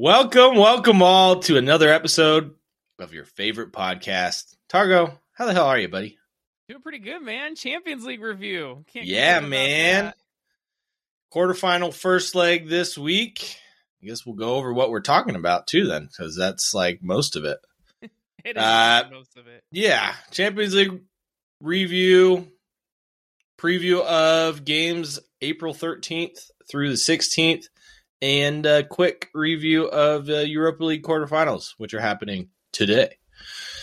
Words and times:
Welcome, 0.00 0.54
welcome 0.54 1.02
all 1.02 1.40
to 1.40 1.56
another 1.56 1.88
episode 1.88 2.54
of 3.00 3.12
your 3.12 3.24
favorite 3.24 3.72
podcast. 3.72 4.54
Targo, 4.68 5.18
how 5.32 5.46
the 5.46 5.52
hell 5.52 5.66
are 5.66 5.76
you, 5.76 5.88
buddy? 5.88 6.18
Doing 6.68 6.82
pretty 6.82 7.00
good, 7.00 7.20
man. 7.20 7.56
Champions 7.56 8.04
League 8.04 8.22
review. 8.22 8.84
Can't 8.92 9.06
yeah, 9.06 9.40
man. 9.40 10.12
Quarterfinal 11.34 11.92
first 11.92 12.36
leg 12.36 12.68
this 12.68 12.96
week. 12.96 13.58
I 14.00 14.06
guess 14.06 14.24
we'll 14.24 14.36
go 14.36 14.54
over 14.54 14.72
what 14.72 14.90
we're 14.90 15.00
talking 15.00 15.34
about 15.34 15.66
too, 15.66 15.88
then, 15.88 16.06
because 16.06 16.36
that's 16.36 16.72
like 16.72 17.02
most 17.02 17.34
of 17.34 17.44
it. 17.44 17.58
it 18.44 18.56
is 18.56 18.62
uh, 18.62 19.02
most 19.10 19.36
of 19.36 19.48
it. 19.48 19.64
Yeah, 19.72 20.14
Champions 20.30 20.76
League 20.76 21.00
review, 21.60 22.46
preview 23.60 24.04
of 24.04 24.64
games 24.64 25.18
April 25.42 25.74
thirteenth 25.74 26.52
through 26.70 26.90
the 26.90 26.96
sixteenth 26.96 27.66
and 28.20 28.66
a 28.66 28.84
quick 28.84 29.28
review 29.34 29.86
of 29.86 30.26
the 30.26 30.48
Europa 30.48 30.84
League 30.84 31.02
quarterfinals, 31.02 31.74
which 31.78 31.94
are 31.94 32.00
happening 32.00 32.48
today. 32.72 33.16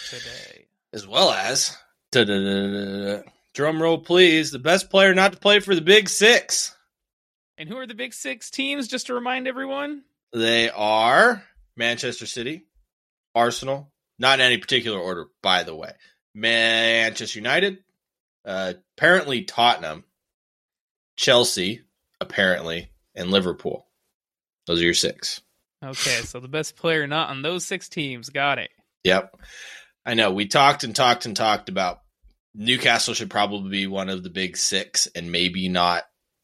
Today. 0.09 0.67
As 0.93 1.07
well 1.07 1.31
as, 1.31 1.77
drum 2.11 3.81
roll 3.81 3.97
please, 3.97 4.51
the 4.51 4.59
best 4.59 4.89
player 4.89 5.13
not 5.13 5.33
to 5.33 5.39
play 5.39 5.59
for 5.59 5.75
the 5.75 5.81
Big 5.81 6.09
Six. 6.09 6.75
And 7.57 7.69
who 7.69 7.77
are 7.77 7.87
the 7.87 7.95
Big 7.95 8.13
Six 8.13 8.49
teams, 8.49 8.87
just 8.87 9.07
to 9.07 9.13
remind 9.13 9.47
everyone? 9.47 10.03
They 10.33 10.69
are 10.69 11.43
Manchester 11.77 12.25
City, 12.25 12.65
Arsenal, 13.33 13.91
not 14.19 14.39
in 14.39 14.45
any 14.45 14.57
particular 14.57 14.99
order, 14.99 15.27
by 15.41 15.63
the 15.63 15.75
way. 15.75 15.91
Manchester 16.33 17.39
United, 17.39 17.79
uh, 18.45 18.73
apparently 18.97 19.43
Tottenham, 19.43 20.03
Chelsea, 21.15 21.81
apparently, 22.19 22.91
and 23.15 23.31
Liverpool. 23.31 23.87
Those 24.67 24.81
are 24.81 24.85
your 24.85 24.93
six. 24.93 25.41
Okay, 25.83 26.21
so 26.21 26.39
the 26.39 26.47
best 26.47 26.75
player 26.75 27.05
not 27.05 27.29
on 27.29 27.41
those 27.41 27.65
six 27.65 27.89
teams. 27.89 28.29
Got 28.29 28.59
it. 28.59 28.71
Yep. 29.03 29.35
I 30.05 30.13
know. 30.13 30.31
We 30.31 30.47
talked 30.47 30.83
and 30.83 30.95
talked 30.95 31.25
and 31.25 31.35
talked 31.35 31.69
about 31.69 31.99
Newcastle 32.55 33.13
should 33.13 33.29
probably 33.29 33.69
be 33.69 33.87
one 33.87 34.09
of 34.09 34.23
the 34.23 34.29
big 34.29 34.57
six 34.57 35.07
and 35.13 35.31
maybe 35.31 35.67
not, 35.67 36.03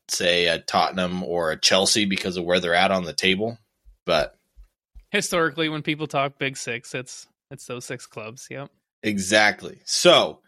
say, 0.10 0.48
a 0.48 0.60
Tottenham 0.60 1.24
or 1.24 1.52
a 1.52 1.60
Chelsea 1.60 2.06
because 2.06 2.38
of 2.38 2.44
where 2.44 2.60
they're 2.60 2.76
at 2.76 2.92
on 2.92 3.06
the 3.06 3.14
table. 3.14 3.58
But 4.06 4.36
historically, 5.12 5.70
when 5.70 5.82
people 5.84 6.08
talk 6.08 6.38
big 6.38 6.58
six, 6.58 6.94
it's 6.94 7.28
it's 7.50 7.66
those 7.66 7.86
six 7.86 8.06
clubs. 8.08 8.48
Yep. 8.52 8.70
Exactly. 9.04 9.82
So, 9.86 10.42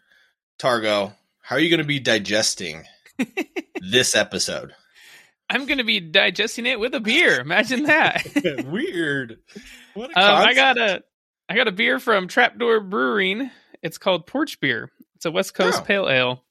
Targo, 0.58 1.12
how 1.40 1.56
are 1.56 1.60
you 1.60 1.70
going 1.70 1.78
to 1.78 1.86
be 1.86 2.00
digesting 2.00 2.84
this 3.80 4.14
episode? 4.14 4.74
I'm 5.48 5.66
going 5.66 5.78
to 5.78 5.84
be 5.84 6.00
digesting 6.00 6.66
it 6.66 6.80
with 6.80 6.94
a 6.94 7.00
beer. 7.00 7.40
Imagine 7.40 7.84
that. 7.84 8.64
Weird. 8.66 9.38
What 9.94 10.10
um, 10.10 10.14
I 10.16 10.54
got 10.54 10.78
a 10.78 11.02
I 11.48 11.54
got 11.54 11.68
a 11.68 11.72
beer 11.72 11.98
from 11.98 12.28
Trapdoor 12.28 12.80
Brewing. 12.80 13.50
It's 13.82 13.98
called 13.98 14.26
Porch 14.26 14.60
Beer. 14.60 14.90
It's 15.16 15.26
a 15.26 15.30
West 15.30 15.54
Coast 15.54 15.80
oh. 15.82 15.84
Pale 15.84 16.08
Ale. 16.08 16.44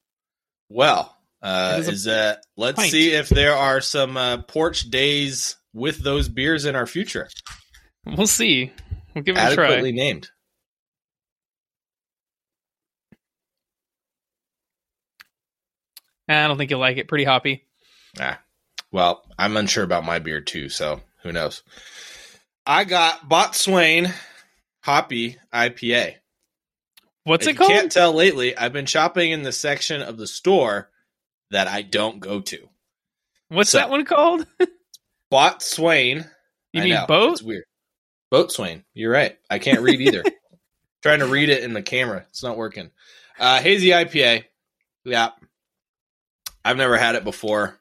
Well, 0.69 1.15
uh, 1.41 1.77
is, 1.79 1.87
is 1.87 2.07
uh, 2.07 2.35
let's 2.55 2.77
pint. 2.77 2.91
see 2.91 3.11
if 3.11 3.29
there 3.29 3.55
are 3.55 3.81
some 3.81 4.15
uh, 4.15 4.43
porch 4.43 4.89
days 4.89 5.57
with 5.73 5.97
those 6.03 6.29
beers 6.29 6.65
in 6.65 6.75
our 6.75 6.85
future. 6.85 7.27
We'll 8.05 8.27
see. 8.27 8.71
We'll 9.13 9.23
give 9.23 9.35
it 9.35 9.39
Adequately 9.39 9.53
a 9.53 9.55
try. 9.55 9.65
Adequately 9.65 9.91
named. 9.91 10.29
I 16.29 16.47
don't 16.47 16.57
think 16.57 16.71
you'll 16.71 16.79
like 16.79 16.97
it. 16.97 17.07
Pretty 17.07 17.25
hoppy. 17.25 17.65
Ah, 18.19 18.39
well, 18.93 19.25
I'm 19.37 19.57
unsure 19.57 19.83
about 19.83 20.05
my 20.05 20.19
beer 20.19 20.39
too, 20.39 20.69
so 20.69 21.01
who 21.23 21.33
knows? 21.33 21.63
I 22.65 22.85
got 22.85 23.27
Botswain 23.27 24.13
Hoppy 24.81 25.37
IPA. 25.53 26.15
What's 27.23 27.47
if 27.47 27.55
it 27.55 27.57
called? 27.57 27.71
Can't 27.71 27.91
tell 27.91 28.13
lately. 28.13 28.55
I've 28.55 28.71
been 28.71 28.85
shopping 28.85 29.31
in 29.31 29.41
the 29.43 29.51
section 29.51 30.01
of 30.01 30.17
the 30.17 30.27
store 30.27 30.89
that 31.51 31.67
I 31.67 31.81
don't 31.81 32.19
go 32.19 32.39
to. 32.41 32.69
What's 33.49 33.71
so, 33.71 33.79
that 33.79 33.89
one 33.89 34.05
called? 34.05 34.45
Botswain. 35.31 36.29
You 36.71 36.81
I 36.81 36.83
mean 36.83 36.93
know, 36.93 37.05
boat? 37.07 37.31
It's 37.33 37.43
weird. 37.43 37.63
Boatswain. 38.31 38.83
You're 38.93 39.11
right. 39.11 39.37
I 39.49 39.59
can't 39.59 39.81
read 39.81 40.01
either. 40.01 40.23
Trying 41.01 41.19
to 41.19 41.27
read 41.27 41.49
it 41.49 41.63
in 41.63 41.73
the 41.73 41.81
camera. 41.81 42.25
It's 42.29 42.43
not 42.43 42.57
working. 42.57 42.91
Uh, 43.39 43.59
hazy 43.59 43.89
IPA. 43.89 44.45
Yeah. 45.03 45.29
I've 46.63 46.77
never 46.77 46.97
had 46.97 47.15
it 47.15 47.23
before. 47.23 47.79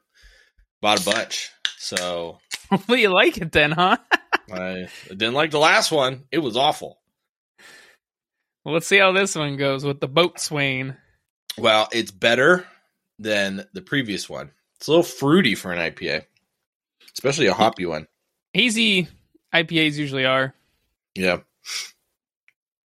Bought 0.83 1.01
a 1.01 1.05
bunch. 1.05 1.49
So 1.77 2.39
hopefully 2.69 3.03
you 3.03 3.09
like 3.09 3.37
it 3.37 3.53
then, 3.53 3.71
huh? 3.71 3.95
I 4.51 4.89
didn't 5.07 5.33
like 5.33 5.51
the 5.51 5.57
last 5.57 5.93
one. 5.93 6.25
It 6.29 6.39
was 6.39 6.57
awful. 6.57 6.99
Well, 8.65 8.73
let's 8.73 8.85
see 8.85 8.97
how 8.97 9.13
this 9.13 9.33
one 9.33 9.55
goes 9.55 9.85
with 9.85 10.01
the 10.01 10.09
boat 10.09 10.41
swain. 10.41 10.97
Well, 11.57 11.87
it's 11.93 12.11
better 12.11 12.67
than 13.17 13.65
the 13.71 13.81
previous 13.81 14.29
one. 14.29 14.51
It's 14.75 14.89
a 14.89 14.91
little 14.91 15.03
fruity 15.03 15.55
for 15.55 15.71
an 15.71 15.79
IPA, 15.79 16.25
especially 17.13 17.47
a 17.47 17.53
hoppy 17.53 17.85
one. 17.85 18.05
Hazy 18.51 19.07
IPAs 19.53 19.95
usually 19.95 20.25
are. 20.25 20.53
Yeah. 21.15 21.37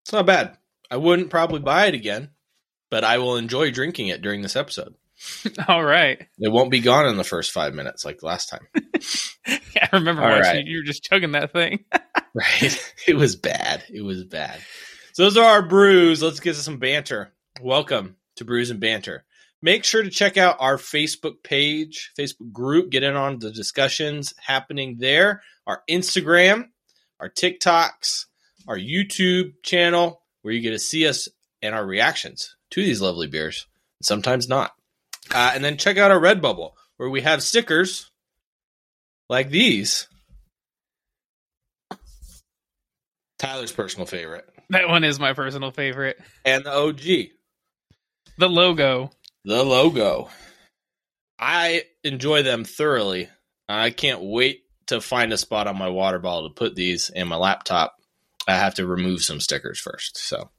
It's 0.04 0.12
not 0.12 0.26
bad. 0.26 0.56
I 0.92 0.96
wouldn't 0.96 1.30
probably 1.30 1.58
buy 1.58 1.86
it 1.86 1.94
again, 1.94 2.30
but 2.88 3.02
I 3.02 3.18
will 3.18 3.36
enjoy 3.36 3.72
drinking 3.72 4.06
it 4.08 4.22
during 4.22 4.42
this 4.42 4.54
episode. 4.54 4.94
All 5.68 5.84
right. 5.84 6.26
It 6.38 6.50
won't 6.50 6.70
be 6.70 6.80
gone 6.80 7.06
in 7.06 7.16
the 7.16 7.24
first 7.24 7.52
five 7.52 7.74
minutes 7.74 8.04
like 8.04 8.22
last 8.22 8.48
time. 8.48 8.66
yeah, 9.74 9.88
I 9.92 9.96
remember 9.96 10.22
watching 10.22 10.42
right. 10.42 10.66
you 10.66 10.78
were 10.78 10.84
just 10.84 11.04
chugging 11.04 11.32
that 11.32 11.52
thing. 11.52 11.84
right. 12.34 12.94
It 13.06 13.16
was 13.16 13.36
bad. 13.36 13.84
It 13.92 14.02
was 14.02 14.24
bad. 14.24 14.60
So 15.12 15.24
those 15.24 15.36
are 15.36 15.44
our 15.44 15.62
brews. 15.62 16.22
Let's 16.22 16.40
get 16.40 16.54
to 16.54 16.62
some 16.62 16.78
banter. 16.78 17.32
Welcome 17.60 18.16
to 18.36 18.44
Brews 18.44 18.70
and 18.70 18.80
Banter. 18.80 19.24
Make 19.62 19.84
sure 19.84 20.02
to 20.02 20.10
check 20.10 20.38
out 20.38 20.56
our 20.58 20.78
Facebook 20.78 21.42
page, 21.42 22.12
Facebook 22.18 22.52
group, 22.52 22.90
get 22.90 23.02
in 23.02 23.14
on 23.14 23.38
the 23.40 23.50
discussions 23.50 24.32
happening 24.38 24.96
there, 24.98 25.42
our 25.66 25.82
Instagram, 25.90 26.68
our 27.18 27.28
TikToks, 27.28 28.24
our 28.66 28.78
YouTube 28.78 29.52
channel, 29.62 30.22
where 30.40 30.54
you 30.54 30.62
get 30.62 30.70
to 30.70 30.78
see 30.78 31.06
us 31.06 31.28
and 31.60 31.74
our 31.74 31.84
reactions 31.84 32.56
to 32.70 32.82
these 32.82 33.02
lovely 33.02 33.26
beers, 33.26 33.66
sometimes 34.00 34.48
not. 34.48 34.72
Uh, 35.32 35.52
and 35.54 35.64
then 35.64 35.76
check 35.76 35.96
out 35.96 36.10
our 36.10 36.20
Redbubble, 36.20 36.72
where 36.96 37.10
we 37.10 37.20
have 37.20 37.42
stickers 37.42 38.10
like 39.28 39.50
these. 39.50 40.08
Tyler's 43.38 43.72
personal 43.72 44.06
favorite. 44.06 44.46
That 44.70 44.88
one 44.88 45.04
is 45.04 45.18
my 45.18 45.32
personal 45.32 45.70
favorite. 45.70 46.18
And 46.44 46.64
the 46.64 46.72
OG. 46.72 47.30
The 48.38 48.48
logo. 48.48 49.10
The 49.44 49.64
logo. 49.64 50.28
I 51.38 51.84
enjoy 52.04 52.42
them 52.42 52.64
thoroughly. 52.64 53.28
I 53.68 53.90
can't 53.90 54.22
wait 54.22 54.64
to 54.88 55.00
find 55.00 55.32
a 55.32 55.38
spot 55.38 55.66
on 55.66 55.78
my 55.78 55.88
water 55.88 56.18
bottle 56.18 56.48
to 56.48 56.54
put 56.54 56.74
these 56.74 57.10
in 57.10 57.28
my 57.28 57.36
laptop. 57.36 57.96
I 58.46 58.56
have 58.56 58.74
to 58.74 58.86
remove 58.86 59.22
some 59.22 59.40
stickers 59.40 59.78
first. 59.78 60.18
So, 60.18 60.50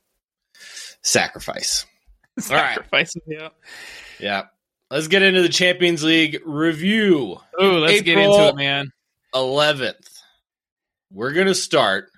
sacrifice. 1.04 1.86
Sacrifice, 2.40 3.14
yeah. 3.28 3.50
Yeah. 4.20 4.44
Let's 4.92 5.08
get 5.08 5.22
into 5.22 5.42
the 5.42 5.48
Champions 5.48 6.04
League 6.04 6.42
review. 6.46 7.38
Oh, 7.58 7.70
let's 7.78 7.94
April 7.94 8.04
get 8.04 8.18
into 8.18 8.48
it, 8.50 8.56
man. 8.58 8.92
11th. 9.34 10.20
We're 11.10 11.32
going 11.32 11.48
to 11.48 11.56
start 11.56 12.12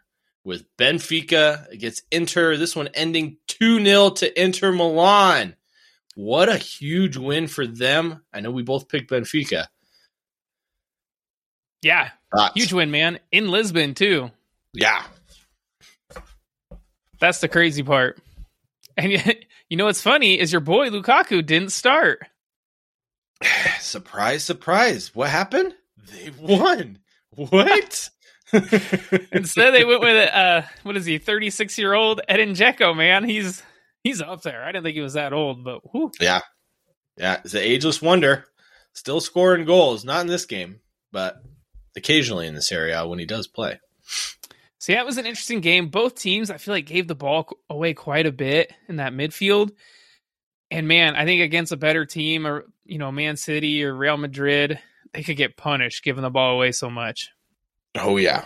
with 0.43 0.65
Benfica 0.75 1.69
against 1.69 2.01
Inter. 2.09 2.57
This 2.57 2.75
one 2.75 2.89
ending 2.95 3.37
2 3.47 3.85
0 3.85 4.09
to 4.09 4.41
Inter 4.43 4.71
Milan. 4.71 5.55
What 6.15 6.49
a 6.49 6.57
huge 6.57 7.15
win 7.15 7.45
for 7.45 7.67
them. 7.67 8.23
I 8.33 8.39
know 8.39 8.49
we 8.49 8.63
both 8.63 8.89
picked 8.89 9.11
Benfica. 9.11 9.67
Yeah. 11.83 12.09
Huge 12.55 12.73
win, 12.73 12.89
man. 12.89 13.19
In 13.31 13.49
Lisbon, 13.49 13.93
too. 13.93 14.31
Yeah. 14.73 15.03
That's 17.19 17.39
the 17.39 17.47
crazy 17.47 17.83
part. 17.83 18.19
And 18.97 19.11
you 19.69 19.77
know 19.77 19.85
what's 19.85 20.01
funny 20.01 20.39
is 20.39 20.51
your 20.51 20.61
boy 20.61 20.89
Lukaku 20.89 21.45
didn't 21.45 21.71
start. 21.71 22.25
surprise, 23.79 24.43
surprise. 24.43 25.13
What 25.15 25.29
happened? 25.29 25.73
They 26.11 26.31
won. 26.39 26.99
What? 27.35 28.09
Instead, 29.31 29.71
they 29.71 29.83
went 29.83 30.01
with 30.01 30.29
uh, 30.29 30.61
what 30.83 30.97
is 30.97 31.05
he? 31.05 31.17
Thirty 31.17 31.49
six 31.49 31.77
year 31.77 31.93
old 31.93 32.21
Edin 32.27 32.49
Dzeko. 32.49 32.95
Man, 32.95 33.23
he's 33.23 33.63
he's 34.03 34.21
up 34.21 34.43
there. 34.43 34.63
I 34.63 34.67
didn't 34.71 34.83
think 34.83 34.95
he 34.95 35.01
was 35.01 35.13
that 35.13 35.33
old, 35.33 35.63
but 35.63 35.81
whew. 35.91 36.11
yeah, 36.19 36.41
yeah, 37.17 37.39
it's 37.43 37.53
an 37.53 37.61
ageless 37.61 38.01
wonder. 38.01 38.45
Still 38.93 39.21
scoring 39.21 39.65
goals, 39.65 40.05
not 40.05 40.21
in 40.21 40.27
this 40.27 40.45
game, 40.45 40.81
but 41.11 41.41
occasionally 41.95 42.45
in 42.45 42.53
this 42.53 42.71
area 42.71 43.07
when 43.07 43.17
he 43.17 43.25
does 43.25 43.47
play. 43.47 43.79
So 44.77 44.91
yeah, 44.91 44.99
it 44.99 45.05
was 45.05 45.17
an 45.17 45.25
interesting 45.25 45.61
game. 45.61 45.87
Both 45.87 46.15
teams, 46.15 46.51
I 46.51 46.57
feel 46.57 46.73
like, 46.73 46.85
gave 46.85 47.07
the 47.07 47.15
ball 47.15 47.49
away 47.69 47.93
quite 47.93 48.25
a 48.25 48.31
bit 48.31 48.71
in 48.87 48.97
that 48.97 49.13
midfield. 49.13 49.71
And 50.71 50.87
man, 50.87 51.15
I 51.15 51.25
think 51.25 51.41
against 51.41 51.71
a 51.71 51.77
better 51.77 52.05
team 52.05 52.47
or 52.47 52.65
you 52.85 52.97
know, 52.97 53.11
Man 53.11 53.37
City 53.37 53.83
or 53.83 53.95
Real 53.95 54.17
Madrid, 54.17 54.79
they 55.13 55.23
could 55.23 55.37
get 55.37 55.55
punished 55.57 56.03
giving 56.03 56.23
the 56.23 56.29
ball 56.29 56.55
away 56.55 56.71
so 56.71 56.89
much. 56.89 57.29
Oh 57.95 58.17
yeah. 58.17 58.45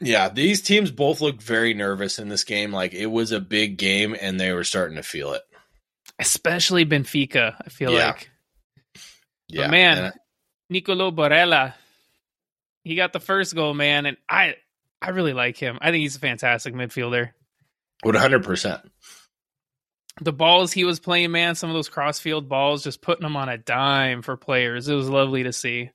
Yeah, 0.00 0.28
these 0.28 0.62
teams 0.62 0.90
both 0.92 1.20
looked 1.20 1.42
very 1.42 1.74
nervous 1.74 2.18
in 2.18 2.28
this 2.28 2.44
game. 2.44 2.72
Like 2.72 2.94
it 2.94 3.06
was 3.06 3.32
a 3.32 3.40
big 3.40 3.78
game, 3.78 4.14
and 4.20 4.38
they 4.38 4.52
were 4.52 4.64
starting 4.64 4.96
to 4.96 5.02
feel 5.02 5.32
it. 5.32 5.42
Especially 6.20 6.84
Benfica, 6.84 7.54
I 7.64 7.68
feel 7.68 7.92
Yeah. 7.92 8.06
like. 8.08 8.30
Yeah, 9.48 9.62
But 9.62 9.70
man, 9.70 9.98
and 9.98 10.14
Nicolo 10.70 11.10
Barella, 11.10 11.74
he 12.84 12.94
got 12.94 13.12
the 13.12 13.20
first 13.20 13.54
goal, 13.54 13.74
man, 13.74 14.06
and 14.06 14.16
I 14.28 14.56
I 15.00 15.10
really 15.10 15.32
like 15.32 15.56
him. 15.56 15.78
I 15.80 15.90
think 15.90 16.02
he's 16.02 16.16
a 16.16 16.20
fantastic 16.20 16.74
midfielder. 16.74 17.30
hundred 18.04 18.44
percent. 18.44 18.80
The 20.20 20.32
balls 20.32 20.72
he 20.72 20.84
was 20.84 20.98
playing, 21.00 21.30
man, 21.30 21.54
some 21.54 21.70
of 21.70 21.74
those 21.74 21.88
crossfield 21.88 22.48
balls, 22.48 22.82
just 22.82 23.00
putting 23.02 23.22
them 23.22 23.36
on 23.36 23.48
a 23.48 23.58
dime 23.58 24.22
for 24.22 24.36
players. 24.36 24.88
It 24.88 24.94
was 24.94 25.08
lovely 25.08 25.44
to 25.44 25.52
see. 25.52 25.90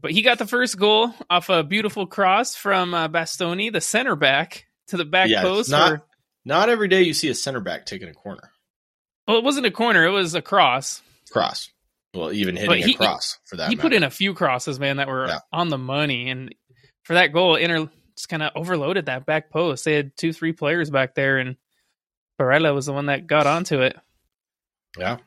But 0.00 0.10
he 0.12 0.22
got 0.22 0.38
the 0.38 0.46
first 0.46 0.78
goal 0.78 1.12
off 1.30 1.48
a 1.48 1.62
beautiful 1.64 2.06
cross 2.06 2.54
from 2.54 2.94
uh, 2.94 3.08
Bastoni, 3.08 3.72
the 3.72 3.80
center 3.80 4.16
back, 4.16 4.66
to 4.88 4.96
the 4.96 5.04
back 5.04 5.28
Yeah, 5.28 5.42
post. 5.42 5.70
not- 5.70 6.04
Not 6.44 6.68
every 6.68 6.88
day 6.88 7.02
you 7.02 7.12
see 7.14 7.28
a 7.28 7.34
center 7.34 7.60
back 7.60 7.84
taking 7.86 8.08
a 8.08 8.14
corner 8.14 8.52
well, 9.26 9.36
it 9.36 9.44
wasn't 9.44 9.66
a 9.66 9.70
corner; 9.70 10.06
it 10.06 10.10
was 10.10 10.34
a 10.34 10.40
cross. 10.40 11.02
cross. 11.30 11.70
Well, 12.14 12.32
even 12.32 12.54
But 12.54 12.78
hitting 12.78 12.86
he- 12.88 12.94
a 12.94 12.96
cross 12.96 13.38
for 13.44 13.56
that. 13.56 13.68
he 13.68 13.76
put 13.76 13.92
in 13.92 14.02
a 14.02 14.08
few 14.10 14.32
crosses, 14.32 14.80
man, 14.80 14.96
that 14.96 15.06
were 15.08 15.26
Yeah. 15.26 15.40
on 15.52 15.68
the 15.68 15.76
money. 15.76 16.30
And 16.30 16.54
for 17.02 17.12
that 17.12 17.34
goal, 17.34 17.56
Inter 17.56 17.90
just 18.16 18.30
kind 18.30 18.42
of 18.42 18.52
overloaded 18.56 19.04
that 19.06 19.26
back 19.26 19.50
post. 19.50 19.84
They 19.84 19.92
had 19.92 20.16
two, 20.16 20.32
three 20.32 20.52
players 20.52 20.88
back 20.88 21.14
there, 21.14 21.36
and 21.36 21.56
Barella 22.38 22.74
was 22.74 22.86
the 22.86 22.92
one 22.92 23.06
that 23.06 23.26
got 23.26 23.46
onto 23.46 23.80
it. 23.80 23.96
Yeah. 24.98 25.18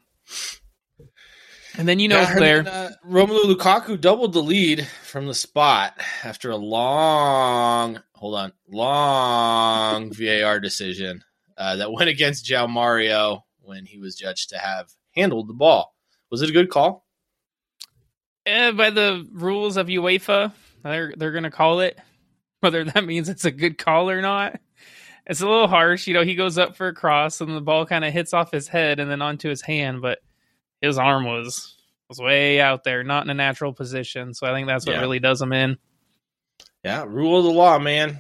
And 1.77 1.87
then 1.87 1.99
you 1.99 2.07
know 2.07 2.19
Yeah, 2.19 2.39
there, 2.39 2.67
uh, 2.67 2.89
Romelu 3.07 3.43
Lukaku 3.43 3.99
doubled 3.99 4.33
the 4.33 4.41
lead 4.43 4.87
from 5.03 5.27
the 5.27 5.33
spot 5.33 5.93
after 6.23 6.51
a 6.51 6.57
long, 6.57 8.01
hold 8.13 8.35
on, 8.35 8.53
long 8.69 10.11
VAR 10.13 10.59
decision 10.59 11.23
uh, 11.57 11.77
that 11.77 11.91
went 11.91 12.09
against 12.09 12.45
João 12.45 12.69
Mario 12.69 13.45
when 13.61 13.85
he 13.85 13.99
was 13.99 14.15
judged 14.15 14.49
to 14.49 14.57
have 14.57 14.89
handled 15.15 15.47
the 15.47 15.53
ball. 15.53 15.95
Was 16.29 16.41
it 16.41 16.49
a 16.49 16.53
good 16.53 16.69
call? 16.69 17.05
eh, 18.45 18.71
by 18.71 18.89
the 18.89 19.27
rules 19.31 19.77
of 19.77 19.87
UEFA, 19.87 20.51
they're 20.83 21.13
they're 21.15 21.31
gonna 21.31 21.51
call 21.51 21.79
it. 21.81 21.97
Whether 22.59 22.83
that 22.83 23.05
means 23.05 23.27
it's 23.27 23.45
a 23.45 23.51
good 23.51 23.77
call 23.79 24.09
or 24.09 24.21
not, 24.21 24.59
it's 25.27 25.41
a 25.41 25.47
little 25.47 25.68
harsh. 25.68 26.07
You 26.07 26.13
know, 26.13 26.23
he 26.23 26.35
goes 26.35 26.57
up 26.57 26.75
for 26.75 26.88
a 26.88 26.94
cross, 26.94 27.41
and 27.41 27.56
the 27.56 27.62
ball 27.62 27.85
kind 27.85 28.03
of 28.06 28.13
hits 28.13 28.33
off 28.33 28.51
his 28.51 28.68
head 28.68 29.00
and 29.00 29.09
then 29.09 29.21
onto 29.21 29.50
his 29.50 29.62
hand, 29.62 30.01
but 30.01 30.19
his 30.81 30.97
arm 30.97 31.25
was 31.25 31.75
was 32.09 32.19
way 32.19 32.59
out 32.59 32.83
there, 32.83 33.03
not 33.03 33.23
in 33.23 33.29
a 33.29 33.33
natural 33.33 33.71
position. 33.71 34.33
So 34.33 34.45
I 34.45 34.53
think 34.53 34.68
that's 34.68 34.85
what 34.85 34.94
Yeah. 34.95 35.01
really 35.01 35.19
does 35.19 35.41
him 35.41 35.53
in. 35.53 35.77
Yeah, 36.83 37.06
rule 37.07 37.38
of 37.38 37.45
the 37.45 37.51
law, 37.51 37.79
man. 37.79 38.19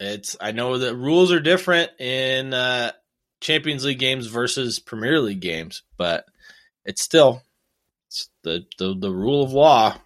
It's 0.00 0.36
I 0.40 0.52
know 0.52 0.78
that 0.78 0.94
rules 0.96 1.32
are 1.32 1.40
different 1.40 1.98
in 2.00 2.52
uh, 2.52 2.92
Champions 3.40 3.84
League 3.84 4.00
games 4.00 4.26
versus 4.26 4.80
Premier 4.80 5.20
League 5.20 5.40
games, 5.40 5.82
but 5.96 6.26
it's 6.84 7.00
still 7.02 7.42
it's 8.08 8.28
the, 8.42 8.66
the 8.78 8.94
the 8.98 9.10
rule 9.10 9.42
of 9.44 9.52
law 9.52 9.96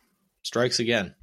strikes 0.43 0.79
again. 0.79 1.15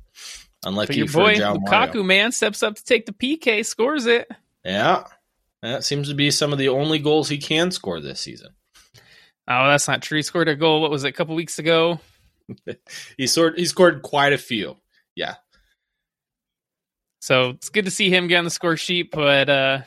Unlucky 0.66 0.88
But 0.88 0.98
your 0.98 1.08
for 1.08 1.20
boy 1.20 1.36
Lukaku, 1.36 2.04
man, 2.04 2.32
steps 2.32 2.64
up 2.64 2.76
to 2.76 2.84
take 2.84 3.06
the 3.06 3.14
PK, 3.14 3.64
scores 3.64 4.08
it. 4.08 4.28
Yeah, 4.66 5.04
that 5.62 5.84
seems 5.84 6.10
to 6.10 6.16
be 6.16 6.32
some 6.32 6.52
of 6.52 6.60
the 6.60 6.70
only 6.70 7.00
goals 7.00 7.30
he 7.30 7.38
can 7.38 7.72
score 7.72 8.02
this 8.02 8.20
season. 8.20 8.50
Oh, 9.48 9.68
that's 9.68 9.88
not 9.88 10.02
true. 10.02 10.18
He 10.18 10.24
scored 10.24 10.50
a 10.50 10.56
goal. 10.56 10.82
What 10.82 10.90
was 10.92 11.04
it? 11.04 11.10
A 11.10 11.14
couple 11.14 11.36
weeks 11.36 11.60
ago. 11.60 12.00
He 13.18 13.26
scored 13.26 13.58
he 13.58 13.66
scored 13.66 14.04
quite 14.04 14.34
a 14.34 14.38
few. 14.38 14.78
Yeah. 15.16 15.36
So 17.22 17.50
it's 17.50 17.70
good 17.70 17.86
to 17.86 17.92
see 17.92 18.12
him 18.12 18.28
get 18.28 18.38
on 18.38 18.44
the 18.44 18.52
score 18.52 18.78
sheet, 18.78 19.10
but 19.10 19.50
uh, 19.50 19.82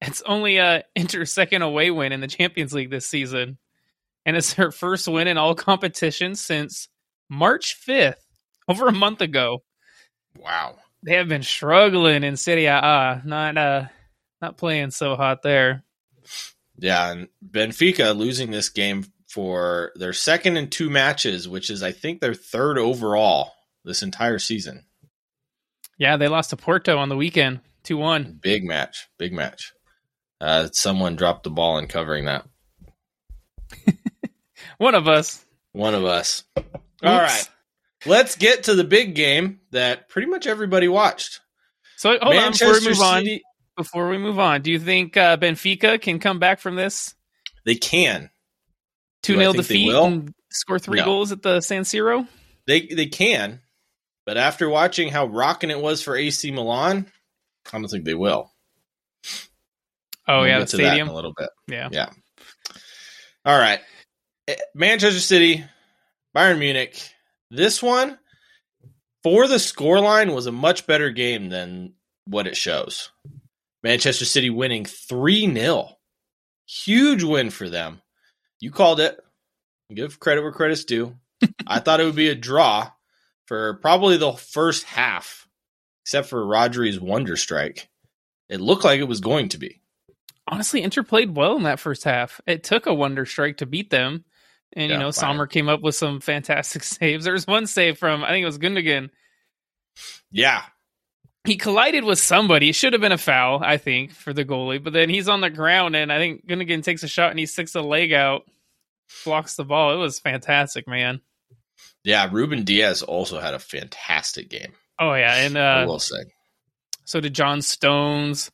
it's 0.00 0.20
only 0.22 0.56
a 0.56 0.82
Inter 0.96 1.24
second 1.24 1.62
away 1.62 1.92
win 1.92 2.10
in 2.10 2.20
the 2.20 2.26
Champions 2.26 2.72
League 2.72 2.90
this 2.90 3.06
season, 3.06 3.56
and 4.26 4.36
it's 4.36 4.54
their 4.54 4.72
first 4.72 5.06
win 5.06 5.28
in 5.28 5.38
all 5.38 5.54
competitions 5.54 6.40
since 6.40 6.88
March 7.30 7.74
fifth, 7.74 8.26
over 8.66 8.88
a 8.88 8.92
month 8.92 9.20
ago. 9.20 9.62
Wow. 10.36 10.78
They 11.04 11.14
have 11.14 11.28
been 11.28 11.44
struggling 11.44 12.24
in 12.24 12.36
Serie 12.36 12.66
A, 12.66 13.22
not 13.24 13.56
uh, 13.56 13.84
not 14.42 14.58
playing 14.58 14.90
so 14.90 15.16
hot 15.16 15.42
there. 15.42 15.84
Yeah, 16.76 17.12
and 17.12 17.28
Benfica 17.46 18.16
losing 18.16 18.50
this 18.50 18.68
game 18.68 19.04
for 19.28 19.92
their 19.94 20.12
second 20.12 20.56
in 20.56 20.68
two 20.68 20.90
matches, 20.90 21.48
which 21.48 21.70
is 21.70 21.82
I 21.82 21.92
think 21.92 22.20
their 22.20 22.34
third 22.34 22.76
overall 22.78 23.52
this 23.84 24.02
entire 24.02 24.38
season. 24.38 24.84
Yeah, 25.96 26.16
they 26.16 26.28
lost 26.28 26.50
to 26.50 26.56
Porto 26.56 26.98
on 26.98 27.08
the 27.08 27.16
weekend, 27.16 27.60
two 27.84 27.96
one. 27.96 28.38
Big 28.42 28.64
match, 28.64 29.08
big 29.18 29.32
match. 29.32 29.72
Uh, 30.40 30.68
someone 30.72 31.14
dropped 31.14 31.44
the 31.44 31.50
ball 31.50 31.78
in 31.78 31.86
covering 31.86 32.24
that. 32.24 32.44
One 34.78 34.96
of 34.96 35.06
us. 35.06 35.44
One 35.70 35.94
of 35.94 36.04
us. 36.04 36.42
All 36.56 36.64
Oops. 36.64 36.68
right, 37.04 37.48
let's 38.06 38.34
get 38.34 38.64
to 38.64 38.74
the 38.74 38.82
big 38.82 39.14
game 39.14 39.60
that 39.70 40.08
pretty 40.08 40.26
much 40.28 40.48
everybody 40.48 40.88
watched. 40.88 41.40
So 41.96 42.18
hold 42.20 42.34
on 42.34 42.50
before 42.52 42.68
we 42.68 42.72
Manchester 42.72 42.90
move 42.90 43.00
on. 43.00 43.20
City- 43.20 43.42
Before 43.76 44.08
we 44.08 44.18
move 44.18 44.38
on, 44.38 44.62
do 44.62 44.70
you 44.70 44.78
think 44.78 45.16
uh, 45.16 45.36
Benfica 45.36 46.00
can 46.00 46.18
come 46.18 46.38
back 46.38 46.60
from 46.60 46.76
this 46.76 47.14
They 47.64 47.74
can. 47.74 48.30
two 49.22 49.34
Do 49.34 49.40
I 49.40 49.44
0 49.44 49.52
defeat 49.54 49.90
and 49.94 50.34
score 50.50 50.78
three 50.78 50.98
No. 51.00 51.04
goals 51.06 51.32
at 51.32 51.42
the 51.42 51.60
San 51.60 51.82
Siro? 51.82 52.26
They 52.66 52.86
they 52.86 53.06
can. 53.06 53.60
But 54.26 54.36
after 54.36 54.68
watching 54.68 55.08
how 55.08 55.26
rocking 55.26 55.70
it 55.70 55.80
was 55.80 56.02
for 56.02 56.14
AC 56.16 56.50
Milan, 56.52 57.06
I 57.72 57.78
don't 57.78 57.88
think 57.88 58.04
they 58.04 58.14
will. 58.14 58.52
Oh 60.28 60.40
We'll 60.40 60.46
yeah, 60.48 60.60
the 60.60 60.66
stadium. 60.68 61.08
a 61.08 61.14
little 61.14 61.32
bit. 61.36 61.48
Yeah. 61.66 61.88
Yeah. 61.90 62.10
All 63.44 63.58
right. 63.58 63.80
Eh, 64.46 64.54
Manchester 64.74 65.18
City, 65.20 65.64
Bayern 66.36 66.58
Munich. 66.60 66.96
This 67.50 67.82
one, 67.82 68.18
for 69.24 69.48
the 69.48 69.56
scoreline, 69.56 70.32
was 70.34 70.46
a 70.46 70.52
much 70.52 70.86
better 70.86 71.10
game 71.10 71.48
than 71.48 71.94
what 72.26 72.46
it 72.46 72.56
shows. 72.56 73.10
Manchester 73.82 74.24
City 74.24 74.50
winning 74.50 74.84
3 74.84 75.52
0. 75.54 75.88
Huge 76.66 77.22
win 77.22 77.50
for 77.50 77.68
them. 77.68 78.00
You 78.60 78.70
called 78.70 79.00
it. 79.00 79.18
Give 79.92 80.18
credit 80.20 80.42
where 80.42 80.52
credit's 80.52 80.84
due. 80.84 81.16
I 81.66 81.80
thought 81.80 82.00
it 82.00 82.04
would 82.04 82.16
be 82.16 82.28
a 82.28 82.34
draw 82.34 82.90
for 83.46 83.74
probably 83.74 84.16
the 84.16 84.32
first 84.32 84.84
half, 84.84 85.48
except 86.04 86.28
for 86.28 86.46
Rodri's 86.46 87.00
wonder 87.00 87.36
strike. 87.36 87.88
It 88.48 88.60
looked 88.60 88.84
like 88.84 89.00
it 89.00 89.08
was 89.08 89.20
going 89.20 89.48
to 89.50 89.58
be. 89.58 89.80
Honestly, 90.46 90.82
Inter 90.82 91.02
played 91.02 91.36
well 91.36 91.56
in 91.56 91.62
that 91.64 91.80
first 91.80 92.04
half. 92.04 92.40
It 92.46 92.64
took 92.64 92.86
a 92.86 92.94
wonder 92.94 93.26
strike 93.26 93.58
to 93.58 93.66
beat 93.66 93.90
them. 93.90 94.24
And 94.74 94.90
you 94.90 94.98
know. 94.98 95.10
Sommer 95.10 95.46
came 95.46 95.68
up 95.68 95.82
with 95.82 95.94
some 95.94 96.20
fantastic 96.20 96.82
saves. 96.84 97.24
There 97.24 97.34
was 97.34 97.46
one 97.46 97.66
save 97.66 97.98
from 97.98 98.24
I 98.24 98.28
think 98.30 98.42
it 98.42 98.46
was 98.46 98.58
Gundogan. 98.58 99.10
Yeah, 100.30 100.62
He 101.44 101.56
collided 101.56 102.04
with 102.04 102.20
somebody. 102.20 102.68
It 102.68 102.74
should 102.74 102.92
have 102.92 103.02
been 103.02 103.10
a 103.12 103.18
foul, 103.18 103.60
I 103.64 103.76
think, 103.76 104.12
for 104.12 104.32
the 104.32 104.44
goalie. 104.44 104.82
But 104.82 104.92
then 104.92 105.08
he's 105.08 105.28
on 105.28 105.40
the 105.40 105.50
ground, 105.50 105.96
and 105.96 106.12
I 106.12 106.18
think 106.18 106.46
Gundogan 106.46 106.84
takes 106.84 107.02
a 107.02 107.08
shot 107.08 107.30
and 107.30 107.38
he 107.38 107.46
sticks 107.46 107.74
a 107.74 107.80
leg 107.82 108.12
out, 108.12 108.44
blocks 109.24 109.56
the 109.56 109.64
ball. 109.64 109.92
It 109.92 109.96
was 109.96 110.20
fantastic, 110.20 110.86
man. 110.86 111.20
Yeah, 112.04 112.28
Rúben 112.28 112.64
Dias 112.64 113.02
also 113.02 113.40
had 113.40 113.54
a 113.54 113.58
fantastic 113.58 114.48
game. 114.48 114.72
Oh 115.00 115.14
yeah, 115.14 115.34
and 115.36 115.58
I 115.58 115.82
uh, 115.82 115.86
will 115.86 115.98
say. 115.98 116.24
so 117.04 117.20
did 117.20 117.34
John 117.34 117.60
Stones. 117.62 118.50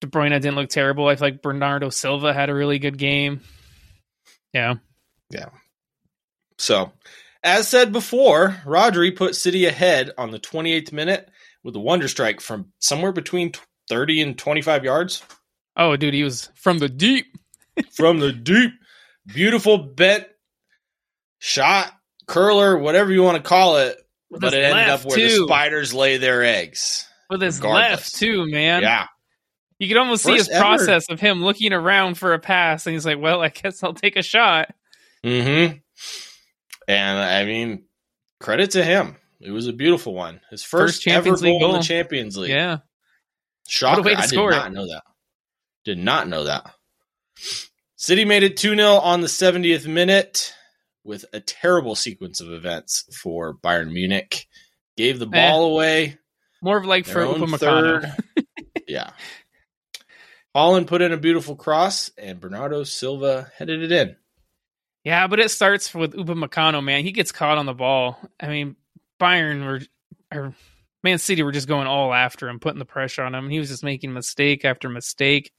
De 0.00 0.08
Bruyne 0.08 0.30
didn't 0.30 0.56
look 0.56 0.68
terrible. 0.68 1.06
I 1.06 1.14
feel 1.14 1.28
like 1.28 1.42
Bernardo 1.42 1.88
Silva 1.88 2.34
had 2.34 2.50
a 2.50 2.54
really 2.54 2.80
good 2.80 2.98
game. 2.98 3.40
Yeah. 4.52 4.74
Yeah, 5.30 5.48
So, 6.58 6.92
as 7.42 7.68
said 7.68 7.90
before, 7.92 8.56
Rodri 8.66 9.16
put 9.16 9.34
City 9.34 9.64
ahead 9.64 10.10
on 10.18 10.30
the 10.30 10.38
28th 10.38 10.92
minute 10.92 11.30
with 11.64 11.76
a 11.76 11.80
wonder 11.80 12.08
strike 12.08 12.40
from 12.40 12.72
somewhere 12.78 13.12
between 13.12 13.52
30 13.88 14.22
and 14.22 14.38
25 14.38 14.84
yards 14.84 15.22
Oh, 15.76 15.96
dude, 15.96 16.14
he 16.14 16.22
was 16.24 16.50
from 16.54 16.78
the 16.78 16.88
deep. 16.88 17.26
from 17.92 18.18
the 18.18 18.32
deep. 18.32 18.72
Beautiful 19.26 19.78
bent 19.78 20.26
shot, 21.38 21.92
curler, 22.26 22.76
whatever 22.76 23.12
you 23.12 23.22
want 23.22 23.36
to 23.36 23.42
call 23.42 23.76
it. 23.76 23.96
With 24.30 24.40
but 24.40 24.54
it 24.54 24.64
ended 24.64 24.88
up 24.88 25.04
where 25.04 25.16
the 25.16 25.44
spiders 25.44 25.92
lay 25.92 26.16
their 26.16 26.42
eggs. 26.42 27.06
With 27.30 27.42
his 27.42 27.58
regardless. 27.58 27.90
left 27.90 28.14
too, 28.16 28.50
man. 28.50 28.82
Yeah. 28.82 29.06
You 29.78 29.88
could 29.88 29.96
almost 29.96 30.24
see 30.24 30.34
his 30.34 30.48
ever. 30.48 30.60
process 30.60 31.06
of 31.10 31.20
him 31.20 31.42
looking 31.42 31.72
around 31.72 32.16
for 32.16 32.34
a 32.34 32.38
pass, 32.38 32.86
and 32.86 32.94
he's 32.94 33.04
like, 33.04 33.20
"Well, 33.20 33.42
I 33.42 33.48
guess 33.48 33.82
I'll 33.82 33.94
take 33.94 34.16
a 34.16 34.22
shot." 34.22 34.72
Mm-hmm. 35.24 35.78
And 36.88 37.18
I 37.18 37.44
mean, 37.44 37.84
credit 38.40 38.72
to 38.72 38.84
him. 38.84 39.16
It 39.44 39.50
was 39.50 39.66
a 39.66 39.72
beautiful 39.72 40.14
one. 40.14 40.40
His 40.50 40.62
first, 40.62 40.94
First 40.94 41.02
Champions 41.02 41.40
ever 41.42 41.50
League 41.52 41.60
goal, 41.60 41.74
in 41.74 41.80
the 41.80 41.86
Champions 41.86 42.36
League. 42.36 42.50
Yeah, 42.50 42.78
Shocker. 43.68 44.08
I 44.08 44.14
did 44.20 44.24
score 44.28 44.50
not 44.52 44.68
it. 44.68 44.74
know 44.74 44.86
that. 44.86 45.02
Did 45.84 45.98
not 45.98 46.28
know 46.28 46.44
that. 46.44 46.72
City 47.96 48.24
made 48.24 48.42
it 48.42 48.56
2 48.56 48.76
0 48.76 48.86
on 48.96 49.20
the 49.20 49.26
70th 49.26 49.86
minute 49.86 50.54
with 51.04 51.24
a 51.32 51.40
terrible 51.40 51.94
sequence 51.94 52.40
of 52.40 52.52
events 52.52 53.04
for 53.20 53.54
Bayern 53.54 53.92
Munich. 53.92 54.46
Gave 54.96 55.18
the 55.18 55.26
Eh. 55.26 55.30
ball 55.50 55.64
away. 55.72 56.18
More 56.62 56.76
of 56.76 56.84
like 56.84 57.06
for 57.06 57.24
Upamecano. 57.24 58.14
yeah. 58.86 59.10
Haaland 60.54 60.86
put 60.86 61.02
in 61.02 61.12
a 61.12 61.16
beautiful 61.16 61.56
cross, 61.56 62.10
and 62.18 62.38
Bernardo 62.38 62.84
Silva 62.84 63.50
headed 63.56 63.82
it 63.82 63.90
in. 63.90 64.16
Yeah, 65.02 65.26
but 65.26 65.40
it 65.40 65.50
starts 65.50 65.92
with 65.94 66.12
Upamecano, 66.14 66.84
man. 66.84 67.02
He 67.02 67.10
gets 67.10 67.32
caught 67.32 67.58
on 67.58 67.66
the 67.66 67.72
ball. 67.74 68.20
I 68.38 68.46
mean, 68.48 68.76
Bayern 69.22 69.64
were 69.64 69.80
or 70.36 70.54
Man 71.04 71.18
City 71.18 71.42
were 71.42 71.52
just 71.52 71.68
going 71.68 71.86
all 71.86 72.12
after 72.12 72.48
him, 72.48 72.58
putting 72.60 72.78
the 72.78 72.84
pressure 72.84 73.22
on 73.22 73.34
him. 73.34 73.48
He 73.48 73.58
was 73.58 73.68
just 73.68 73.84
making 73.84 74.12
mistake 74.12 74.64
after 74.64 74.88
mistake. 74.88 75.52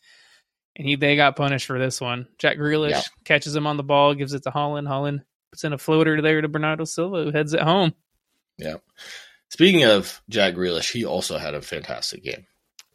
And 0.76 0.88
he 0.88 0.96
they 0.96 1.16
got 1.16 1.36
punished 1.36 1.68
for 1.68 1.78
this 1.80 2.02
one. 2.02 2.28
Jack 2.40 2.58
Grealish 2.58 2.90
Yeah. 2.92 3.02
catches 3.26 3.56
him 3.56 3.68
on 3.68 3.78
the 3.78 3.84
ball, 3.84 4.16
gives 4.16 4.34
it 4.34 4.44
to 4.44 4.50
Haaland. 4.52 4.88
Haaland 4.88 5.20
puts 5.52 5.64
in 5.64 5.72
a 5.74 5.78
floater 5.78 6.22
there 6.22 6.42
to 6.42 6.48
Bernardo 6.48 6.84
Silva, 6.86 7.24
who 7.24 7.32
heads 7.32 7.54
it 7.54 7.62
home. 7.62 7.94
Yeah. 8.58 8.78
Speaking 9.50 9.84
of 9.84 10.22
Jack 10.30 10.56
Grealish, 10.56 10.92
he 10.92 11.06
also 11.06 11.38
had 11.38 11.54
a 11.54 11.62
fantastic 11.62 12.24
game, 12.24 12.48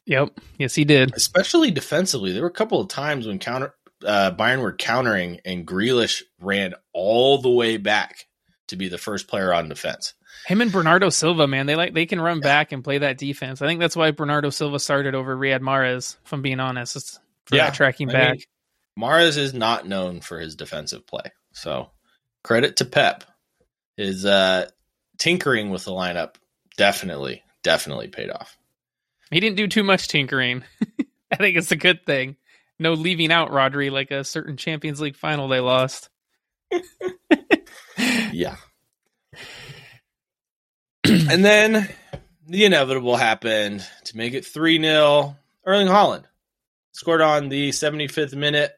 Yep. 0.06 0.40
Yes, 0.58 0.74
he 0.74 0.84
did. 0.84 1.14
especially 1.14 1.70
defensively. 1.70 2.32
There 2.32 2.42
were 2.42 2.48
a 2.48 2.52
couple 2.52 2.80
of 2.80 2.88
times 2.88 3.26
when 3.28 3.38
counter 3.38 3.74
uh, 4.04 4.32
Bayern 4.32 4.60
were 4.62 4.72
countering, 4.72 5.40
and 5.44 5.66
Grealish 5.66 6.22
ran 6.40 6.74
all 6.92 7.38
the 7.38 7.50
way 7.50 7.76
back 7.76 8.26
to 8.68 8.76
be 8.76 8.88
the 8.88 8.98
first 8.98 9.28
player 9.28 9.52
on 9.52 9.68
defense. 9.68 10.14
Him 10.46 10.60
and 10.60 10.72
Bernardo 10.72 11.10
Silva, 11.10 11.46
man, 11.46 11.66
they 11.66 11.74
like 11.76 11.92
they 11.94 12.06
can 12.06 12.20
run 12.20 12.40
back 12.40 12.72
and 12.72 12.82
play 12.82 12.98
that 12.98 13.18
defense. 13.18 13.60
I 13.60 13.66
think 13.66 13.80
that's 13.80 13.96
why 13.96 14.10
Bernardo 14.12 14.50
Silva 14.50 14.78
started 14.78 15.14
over 15.14 15.36
Riyad 15.36 15.60
Mahrez, 15.60 16.16
if 16.24 16.32
I'm 16.32 16.42
being 16.42 16.60
honest. 16.60 16.96
It's 16.96 17.20
for 17.46 17.56
Yeah, 17.56 17.70
tracking 17.70 18.08
I 18.08 18.12
back. 18.12 18.32
mean, 18.32 18.42
Mahrez 18.98 19.36
is 19.36 19.52
not 19.52 19.86
known 19.86 20.20
for 20.20 20.38
his 20.38 20.56
defensive 20.56 21.06
play. 21.06 21.32
So 21.52 21.90
credit 22.42 22.76
to 22.76 22.84
Pep. 22.84 23.24
His 23.96 24.24
uh, 24.24 24.68
tinkering 25.18 25.70
with 25.70 25.84
the 25.84 25.90
lineup 25.90 26.36
definitely, 26.76 27.42
definitely 27.62 28.08
paid 28.08 28.30
off. 28.30 28.56
He 29.30 29.40
didn't 29.40 29.56
do 29.56 29.66
too 29.66 29.82
much 29.82 30.08
tinkering. 30.08 30.64
I 31.30 31.36
think 31.36 31.56
it's 31.56 31.72
a 31.72 31.76
good 31.76 32.06
thing. 32.06 32.36
No 32.78 32.94
leaving 32.94 33.32
out 33.32 33.50
Rodri 33.50 33.90
like 33.90 34.10
a 34.12 34.24
certain 34.24 34.56
Champions 34.56 35.00
League 35.00 35.16
final 35.16 35.48
they 35.48 35.60
lost. 35.60 36.08
Yeah. 38.30 38.56
and 41.30 41.44
then 41.44 41.88
the 42.46 42.64
inevitable 42.64 43.16
happened 43.16 43.86
to 44.04 44.16
make 44.16 44.34
it 44.34 44.44
3 44.44 44.80
0. 44.80 45.36
Erling 45.66 45.86
Haaland 45.86 46.24
scored 46.92 47.20
on 47.20 47.48
the 47.48 47.70
75th 47.70 48.34
minute, 48.34 48.72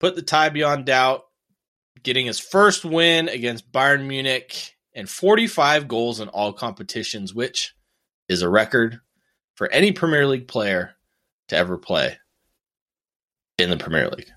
put 0.00 0.14
the 0.14 0.22
tie 0.22 0.48
beyond 0.48 0.86
doubt, 0.86 1.24
getting 2.02 2.26
his 2.26 2.38
first 2.38 2.84
win 2.84 3.28
against 3.28 3.70
Bayern 3.70 4.06
Munich 4.06 4.76
and 4.94 5.08
45 5.08 5.88
goals 5.88 6.20
in 6.20 6.28
all 6.28 6.52
competitions, 6.52 7.34
which 7.34 7.74
is 8.28 8.42
a 8.42 8.48
record 8.48 9.00
for 9.54 9.70
any 9.70 9.92
Premier 9.92 10.26
League 10.26 10.48
player 10.48 10.94
to 11.48 11.56
ever 11.56 11.76
play 11.76 12.16
in 13.58 13.70
the 13.70 13.76
Premier 13.76 14.08
League. 14.08 14.30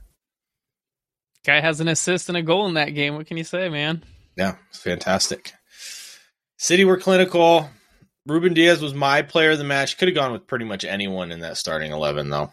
Guy 1.45 1.61
has 1.61 1.79
an 1.79 1.87
assist 1.87 2.29
and 2.29 2.37
a 2.37 2.41
goal 2.41 2.67
in 2.67 2.73
that 2.73 2.93
game. 2.93 3.15
What 3.15 3.27
can 3.27 3.37
you 3.37 3.43
say, 3.43 3.69
man? 3.69 4.03
Yeah, 4.35 4.55
it's 4.69 4.79
fantastic. 4.79 5.53
City 6.59 6.83
were 6.83 6.97
clinical. 6.97 7.69
Rúben 8.27 8.53
Dias 8.53 8.81
was 8.81 8.93
my 8.93 9.21
player 9.21 9.51
of 9.51 9.57
the 9.57 9.63
match. 9.63 9.97
Could 9.97 10.09
have 10.09 10.15
gone 10.15 10.33
with 10.33 10.45
pretty 10.45 10.65
much 10.65 10.83
anyone 10.83 11.31
in 11.31 11.39
that 11.39 11.55
starting 11.55 11.93
11, 11.93 12.29
though. 12.29 12.51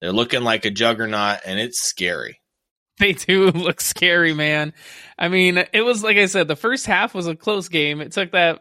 They're 0.00 0.12
looking 0.12 0.42
like 0.42 0.66
a 0.66 0.70
juggernaut, 0.70 1.40
and 1.44 1.58
it's 1.58 1.82
scary. 1.82 2.36
They 2.98 3.14
do 3.14 3.50
look 3.50 3.80
scary, 3.80 4.34
man. 4.34 4.74
I 5.18 5.28
mean, 5.28 5.64
it 5.72 5.80
was 5.80 6.04
like 6.04 6.18
I 6.18 6.26
said, 6.26 6.48
the 6.48 6.54
first 6.54 6.84
half 6.84 7.14
was 7.14 7.26
a 7.26 7.34
close 7.34 7.70
game. 7.70 8.02
It 8.02 8.12
took 8.12 8.32
that 8.32 8.60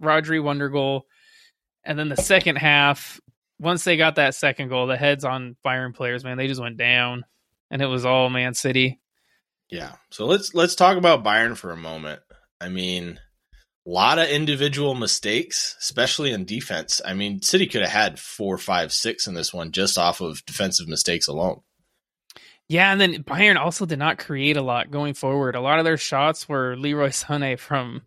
Rodri 0.00 0.40
wonder 0.40 0.68
goal, 0.68 1.06
and 1.82 1.98
then 1.98 2.08
the 2.08 2.16
second 2.16 2.54
half, 2.54 3.20
once 3.58 3.82
they 3.82 3.96
got 3.96 4.14
that 4.14 4.36
second 4.36 4.68
goal, 4.68 4.86
the 4.86 4.96
heads 4.96 5.24
on 5.24 5.56
Bayern 5.66 5.92
players, 5.92 6.22
man, 6.22 6.36
they 6.36 6.46
just 6.46 6.60
went 6.60 6.76
down, 6.76 7.24
and 7.68 7.82
it 7.82 7.86
was 7.86 8.04
all 8.04 8.30
Man 8.30 8.54
City. 8.54 9.00
Yeah. 9.68 9.94
So 10.10 10.26
let's 10.26 10.54
let's 10.54 10.76
talk 10.76 10.96
about 10.96 11.24
Bayern 11.24 11.56
for 11.56 11.72
a 11.72 11.76
moment. 11.76 12.20
I 12.60 12.68
mean, 12.68 13.18
lot 13.86 14.18
of 14.18 14.28
individual 14.28 14.94
mistakes, 14.94 15.76
especially 15.80 16.32
in 16.32 16.44
defense. 16.44 17.00
I 17.04 17.14
mean, 17.14 17.42
City 17.42 17.66
could 17.66 17.82
have 17.82 17.90
had 17.90 18.18
four, 18.18 18.56
five, 18.58 18.92
six 18.92 19.26
in 19.26 19.34
this 19.34 19.52
one 19.52 19.72
just 19.72 19.98
off 19.98 20.20
of 20.20 20.44
defensive 20.46 20.88
mistakes 20.88 21.28
alone. 21.28 21.60
Yeah, 22.66 22.90
and 22.90 22.98
then 23.00 23.22
Bayern 23.24 23.58
also 23.58 23.84
did 23.84 23.98
not 23.98 24.16
create 24.18 24.56
a 24.56 24.62
lot 24.62 24.90
going 24.90 25.12
forward. 25.12 25.54
A 25.54 25.60
lot 25.60 25.78
of 25.78 25.84
their 25.84 25.98
shots 25.98 26.48
were 26.48 26.76
Leroy 26.76 27.08
Sané 27.10 27.58
from 27.58 28.00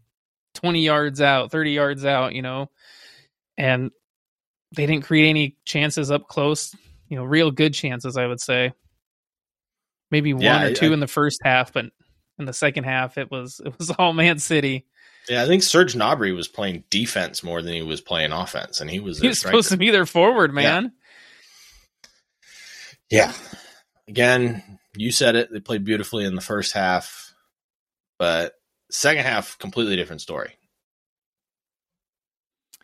20 0.56 0.82
yards 0.84 1.22
out, 1.22 1.52
30 1.52 1.72
yards 1.72 2.06
out, 2.06 2.34
you 2.34 2.42
know, 2.42 2.72
and 3.56 3.92
they 4.76 4.88
didn't 4.88 5.06
create 5.06 5.30
any 5.30 5.58
chances 5.64 6.10
up 6.10 6.28
close, 6.28 6.76
you 7.08 7.16
know, 7.18 7.24
real 7.24 7.52
good 7.52 7.76
chances, 7.76 8.18
I 8.18 8.26
would 8.26 8.42
say. 8.42 8.74
Maybe 10.10 10.34
one 10.34 10.42
Yeah, 10.44 10.64
or 10.64 10.74
two 10.74 10.90
I- 10.90 10.94
in 10.94 11.00
the 11.02 11.08
first 11.08 11.40
half, 11.44 11.72
but 11.72 11.86
in 12.40 12.46
the 12.46 12.54
second 12.54 12.86
half, 12.86 13.18
it 13.20 13.30
was 13.30 13.62
it 13.64 13.78
was 13.78 13.92
all 14.00 14.14
Man 14.14 14.40
City. 14.40 14.86
Yeah, 15.30 15.44
I 15.44 15.46
think 15.48 15.62
Serge 15.64 15.94
Gnabry 15.94 16.34
was 16.36 16.48
playing 16.48 16.86
defense 16.90 17.44
more 17.44 17.62
than 17.62 17.74
he 17.74 17.82
was 17.82 18.00
playing 18.02 18.32
offense, 18.32 18.80
and 18.80 18.90
he 18.90 19.00
was 19.00 19.20
He 19.20 19.28
was 19.28 19.40
supposed 19.40 19.70
to 19.70 19.78
be 19.78 19.90
their 19.92 20.06
forward, 20.06 20.54
man. 20.54 20.94
Yeah. 23.10 23.34
Again, 24.08 24.80
you 24.96 25.12
said 25.12 25.36
it. 25.36 25.52
They 25.52 25.60
played 25.60 25.84
beautifully 25.84 26.26
in 26.26 26.36
the 26.36 26.42
first 26.42 26.74
half, 26.74 27.34
but 28.18 28.54
second 28.90 29.24
half, 29.24 29.58
completely 29.60 29.96
different 29.96 30.22
story. 30.22 30.54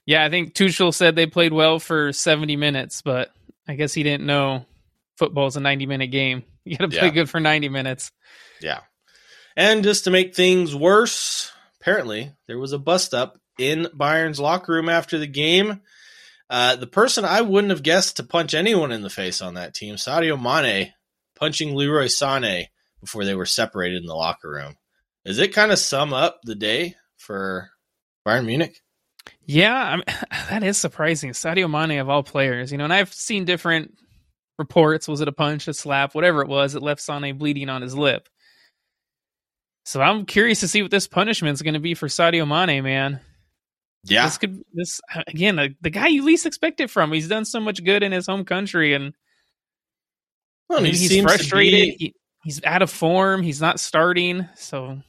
Yeah, 0.06 0.26
I 0.26 0.30
think 0.30 0.54
Tuchel 0.54 0.94
said 0.94 1.16
they 1.16 1.28
played 1.28 1.54
well 1.54 1.80
for 1.80 2.12
70 2.12 2.58
minutes, 2.58 3.02
but 3.02 3.32
I 3.68 3.76
guess 3.76 3.94
he 3.94 4.04
didn't 4.04 4.26
know 4.26 4.66
football's 5.18 5.56
a 5.56 5.62
90 5.62 5.86
minute 5.86 6.08
game. 6.08 6.44
You 6.66 6.78
got 6.78 6.90
to 6.92 6.98
play 6.98 7.08
Yeah. 7.08 7.14
good 7.14 7.30
for 7.30 7.40
90 7.42 7.68
minutes. 7.70 8.12
Yeah. 8.62 8.80
And 9.58 9.84
just 9.84 10.06
to 10.06 10.12
make 10.12 10.34
things 10.36 10.74
worse, 10.74 11.52
apparently 11.84 12.32
there 12.48 12.58
was 12.58 12.72
a 12.72 12.80
bust 12.80 13.14
up 13.14 13.38
in 13.60 13.88
Bayern's 13.98 14.40
locker 14.40 14.72
room 14.72 14.88
after 14.88 15.18
the 15.18 15.28
game. 15.28 15.82
Uh, 16.50 16.78
the 16.78 16.88
person 16.88 17.26
I 17.26 17.42
wouldn't 17.42 17.72
have 17.72 17.84
guessed 17.84 18.18
to 18.18 18.24
punch 18.24 18.54
anyone 18.54 18.94
in 18.94 19.02
the 19.02 19.10
face 19.10 19.42
on 19.42 19.56
that 19.56 19.74
team, 19.74 19.96
Sadio 19.96 20.42
Mane, 20.42 20.94
punching 21.36 21.76
Leroy 21.76 22.06
Sané 22.06 22.68
before 23.02 23.26
they 23.26 23.36
were 23.36 23.46
separated 23.46 24.02
in 24.02 24.08
the 24.08 24.16
locker 24.16 24.50
room. 24.50 24.76
Does 25.26 25.40
it 25.40 25.54
kind 25.54 25.74
of 25.74 25.80
sum 25.80 26.14
up 26.14 26.40
the 26.44 26.56
day 26.56 26.96
for 27.18 27.70
Bayern 28.26 28.46
Munich? 28.46 28.78
Yeah, 29.46 29.98
I 30.08 30.26
that 30.50 30.64
is 30.64 30.78
surprising. 30.78 31.32
Sadio 31.32 31.70
Mane 31.70 32.00
of 32.00 32.10
all 32.10 32.24
players, 32.24 32.72
you 32.72 32.78
know, 32.78 32.86
and 32.86 32.94
I've 32.94 33.14
seen 33.14 33.44
different 33.44 33.94
reports. 34.58 35.10
Was 35.10 35.20
it 35.20 35.28
a 35.28 35.34
punch, 35.34 35.68
a 35.68 35.74
slap, 35.74 36.16
whatever 36.16 36.42
it 36.44 36.48
was? 36.48 36.76
It 36.76 36.82
left 36.82 37.02
Sane 37.02 37.38
bleeding 37.38 37.68
on 37.68 37.82
his 37.82 37.96
lip. 37.96 38.30
So 39.86 40.02
I'm 40.02 40.26
curious 40.26 40.62
to 40.62 40.68
see 40.68 40.82
what 40.82 40.92
this 40.92 41.08
punishment 41.08 41.54
is 41.56 41.62
going 41.62 41.74
to 41.74 41.80
be 41.80 41.94
for 41.94 42.08
Sadio 42.08 42.48
Mane, 42.48 42.84
man. 42.84 43.20
Yeah. 44.06 44.26
This 44.26 44.38
could 44.38 44.64
this 44.74 45.00
again 45.28 45.56
the, 45.56 45.76
the 45.82 45.90
guy 45.90 46.08
you 46.08 46.24
least 46.24 46.46
expect 46.46 46.80
it 46.82 46.90
from. 46.90 47.12
He's 47.14 47.28
done 47.28 47.46
so 47.46 47.60
much 47.60 47.84
good 47.84 48.04
in 48.04 48.12
his 48.12 48.28
home 48.28 48.44
country, 48.46 48.94
and 48.94 49.14
Well, 50.70 50.80
I 50.80 50.82
mean, 50.84 50.94
he 50.94 51.00
he's 51.00 51.10
seems 51.10 51.24
frustrated. 51.32 51.72
be- 51.72 51.96
He, 52.00 52.16
he's 52.44 52.64
out 52.66 52.82
of 52.82 52.90
form. 52.90 53.44
He's 53.44 53.62
not 53.62 53.80
starting. 53.80 54.48
So 54.56 55.00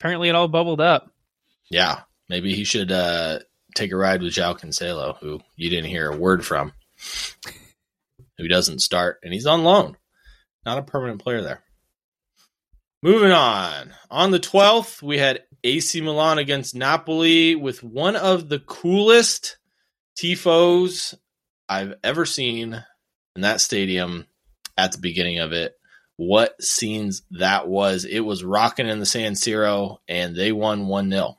apparently, 0.00 0.28
it 0.30 0.34
all 0.34 0.48
bubbled 0.48 0.80
up. 0.80 1.10
Yeah, 1.70 2.00
maybe 2.28 2.54
he 2.54 2.64
should 2.64 2.90
uh, 2.92 3.40
take 3.74 3.92
a 3.92 3.96
ride 3.96 4.22
with 4.22 4.32
João 4.34 4.58
Cancelo, 4.58 5.16
who 5.18 5.40
you 5.56 5.68
didn't 5.70 5.90
hear 5.90 6.10
a 6.10 6.16
word 6.16 6.44
from, 6.44 6.72
who 8.38 8.48
doesn't 8.48 8.80
start, 8.80 9.18
and 9.22 9.32
he's 9.32 9.46
on 9.46 9.62
loan, 9.64 9.96
not 10.66 10.78
a 10.78 10.82
permanent 10.82 11.22
player 11.22 11.40
there. 11.42 11.62
Moving 13.02 13.32
on. 13.32 13.92
On 14.10 14.30
the 14.30 14.38
12th, 14.38 15.02
we 15.02 15.18
had 15.18 15.42
AC 15.64 16.00
Milan 16.00 16.38
against 16.38 16.74
Napoli 16.74 17.56
with 17.56 17.82
one 17.82 18.14
of 18.14 18.48
the 18.48 18.60
coolest 18.60 19.58
tifos 20.16 21.14
I've 21.68 21.94
ever 22.04 22.24
seen 22.24 22.84
in 23.34 23.42
that 23.42 23.60
stadium 23.60 24.26
at 24.78 24.92
the 24.92 24.98
beginning 24.98 25.40
of 25.40 25.52
it. 25.52 25.74
What 26.16 26.62
scenes 26.62 27.22
that 27.32 27.66
was. 27.66 28.04
It 28.04 28.20
was 28.20 28.44
rocking 28.44 28.86
in 28.86 29.00
the 29.00 29.06
San 29.06 29.32
Siro, 29.32 29.96
and 30.06 30.36
they 30.36 30.52
won 30.52 30.86
1 30.86 31.10
0. 31.10 31.38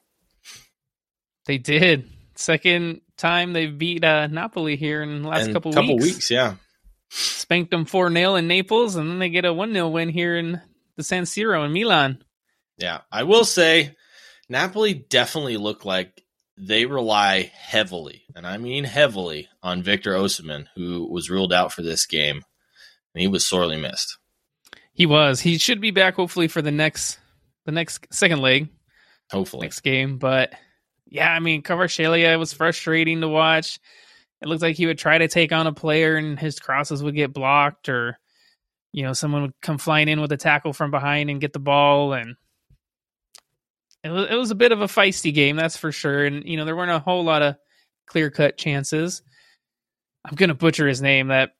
They 1.45 1.59
did. 1.59 2.09
Second 2.35 3.01
time 3.15 3.53
they've 3.53 3.77
beat 3.77 4.03
uh, 4.03 4.27
Napoli 4.27 4.75
here 4.75 5.01
in 5.01 5.21
the 5.21 5.29
last 5.29 5.47
in 5.47 5.53
couple, 5.53 5.71
couple 5.71 5.95
weeks. 5.95 6.15
weeks. 6.15 6.31
Yeah, 6.31 6.55
Spanked 7.09 7.71
them 7.71 7.85
4 7.85 8.11
0 8.11 8.35
in 8.35 8.47
Naples, 8.47 8.95
and 8.95 9.09
then 9.09 9.19
they 9.19 9.29
get 9.29 9.45
a 9.45 9.53
1 9.53 9.71
0 9.71 9.87
win 9.89 10.09
here 10.09 10.35
in 10.35 10.59
the 10.97 11.03
San 11.03 11.23
Siro 11.23 11.65
in 11.65 11.73
Milan. 11.73 12.23
yeah. 12.77 13.01
I 13.11 13.23
will 13.23 13.45
say, 13.45 13.95
Napoli 14.49 14.93
definitely 14.93 15.57
look 15.57 15.85
like 15.85 16.23
they 16.57 16.85
rely 16.85 17.51
heavily, 17.55 18.23
and 18.35 18.45
I 18.45 18.57
mean 18.57 18.83
heavily, 18.83 19.47
on 19.63 19.81
Victor 19.81 20.13
Osimhen, 20.13 20.67
who 20.75 21.07
was 21.11 21.29
ruled 21.29 21.51
out 21.51 21.73
for 21.73 21.81
this 21.81 22.05
game, 22.05 22.43
and 23.15 23.21
he 23.21 23.27
was 23.27 23.45
sorely 23.45 23.77
missed. 23.77 24.17
He 24.93 25.07
was. 25.07 25.39
He 25.39 25.57
should 25.57 25.81
be 25.81 25.91
back 25.91 26.13
hopefully 26.15 26.47
for 26.47 26.61
the 26.61 26.71
next 26.71 27.17
the 27.65 27.71
next 27.71 28.05
second 28.11 28.39
leg, 28.39 28.69
Hopefully, 29.31 29.65
next 29.65 29.79
game. 29.81 30.19
But 30.19 30.53
yeah, 31.07 31.31
I 31.31 31.39
mean, 31.39 31.63
Kvaratskhelia 31.63 32.37
was 32.37 32.53
frustrating 32.53 33.21
to 33.21 33.27
watch. 33.27 33.79
It 34.41 34.47
looked 34.47 34.61
like 34.61 34.75
he 34.75 34.85
would 34.85 34.99
try 34.99 35.17
to 35.17 35.27
take 35.27 35.51
on 35.51 35.65
a 35.65 35.73
player 35.73 36.17
and 36.17 36.37
his 36.37 36.59
crosses 36.59 37.01
would 37.01 37.15
get 37.15 37.33
blocked, 37.33 37.89
or 37.89 38.19
you 38.93 39.03
know, 39.03 39.13
someone 39.13 39.41
would 39.41 39.61
come 39.61 39.77
flying 39.77 40.07
in 40.07 40.21
with 40.21 40.31
a 40.31 40.37
tackle 40.37 40.71
from 40.71 40.91
behind 40.91 41.29
and 41.29 41.41
get 41.41 41.51
the 41.51 41.59
ball, 41.59 42.13
and 42.13 42.35
it 44.03 44.09
was 44.09 44.29
it 44.29 44.35
was 44.35 44.51
a 44.51 44.55
bit 44.55 44.71
of 44.71 44.81
a 44.81 44.85
feisty 44.85 45.33
game, 45.33 45.55
that's 45.55 45.75
for 45.75 45.91
sure. 45.91 46.23
And 46.23 46.45
you 46.45 46.55
know, 46.55 46.63
there 46.63 46.75
weren't 46.75 46.91
a 46.91 46.99
whole 46.99 47.23
lot 47.23 47.41
of 47.41 47.55
clear 48.05 48.29
cut 48.29 48.57
chances. 48.57 49.21
I'm 50.23 50.35
gonna 50.35 50.53
butcher 50.53 50.87
his 50.87 51.01
name. 51.01 51.27
That 51.27 51.51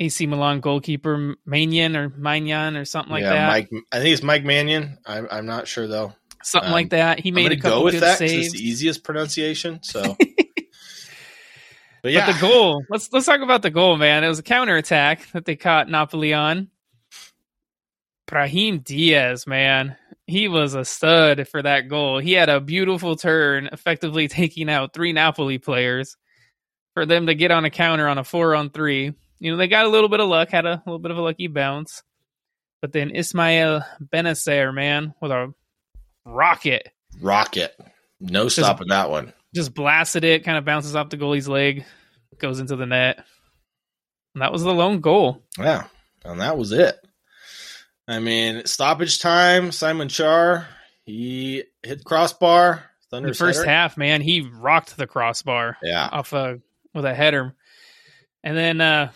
AC 0.00 0.26
Milan 0.26 0.60
goalkeeper 0.60 1.34
Mannion 1.44 1.96
or 1.96 2.08
Mannion 2.10 2.76
or 2.76 2.84
something 2.84 3.12
like 3.12 3.24
that. 3.24 3.34
yeah, 3.34 3.46
that. 3.46 3.48
Mike. 3.48 3.70
I 3.92 3.98
think 3.98 4.12
it's 4.12 4.22
Mike 4.22 4.44
Mannion. 4.44 4.98
I'm, 5.06 5.28
I'm 5.30 5.46
not 5.46 5.68
sure 5.68 5.86
though. 5.86 6.12
something 6.42 6.68
um, 6.68 6.72
like 6.72 6.90
that. 6.90 7.20
He 7.20 7.30
made 7.30 7.52
a 7.52 7.56
couple 7.56 7.80
go 7.80 7.84
with 7.84 7.94
good 7.94 8.02
that 8.02 8.18
saves. 8.18 8.46
it's 8.46 8.52
the 8.52 8.66
easiest 8.66 9.04
pronunciation. 9.04 9.82
So, 9.82 10.16
but 12.04 12.12
But 12.26 12.34
the 12.34 12.40
goal. 12.40 12.84
Let's 12.90 13.10
let's 13.14 13.24
talk 13.24 13.40
about 13.40 13.62
the 13.62 13.70
goal, 13.70 13.96
man. 13.96 14.24
It 14.24 14.28
was 14.28 14.38
a 14.38 14.42
counterattack 14.42 15.32
that 15.32 15.46
they 15.46 15.56
caught 15.56 15.88
Napoli 15.88 16.34
on. 16.34 16.68
Brahim 18.26 18.80
Diaz, 18.80 19.46
man. 19.46 19.96
He 20.26 20.46
was 20.46 20.74
a 20.74 20.84
stud 20.84 21.48
for 21.48 21.62
that 21.62 21.88
goal. 21.88 22.18
He 22.18 22.32
had 22.32 22.50
a 22.50 22.60
beautiful 22.60 23.16
turn, 23.16 23.70
effectively 23.72 24.28
taking 24.28 24.68
out 24.68 24.92
three 24.92 25.14
Napoli 25.14 25.56
players 25.56 26.18
for 26.92 27.06
them 27.06 27.26
to 27.26 27.34
get 27.34 27.50
on 27.50 27.64
a 27.64 27.70
counter 27.70 28.06
on 28.06 28.18
a 28.18 28.24
four 28.24 28.54
on 28.54 28.68
three. 28.68 29.14
You 29.38 29.50
know, 29.50 29.56
they 29.56 29.66
got 29.66 29.86
a 29.86 29.90
little 29.90 30.10
bit 30.10 30.20
of 30.20 30.28
luck, 30.28 30.50
had 30.50 30.66
a 30.66 30.82
little 30.84 30.98
bit 30.98 31.10
of 31.10 31.16
a 31.16 31.22
lucky 31.22 31.46
bounce. 31.46 32.02
But 32.82 32.92
then 32.92 33.12
Ismail 33.12 33.82
Bennacer, 34.12 34.74
man, 34.74 35.14
with 35.22 35.32
a 35.32 35.54
rocket, 36.26 36.90
rocket. 37.22 37.74
No 38.20 38.48
stopping 38.48 38.88
that 38.88 39.08
one. 39.08 39.32
Just 39.54 39.74
blasted 39.74 40.24
it, 40.24 40.44
kind 40.44 40.58
of 40.58 40.64
bounces 40.64 40.96
off 40.96 41.10
the 41.10 41.16
goalie's 41.16 41.48
leg, 41.48 41.84
goes 42.38 42.60
into 42.60 42.76
the 42.76 42.86
net. 42.86 43.24
And 44.34 44.42
that 44.42 44.52
was 44.52 44.62
the 44.62 44.74
lone 44.74 45.00
goal. 45.00 45.42
Yeah, 45.58 45.84
and 46.24 46.40
that 46.40 46.58
was 46.58 46.72
it. 46.72 46.96
I 48.08 48.18
mean, 48.18 48.66
stoppage 48.66 49.20
time. 49.20 49.72
Simon 49.72 50.08
Kjær 50.08 50.66
he 51.04 51.64
hit 51.82 52.04
crossbar. 52.04 52.90
Thunder 53.10 53.28
the 53.28 53.34
first 53.34 53.64
half, 53.64 53.96
man, 53.96 54.20
he 54.20 54.40
rocked 54.40 54.96
the 54.96 55.06
crossbar 55.06 55.76
Yeah, 55.82 56.08
off 56.10 56.32
a 56.32 56.60
with 56.94 57.04
a 57.04 57.14
header. 57.14 57.54
And 58.42 58.56
then 58.56 58.80
uh 58.80 59.12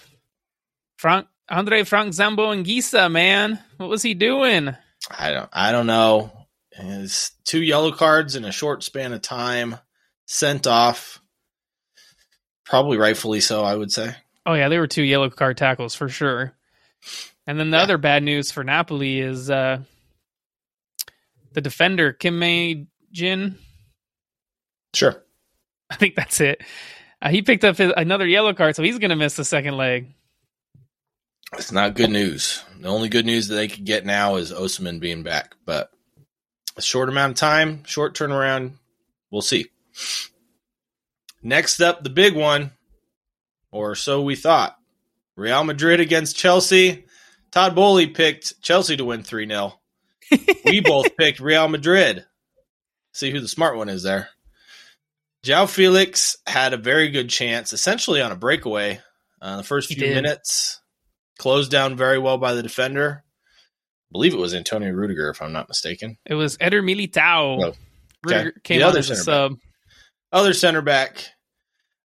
Frank 0.99 1.26
Andre 1.49 1.85
Frank 1.85 2.12
Zambo 2.12 2.54
Anguissa, 2.54 3.11
man. 3.11 3.59
What 3.78 3.88
was 3.88 4.02
he 4.02 4.14
doing? 4.14 4.75
I 5.11 5.30
don't. 5.30 5.49
I 5.52 5.73
don't 5.73 5.87
know. 5.87 6.33
His 6.73 7.33
two 7.45 7.62
yellow 7.62 7.92
cards 7.92 8.37
in 8.37 8.45
a 8.45 8.52
short 8.52 8.85
span 8.85 9.12
of 9.12 9.23
time, 9.23 9.76
sent 10.29 10.67
off. 10.67 11.21
Probably 12.67 12.99
rightfully 12.99 13.41
so, 13.41 13.65
I 13.65 13.75
would 13.75 13.91
say. 13.91 14.15
Oh 14.47 14.53
yeah, 14.55 14.69
they 14.69 14.79
were 14.79 14.87
two 14.87 15.03
yellow 15.03 15.31
card 15.31 15.57
tackles 15.57 15.95
for 15.95 16.09
sure. 16.09 16.53
And 17.47 17.59
then 17.59 17.71
the 17.71 17.79
Yeah. 17.79 17.83
other 17.83 17.99
bad 17.99 18.23
news 18.23 18.51
for 18.53 18.63
Napoli 18.63 19.21
is 19.21 19.51
uh 19.51 19.79
the 21.53 21.61
defender 21.63 22.13
Kim 22.13 22.39
May 22.39 22.87
Jin. 23.11 23.57
Sure. 24.95 25.25
I 25.91 25.97
think 25.97 26.15
that's 26.15 26.41
it. 26.41 26.63
Uh, 27.23 27.31
he 27.31 27.41
picked 27.43 27.65
up 27.65 27.77
his, 27.79 27.91
another 27.97 28.27
yellow 28.27 28.53
card, 28.53 28.77
so 28.77 28.83
he's 28.83 28.99
going 28.99 29.09
to 29.11 29.17
miss 29.17 29.35
the 29.37 29.45
second 29.45 29.77
leg. 29.77 30.09
It's 31.55 31.73
not 31.73 31.95
good 31.95 32.11
news. 32.11 32.63
The 32.81 32.89
only 32.89 33.09
good 33.09 33.25
news 33.27 33.49
that 33.49 33.55
they 33.55 33.69
could 33.69 33.85
get 33.87 34.05
now 34.05 34.37
is 34.37 34.53
Osimhen 34.53 35.01
being 35.01 35.23
back, 35.23 35.57
but 35.65 35.91
a 36.77 36.83
short 36.83 37.09
amount 37.09 37.33
of 37.33 37.37
time, 37.39 37.83
short 37.85 38.15
turnaround. 38.15 38.73
We'll 39.31 39.43
see. 39.43 39.67
Next 41.43 41.81
up, 41.81 42.02
the 42.02 42.11
big 42.11 42.35
one, 42.35 42.73
or 43.71 43.95
so 43.95 44.23
we 44.23 44.37
thought. 44.37 44.76
Real 45.37 45.62
Madrid 45.64 46.01
against 46.01 46.37
Chelsea. 46.37 47.05
Todd 47.53 47.75
Boehly 47.75 48.09
picked 48.09 48.61
Chelsea 48.61 48.96
to 48.96 49.05
win 49.05 49.23
3 49.23 49.46
0. 49.46 49.79
we 50.64 50.81
both 50.85 51.16
picked 51.16 51.40
Real 51.40 51.68
Madrid. 51.68 52.25
See 53.12 53.31
who 53.31 53.40
the 53.40 53.49
smart 53.49 53.77
one 53.77 53.88
is 53.88 54.03
there. 54.03 54.29
João 55.44 55.68
Felix 55.68 56.37
had 56.46 56.75
a 56.75 56.77
very 56.77 57.11
good 57.11 57.31
chance, 57.31 57.73
essentially 57.73 58.20
on 58.20 58.33
a 58.33 58.37
breakaway. 58.37 59.01
Uh, 59.40 59.59
the 59.59 59.62
first 59.62 59.88
He 59.88 59.94
few 59.94 60.09
did. 60.09 60.14
minutes, 60.16 60.81
closed 61.38 61.70
down 61.70 61.96
very 61.96 62.18
well 62.18 62.38
by 62.38 62.55
the 62.55 62.62
defender. 62.62 63.23
I 63.25 64.12
believe 64.12 64.35
it 64.35 64.38
was 64.40 64.55
Antonio 64.55 64.90
Rudiger, 64.90 65.31
if 65.31 65.40
I'm 65.40 65.53
not 65.53 65.68
mistaken. 65.68 66.18
It 66.27 66.35
was 66.35 66.57
Eder 66.61 66.83
Militao. 66.83 67.62
Oh, 67.62 67.66
okay. 67.68 67.77
Rudiger 68.25 68.53
came 68.64 68.79
The 68.81 68.85
on 68.85 68.90
other 68.90 68.99
as 68.99 69.11
a 69.11 69.16
sub. 69.16 69.55
Other 70.31 70.53
center 70.53 70.83
back, 70.83 71.25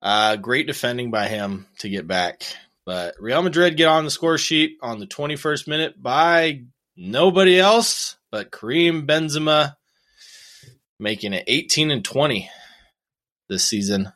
uh, 0.02 0.36
great 0.36 0.66
defending 0.66 1.10
by 1.10 1.28
him 1.28 1.66
to 1.78 1.88
get 1.88 2.06
back. 2.06 2.42
But 2.84 3.14
Real 3.20 3.42
Madrid 3.42 3.76
get 3.76 3.86
on 3.86 4.04
the 4.04 4.10
score 4.10 4.38
sheet 4.38 4.78
on 4.82 4.98
the 4.98 5.06
21st 5.06 5.68
minute 5.68 6.02
by 6.02 6.62
nobody 6.96 7.60
else 7.60 8.16
but 8.30 8.50
Karim 8.50 9.06
Benzema, 9.06 9.76
making 10.98 11.32
it 11.32 11.44
18 11.46 11.90
and 11.90 12.04
20 12.04 12.50
this 13.48 13.64
season. 13.64 14.12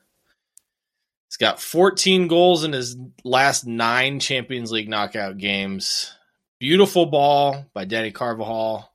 He's 1.29 1.37
got 1.39 1.61
14 1.61 2.29
goals 2.29 2.65
in 2.65 2.73
his 2.73 2.97
last 3.25 3.67
nine 3.67 4.21
Champions 4.21 4.71
League 4.71 4.89
knockout 4.89 5.39
games. 5.39 6.15
Beautiful 6.61 7.07
ball 7.07 7.67
by 7.73 7.87
Dani 7.87 8.13
Carvajal 8.13 8.92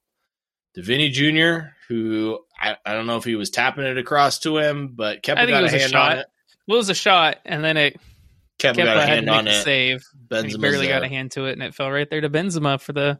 Vinny 0.83 1.09
Jr., 1.09 1.69
who 1.87 2.39
I, 2.59 2.75
I 2.85 2.93
don't 2.93 3.07
know 3.07 3.17
if 3.17 3.23
he 3.23 3.35
was 3.35 3.49
tapping 3.49 3.85
it 3.85 3.97
across 3.97 4.39
to 4.39 4.57
him, 4.57 4.89
but 4.95 5.23
think 5.23 5.25
got 5.49 5.63
a 5.63 5.65
a 5.65 5.69
hand 5.69 5.91
shot. 5.91 6.11
on 6.13 6.17
it. 6.19 6.25
Well, 6.67 6.75
it 6.75 6.79
was 6.79 6.89
a 6.89 6.95
shot, 6.95 7.37
and 7.45 7.63
then 7.63 7.77
it 7.77 7.99
Kepa, 8.59 8.73
Kepa 8.73 8.83
got 8.85 8.97
a 8.97 9.05
hand 9.05 9.29
on 9.29 9.47
a 9.47 9.51
it. 9.51 9.63
save. 9.63 10.03
Benzema's 10.27 10.57
barely 10.57 10.87
got 10.87 11.03
a 11.03 11.07
hand 11.07 11.31
to 11.31 11.45
it, 11.45 11.53
and 11.53 11.63
it 11.63 11.73
fell 11.75 11.89
right 11.91 12.09
there 12.09 12.21
to 12.21 12.29
Benzema 12.29 12.79
for 12.81 12.93
the 12.93 13.19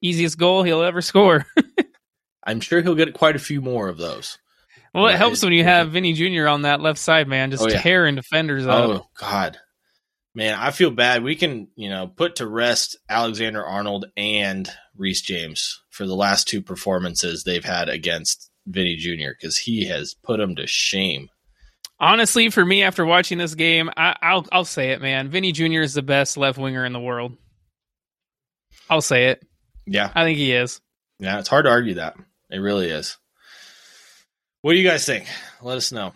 easiest 0.00 0.38
goal 0.38 0.62
he'll 0.62 0.82
ever 0.82 1.02
score. 1.02 1.46
I'm 2.44 2.60
sure 2.60 2.80
he'll 2.82 2.94
get 2.94 3.12
quite 3.14 3.36
a 3.36 3.40
few 3.40 3.60
more 3.60 3.88
of 3.88 3.98
those. 3.98 4.38
well, 4.94 5.06
it 5.08 5.16
helps 5.16 5.42
when 5.42 5.52
you 5.52 5.64
have 5.64 5.90
Vinny 5.90 6.12
Jr. 6.12 6.46
on 6.48 6.62
that 6.62 6.80
left 6.80 6.98
side, 6.98 7.28
man, 7.28 7.50
just 7.50 7.64
Oh, 7.64 7.68
yeah. 7.68 7.80
tearing 7.82 8.14
defenders 8.14 8.66
up. 8.66 8.88
Oh 8.88 9.06
God, 9.18 9.58
man, 10.38 10.54
I 10.56 10.70
feel 10.70 10.92
bad. 10.92 11.24
We 11.24 11.34
can, 11.34 11.66
you 11.74 11.90
know, 11.90 12.06
put 12.06 12.36
to 12.36 12.46
rest 12.46 12.96
Alexander 13.08 13.64
Arnold 13.64 14.06
and 14.16 14.70
Reece 14.96 15.20
James 15.20 15.82
for 15.90 16.06
the 16.06 16.14
last 16.14 16.46
two 16.46 16.62
performances 16.62 17.42
they've 17.42 17.64
had 17.64 17.88
against 17.88 18.48
Vinny 18.64 18.94
Jr. 18.94 19.30
because 19.38 19.58
he 19.58 19.86
has 19.88 20.14
put 20.22 20.38
them 20.38 20.54
to 20.54 20.66
shame. 20.68 21.28
Honestly, 21.98 22.50
for 22.50 22.64
me, 22.64 22.84
after 22.84 23.04
watching 23.04 23.38
this 23.38 23.56
game, 23.56 23.90
I, 23.96 24.14
I'll 24.22 24.46
I'll 24.52 24.64
say 24.64 24.90
it, 24.90 25.02
man. 25.02 25.28
Vinny 25.28 25.50
Jr. 25.50 25.80
is 25.80 25.94
the 25.94 26.02
best 26.02 26.36
left 26.36 26.56
winger 26.56 26.84
in 26.84 26.92
the 26.92 27.00
world. 27.00 27.36
I'll 28.88 29.02
say 29.02 29.26
it. 29.30 29.44
Yeah, 29.86 30.12
I 30.14 30.22
think 30.22 30.38
he 30.38 30.52
is. 30.52 30.80
yeah, 31.18 31.40
it's 31.40 31.48
hard 31.48 31.64
to 31.64 31.70
argue 31.70 31.94
that. 31.94 32.16
It 32.48 32.58
really 32.58 32.88
is. 32.88 33.18
What 34.62 34.74
do 34.74 34.78
you 34.78 34.88
guys 34.88 35.04
think? 35.04 35.26
Let 35.60 35.76
us 35.76 35.90
know. 35.90 36.12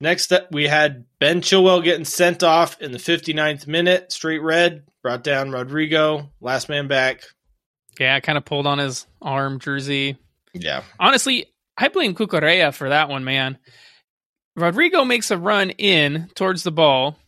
Next 0.00 0.32
up, 0.32 0.52
we 0.52 0.66
had 0.66 1.06
Ben 1.18 1.40
Chilwell 1.40 1.82
getting 1.82 2.04
sent 2.04 2.42
off 2.42 2.80
in 2.82 2.92
the 2.92 2.98
59th 2.98 3.66
minute, 3.66 4.12
straight 4.12 4.42
red, 4.42 4.84
brought 5.02 5.24
down 5.24 5.50
Rodrigo, 5.50 6.30
last 6.40 6.68
man 6.68 6.86
back. 6.86 7.22
Yeah, 7.98 8.20
kind 8.20 8.36
of 8.36 8.44
pulled 8.44 8.66
on 8.66 8.78
his 8.78 9.06
arm 9.22 9.58
jersey. 9.58 10.18
Yeah, 10.52 10.82
Honestly, 11.00 11.46
I 11.78 11.88
blame 11.88 12.14
Cucurella 12.14 12.74
for 12.74 12.90
that 12.90 13.08
one, 13.08 13.24
man. 13.24 13.58
Rodrigo 14.54 15.04
makes 15.04 15.30
a 15.30 15.38
run 15.38 15.70
in 15.70 16.30
towards 16.34 16.62
the 16.62 16.72
ball. 16.72 17.18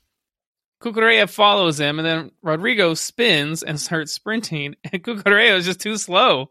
Cucurella 0.83 1.29
follows 1.29 1.81
him, 1.81 1.99
and 1.99 2.07
then 2.07 2.31
Rodrigo 2.43 2.95
spins 2.95 3.63
and 3.63 3.81
starts 3.81 4.13
sprinting, 4.13 4.77
and 4.93 5.03
Cucurella 5.03 5.57
is 5.57 5.65
just 5.67 5.81
too 5.81 5.97
slow. 5.97 6.51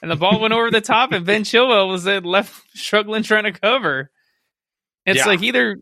And 0.00 0.10
the 0.10 0.16
ball 0.16 0.40
went 0.40 0.52
over 0.52 0.70
the 0.70 0.80
top, 0.80 1.12
and 1.12 1.24
Ben 1.24 1.44
Chilwell 1.44 1.88
was 1.88 2.06
left 2.06 2.62
struggling 2.74 3.22
trying 3.22 3.44
to 3.44 3.52
cover. 3.52 4.10
It's 5.06 5.18
Yeah. 5.18 5.26
like 5.26 5.42
either 5.42 5.78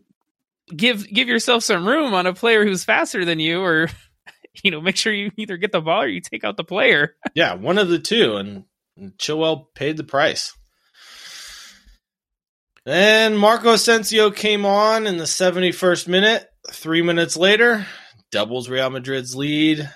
give 0.75 1.07
give 1.07 1.27
yourself 1.27 1.63
some 1.63 1.87
room 1.87 2.13
on 2.13 2.25
a 2.27 2.33
player 2.33 2.63
who's 2.65 2.83
faster 2.83 3.25
than 3.25 3.39
you, 3.39 3.61
or 3.61 3.89
you 4.63 4.71
know, 4.71 4.81
make 4.81 4.95
sure 4.97 5.13
you 5.13 5.31
either 5.37 5.57
get 5.57 5.71
the 5.71 5.81
ball 5.81 6.03
or 6.03 6.07
you 6.07 6.21
take 6.21 6.43
out 6.43 6.57
the 6.57 6.63
player. 6.63 7.15
Yeah, 7.35 7.55
one 7.55 7.77
of 7.77 7.89
the 7.89 7.99
two, 7.99 8.35
and 8.35 8.65
Chilwell 9.17 9.65
paid 9.75 9.97
the 9.97 10.03
price. 10.03 10.53
Then 12.85 13.37
Marco 13.37 13.73
Asensio 13.73 14.29
came 14.29 14.65
on 14.65 15.07
in 15.07 15.17
the 15.17 15.23
71st 15.23 16.07
minute. 16.07 16.45
Three 16.71 17.01
minutes 17.01 17.37
later, 17.37 17.85
doubles 18.31 18.69
Real 18.69 18.89
Madrid's 18.89 19.35
lead. 19.35 19.89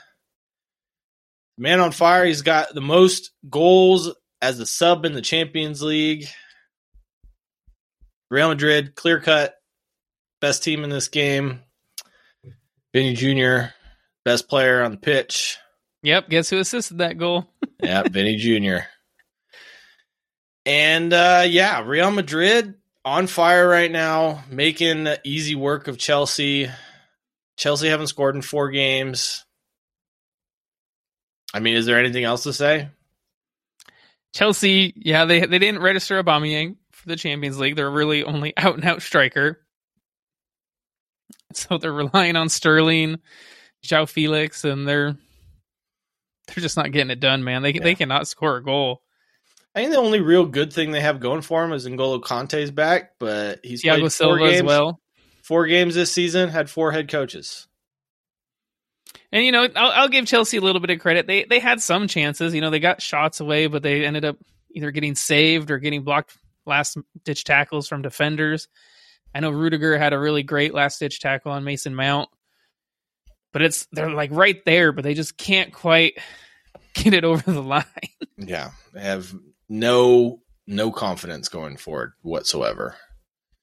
Man 1.57 1.79
on 1.79 1.91
fire. 1.91 2.25
He's 2.25 2.41
got 2.43 2.73
the 2.73 2.81
most 2.81 3.31
goals 3.49 4.13
as 4.41 4.59
a 4.59 4.65
sub 4.65 5.05
in 5.05 5.13
the 5.13 5.21
Champions 5.21 5.81
League. 5.81 6.25
Real 8.29 8.49
Madrid, 8.49 8.95
clear 8.95 9.19
cut, 9.19 9.55
best 10.41 10.63
team 10.63 10.83
in 10.83 10.89
this 10.89 11.07
game. 11.07 11.61
Vinny 12.93 13.13
Jr., 13.13 13.71
best 14.25 14.49
player 14.49 14.83
on 14.83 14.91
the 14.91 14.97
pitch. 14.97 15.57
Yep, 16.03 16.29
guess 16.29 16.49
who 16.49 16.59
assisted 16.59 16.99
that 16.99 17.17
goal? 17.17 17.47
yeah, 17.83 18.03
Vinny 18.03 18.37
Jr. 18.37 18.85
And 20.65 21.13
uh, 21.13 21.45
yeah, 21.47 21.81
Real 21.85 22.11
Madrid 22.11 22.75
on 23.05 23.27
fire 23.27 23.67
right 23.67 23.91
now, 23.91 24.43
making 24.49 25.07
easy 25.23 25.55
work 25.55 25.87
of 25.87 25.97
Chelsea. 25.97 26.69
Chelsea 27.55 27.87
haven't 27.87 28.07
scored 28.07 28.35
in 28.35 28.41
four 28.41 28.69
games. 28.69 29.45
I 31.53 31.59
mean, 31.59 31.75
is 31.75 31.85
there 31.85 31.97
anything 31.97 32.25
else 32.25 32.43
to 32.43 32.53
say? 32.53 32.89
Chelsea, 34.33 34.93
yeah, 34.97 35.25
they 35.25 35.45
they 35.45 35.57
didn't 35.57 35.81
register 35.81 36.21
Aubameyang 36.21 36.75
the 37.07 37.15
Champions 37.15 37.59
League. 37.59 37.75
They're 37.75 37.89
really 37.89 38.23
only 38.23 38.53
out 38.57 38.75
and 38.75 38.85
out 38.85 39.01
striker. 39.01 39.59
So 41.53 41.77
they're 41.77 41.93
relying 41.93 42.35
on 42.35 42.49
Sterling, 42.49 43.17
João 43.85 44.07
Felix, 44.07 44.63
and 44.63 44.87
they're 44.87 45.15
they're 46.47 46.61
just 46.61 46.77
not 46.77 46.91
getting 46.91 47.11
it 47.11 47.19
done, 47.19 47.43
man. 47.43 47.61
They 47.61 47.73
Yeah. 47.73 47.83
they 47.83 47.95
cannot 47.95 48.27
score 48.27 48.57
a 48.57 48.63
goal. 48.63 49.01
I 49.75 49.81
think 49.81 49.91
the 49.91 49.99
only 49.99 50.21
real 50.21 50.45
good 50.45 50.73
thing 50.73 50.91
they 50.91 51.01
have 51.01 51.19
going 51.19 51.41
for 51.41 51.63
him 51.63 51.71
is 51.71 51.85
N'Golo 51.85 52.19
Kanté's 52.21 52.71
back, 52.71 53.11
but 53.19 53.59
he's 53.63 53.83
Thiago 53.83 53.89
played 53.91 54.01
four 54.01 54.09
Silva 54.09 54.39
games, 54.39 54.55
as 54.55 54.63
well. 54.63 54.99
Four 55.43 55.67
games 55.67 55.93
this 55.93 56.11
season, 56.11 56.49
had 56.49 56.69
four 56.69 56.91
head 56.91 57.09
coaches. 57.09 57.67
And 59.31 59.45
you 59.45 59.51
know, 59.51 59.67
I'll, 59.75 59.91
I'll 59.91 60.07
give 60.09 60.25
Chelsea 60.25 60.57
a 60.57 60.61
little 60.61 60.81
bit 60.81 60.89
of 60.89 60.99
credit. 60.99 61.27
They 61.27 61.43
they 61.43 61.59
had 61.59 61.81
some 61.81 62.07
chances. 62.07 62.55
You 62.55 62.61
know, 62.61 62.69
they 62.71 62.79
got 62.79 63.01
shots 63.01 63.39
away, 63.39 63.67
but 63.67 63.83
they 63.83 64.05
ended 64.05 64.25
up 64.25 64.37
either 64.71 64.89
getting 64.91 65.15
saved 65.15 65.69
or 65.69 65.79
getting 65.79 66.03
blocked 66.03 66.35
last 66.67 66.97
ditch 67.23 67.43
tackles 67.43 67.87
from 67.87 68.01
defenders. 68.01 68.67
I 69.33 69.39
know 69.39 69.49
Rudiger 69.51 69.97
had 69.97 70.13
a 70.13 70.19
really 70.19 70.43
great 70.43 70.73
last 70.73 70.99
ditch 70.99 71.19
tackle 71.19 71.51
on 71.51 71.63
Mason 71.63 71.95
Mount, 71.95 72.29
but 73.53 73.61
it's 73.61 73.87
they're 73.91 74.09
like 74.11 74.31
right 74.31 74.63
there, 74.65 74.91
but 74.91 75.03
they 75.03 75.13
just 75.13 75.37
can't 75.37 75.73
quite 75.73 76.17
get 76.93 77.13
it 77.13 77.23
over 77.23 77.51
the 77.51 77.61
line. 77.63 77.83
Yeah, 78.39 78.69
they 78.93 79.01
have 79.01 79.33
no 79.67 80.41
no 80.67 80.91
confidence 80.91 81.49
going 81.49 81.75
forward 81.77 82.13
whatsoever. 82.21 82.95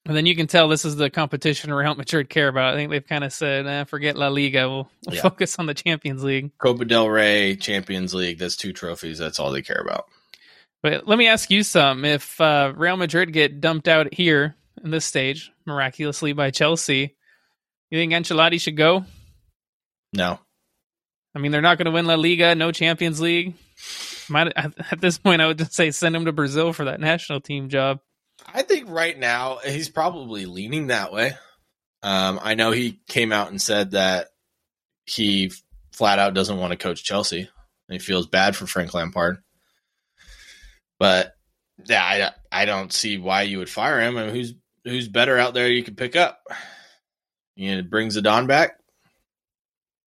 And 0.04 0.16
then 0.16 0.26
you 0.26 0.34
can 0.34 0.48
tell 0.48 0.68
this 0.68 0.84
is 0.84 0.96
the 0.96 1.08
competition 1.10 1.72
Real 1.72 1.94
Madrid 1.94 2.28
care 2.28 2.48
about. 2.48 2.74
I 2.74 2.76
think 2.76 2.90
they've 2.90 3.06
kind 3.06 3.22
of 3.22 3.32
said, 3.32 3.66
eh, 3.68 3.84
"Forget 3.84 4.16
La 4.16 4.28
Liga. 4.28 4.68
We'll, 4.68 4.90
we'll 5.06 5.14
Yeah. 5.14 5.22
focus 5.22 5.58
on 5.60 5.66
the 5.66 5.74
Champions 5.74 6.24
League." 6.24 6.50
Copa 6.58 6.84
del 6.84 7.08
Rey, 7.08 7.54
Champions 7.54 8.14
League, 8.14 8.38
that's 8.40 8.56
two 8.56 8.72
trophies. 8.72 9.16
That's 9.18 9.38
all 9.38 9.52
they 9.52 9.62
care 9.62 9.80
about. 9.80 10.06
But 10.84 11.08
let 11.08 11.16
me 11.16 11.28
ask 11.28 11.50
you 11.50 11.62
some. 11.62 12.04
If 12.04 12.38
uh, 12.38 12.74
Real 12.76 12.98
Madrid 12.98 13.32
get 13.32 13.62
dumped 13.62 13.88
out 13.88 14.12
here 14.12 14.54
in 14.82 14.90
this 14.90 15.06
stage 15.06 15.50
miraculously 15.64 16.34
by 16.34 16.50
Chelsea, 16.50 17.16
you 17.90 17.98
think 17.98 18.12
Ancelotti 18.12 18.60
should 18.60 18.76
go? 18.76 19.06
No. 20.12 20.38
I 21.34 21.38
mean, 21.38 21.52
they're 21.52 21.62
not 21.62 21.78
going 21.78 21.86
to 21.86 21.90
win 21.90 22.04
La 22.04 22.16
Liga, 22.16 22.54
no 22.54 22.70
Champions 22.70 23.18
League. 23.18 23.54
Might 24.28 24.52
at 24.54 25.00
this 25.00 25.16
point, 25.16 25.40
I 25.40 25.46
would 25.46 25.56
just 25.56 25.72
say 25.72 25.90
send 25.90 26.14
him 26.14 26.26
to 26.26 26.32
Brazil 26.32 26.74
for 26.74 26.84
that 26.84 27.00
national 27.00 27.40
team 27.40 27.70
job. 27.70 28.00
I 28.46 28.60
think 28.60 28.90
right 28.90 29.18
now 29.18 29.60
he's 29.64 29.88
probably 29.88 30.44
leaning 30.44 30.88
that 30.88 31.14
way. 31.14 31.32
Um, 32.02 32.38
I 32.42 32.56
know 32.56 32.72
he 32.72 33.00
came 33.08 33.32
out 33.32 33.48
and 33.48 33.60
said 33.60 33.92
that 33.92 34.28
he 35.06 35.50
flat 35.92 36.18
out 36.18 36.34
doesn't 36.34 36.58
want 36.58 36.72
to 36.72 36.76
coach 36.76 37.04
Chelsea. 37.04 37.40
And 37.40 37.48
he 37.88 37.98
feels 37.98 38.26
bad 38.26 38.54
for 38.54 38.66
Frank 38.66 38.92
Lampard. 38.92 39.38
But 41.04 41.36
yeah, 41.84 42.32
I, 42.50 42.62
I 42.62 42.64
don't 42.64 42.90
see 42.90 43.18
why 43.18 43.42
you 43.42 43.58
would 43.58 43.68
fire 43.68 44.00
him. 44.00 44.16
I 44.16 44.24
mean, 44.24 44.34
who's 44.34 44.54
who's 44.84 45.06
better 45.06 45.36
out 45.36 45.52
there 45.52 45.70
you 45.70 45.84
could 45.84 45.98
pick 45.98 46.16
up? 46.16 46.40
You 47.56 47.76
know, 47.76 47.82
bring 47.82 48.08
Zidane 48.08 48.46
back? 48.46 48.78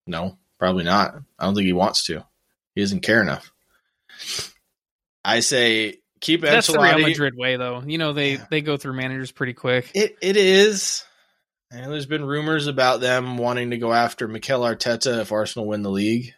No, 0.08 0.40
probably 0.58 0.86
not. 0.86 1.14
I 1.38 1.46
don't 1.46 1.54
think 1.54 1.68
he 1.68 1.74
wants 1.74 2.06
to. 2.06 2.26
He 2.74 2.82
doesn't 2.82 3.02
care 3.02 3.22
enough. 3.22 3.54
I 5.24 5.42
say 5.42 6.00
keep 6.20 6.42
That's 6.42 6.66
the 6.66 6.80
Real 6.80 6.98
Madrid 6.98 7.36
way, 7.38 7.58
though. 7.58 7.84
You 7.86 8.00
know, 8.00 8.14
they 8.14 8.32
Yeah. 8.34 8.46
they 8.50 8.62
go 8.62 8.76
through 8.78 8.94
managers 8.94 9.32
pretty 9.32 9.54
quick. 9.54 9.92
It 9.94 10.18
it 10.20 10.36
is. 10.36 11.04
And 11.70 11.94
there's 11.94 12.08
been 12.08 12.26
rumors 12.26 12.66
about 12.66 13.02
them 13.02 13.38
wanting 13.38 13.70
to 13.70 13.78
go 13.78 13.94
after 13.94 14.28
Mikel 14.28 14.62
Arteta 14.62 15.20
if 15.22 15.32
Arsenal 15.32 15.68
win 15.68 15.84
the 15.84 15.92
league. 15.92 16.34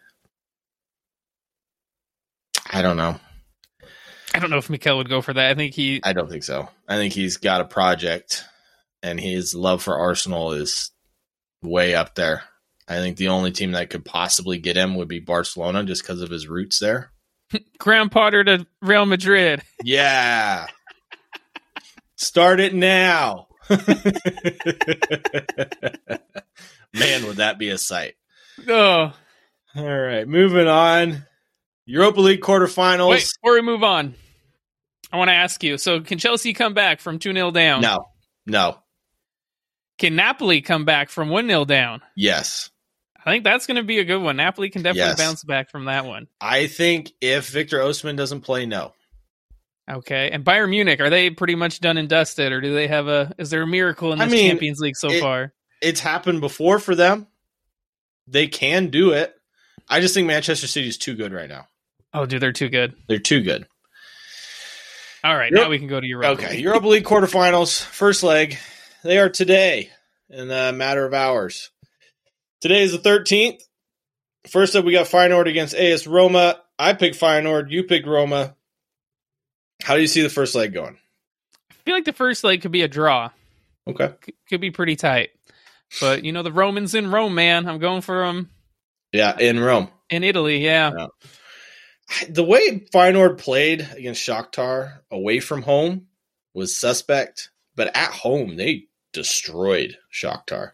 I 2.69 2.82
don't 2.82 2.98
know. 2.98 3.22
I 4.34 4.39
don't 4.39 4.50
know 4.50 4.58
if 4.58 4.70
Mikel 4.70 4.98
would 4.98 5.10
go 5.10 5.22
for 5.22 5.34
that. 5.34 5.52
I 5.52 5.56
think 5.56 5.74
he 5.74 6.02
I 6.04 6.13
don't 6.13 6.30
think 6.30 6.44
so. 6.44 6.70
I 6.88 6.96
think 6.98 7.13
he's 7.13 7.38
got 7.38 7.62
a 7.62 7.65
project 7.65 8.44
and 9.02 9.20
his 9.20 9.56
love 9.56 9.82
for 9.82 9.98
Arsenal 9.98 10.52
is 10.54 10.92
way 11.62 11.96
up 11.96 12.15
there. 12.15 12.44
I 12.88 12.96
think 12.96 13.18
the 13.18 13.28
only 13.30 13.52
team 13.52 13.72
that 13.74 13.89
could 13.89 14.06
possibly 14.06 14.58
get 14.58 14.76
him 14.76 14.96
would 14.96 15.08
be 15.08 15.20
Barcelona 15.20 15.84
just 15.84 16.02
because 16.04 16.22
of 16.22 16.30
his 16.30 16.48
roots 16.48 16.80
there. 16.80 17.12
Graham 17.78 18.10
Potter 18.10 18.44
to 18.44 18.65
Real 18.82 19.06
Madrid. 19.06 19.62
Yeah. 19.84 20.68
Start 22.15 22.60
it 22.60 22.74
now. 22.76 23.48
Man, 23.70 23.80
would 27.26 27.38
that 27.38 27.56
be 27.58 27.70
a 27.70 27.78
sight. 27.78 28.15
Oh, 28.68 29.13
All 29.76 30.00
right, 30.00 30.28
moving 30.28 30.68
on. 30.68 31.26
Europa 31.89 32.21
League 32.21 32.41
quarterfinals. 32.41 33.10
wait, 33.10 33.28
before 33.41 33.54
we 33.56 33.62
move 33.62 33.84
on, 33.84 34.13
I 35.12 35.17
want 35.17 35.30
to 35.30 35.34
ask 35.36 35.63
you. 35.63 35.78
So, 35.78 36.02
can 36.02 36.19
Chelsea 36.19 36.54
come 36.54 36.73
back 36.73 36.99
from 36.99 37.17
two 37.19 37.34
0 37.34 37.52
down? 37.52 37.82
No, 37.82 38.06
no, 38.45 38.78
Can 39.97 40.15
Napoli 40.15 40.62
come 40.62 40.86
back 40.86 41.10
from 41.10 41.30
one 41.30 41.47
0 41.47 41.65
down? 41.65 42.02
yes. 42.15 42.69
I 43.25 43.32
think 43.32 43.43
that's 43.43 43.67
going 43.67 43.75
to 43.75 43.84
be 43.84 43.99
a 43.99 44.06
good 44.06 44.21
one. 44.21 44.38
Napoli 44.38 44.69
can 44.69 44.82
definitely 44.82 45.10
Yes. 45.10 45.17
bounce 45.19 45.43
back 45.43 45.69
from 45.69 45.86
that 45.86 46.06
one. 46.06 46.28
I 46.39 46.67
think 46.67 47.12
if 47.19 47.49
Victor 47.49 47.80
Osimhen 47.80 48.15
doesn't 48.15 48.41
play, 48.41 48.65
no. 48.65 48.93
Okay, 49.91 50.30
and 50.32 50.45
Bayern 50.45 50.69
Munich 50.69 51.02
are 51.02 51.10
they 51.10 51.30
pretty 51.30 51.56
much 51.56 51.80
done 51.82 51.97
and 51.97 52.08
dusted, 52.08 52.52
or 52.54 52.62
do 52.62 52.73
they 52.73 52.88
have 52.88 53.08
a? 53.08 53.34
Is 53.38 53.49
there 53.49 53.63
a 53.63 53.67
miracle 53.67 54.13
in 54.13 54.21
I 54.21 54.25
this 54.25 54.32
mean, 54.32 54.49
Champions 54.52 54.80
League 54.80 54.95
so 54.95 55.10
it- 55.10 55.19
far? 55.21 55.54
It's 55.82 55.99
happened 55.99 56.39
before 56.41 56.80
for 56.80 56.95
them. 56.95 57.28
They 58.28 58.47
can 58.47 58.88
do 58.88 59.12
it. 59.12 59.34
I 59.89 59.99
just 59.99 60.13
think 60.13 60.28
Manchester 60.28 60.67
City 60.67 60.88
is 60.88 60.97
too 60.97 61.15
good 61.15 61.34
right 61.34 61.49
now. 61.49 61.67
Oh, 62.13 62.26
dude, 62.26 62.41
they're 62.41 62.52
too 62.54 62.69
good. 62.69 62.95
They're 63.08 63.19
too 63.19 63.41
good. 63.41 63.67
All 65.24 65.36
right, 65.36 65.52
Yep. 65.52 65.62
now 65.63 65.69
we 65.69 65.80
can 65.80 65.88
go 65.88 66.00
to 66.00 66.08
Europa. 66.08 66.43
Okay, 66.45 66.60
Europa 66.60 66.88
League 66.88 67.04
quarterfinals, 67.04 67.82
first 67.84 68.24
leg. 68.24 68.58
They 69.04 69.19
are 69.19 69.30
today 69.30 69.89
in 70.30 70.50
a 70.50 70.72
matter 70.72 71.06
of 71.06 71.13
hours. 71.13 71.69
Today 72.62 72.84
is 72.84 72.91
the 72.93 72.98
13th. 73.00 73.62
First 74.50 74.76
up, 74.76 74.86
we 74.86 74.93
got 74.93 75.08
Feyenoord 75.08 75.48
against 75.50 75.76
AS 75.76 76.08
Roma. 76.08 76.62
I 76.78 76.93
picked 76.93 77.19
Feyenoord. 77.19 77.69
You 77.69 77.84
picked 77.84 78.08
Roma. 78.08 78.56
How 79.84 79.95
do 79.95 80.02
you 80.02 80.08
see 80.08 80.22
the 80.22 80.30
first 80.30 80.56
leg 80.56 80.74
going? 80.74 80.98
I 81.72 81.74
feel 81.86 81.95
like 81.95 82.06
the 82.06 82.13
first 82.13 82.43
leg 82.43 82.62
could 82.62 82.72
be 82.72 82.82
a 82.84 82.88
draw. 82.88 83.30
Okay. 83.88 84.13
C- 84.26 84.34
could 84.50 84.62
be 84.62 84.72
pretty 84.72 84.95
tight. 84.95 85.30
But 86.00 86.24
you 86.24 86.32
know 86.32 86.43
the 86.43 86.52
Romans 86.52 86.95
in 86.95 87.12
Rome, 87.12 87.36
man. 87.36 87.67
I'm 87.67 87.80
going 87.80 88.02
for 88.02 88.26
them 88.26 88.50
Yeah, 89.12 89.38
in 89.38 89.60
Rome. 89.60 89.89
in 90.10 90.24
Italy. 90.24 90.63
Yeah, 90.63 90.91
Yeah. 90.98 91.08
The 92.30 92.43
way 92.43 92.80
Feyenoord 92.93 93.38
played 93.38 93.88
against 93.95 94.28
Shakhtar 94.28 95.00
away 95.12 95.39
from 95.39 95.62
home 95.62 96.08
was 96.54 96.76
suspect, 96.76 97.52
but 97.76 97.95
at 97.95 98.12
home 98.12 98.56
they 98.56 98.86
destroyed 99.13 99.98
Shakhtar. 100.13 100.72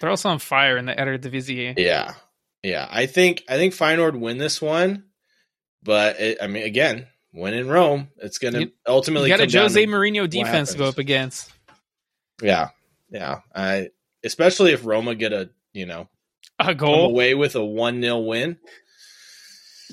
they're 0.00 0.10
also 0.10 0.28
on 0.30 0.38
fire 0.38 0.76
in 0.76 0.86
the 0.86 0.94
Eredivisie. 0.94 1.74
Yeah, 1.78 2.14
yeah. 2.62 2.88
I 2.90 3.06
think 3.06 3.42
I 3.48 3.56
think 3.56 3.74
Feyenoord 3.74 4.18
win 4.18 4.38
this 4.38 4.60
one, 4.60 5.04
but 5.82 6.18
it, 6.20 6.38
I 6.42 6.48
mean, 6.48 6.64
again, 6.64 7.06
when 7.30 7.54
in 7.54 7.68
Rome, 7.68 8.08
it's 8.18 8.38
going 8.38 8.54
to 8.54 8.72
ultimately 8.86 9.30
You 9.30 9.36
got 9.36 9.54
a 9.54 9.58
Jose 9.58 9.86
Mourinho 9.86 10.28
defense 10.28 10.72
to 10.72 10.78
go 10.78 10.86
up 10.86 10.98
against. 10.98 11.50
yeah, 12.42 12.70
yeah. 13.10 13.40
I 13.54 13.90
especially 14.24 14.72
if 14.72 14.84
Roma 14.84 15.14
get 15.14 15.32
a 15.32 15.50
you 15.72 15.86
know 15.86 16.08
A 16.58 16.74
goal. 16.74 17.06
away 17.06 17.34
with 17.34 17.54
a 17.54 17.64
one 17.64 18.02
0 18.02 18.18
win. 18.18 18.58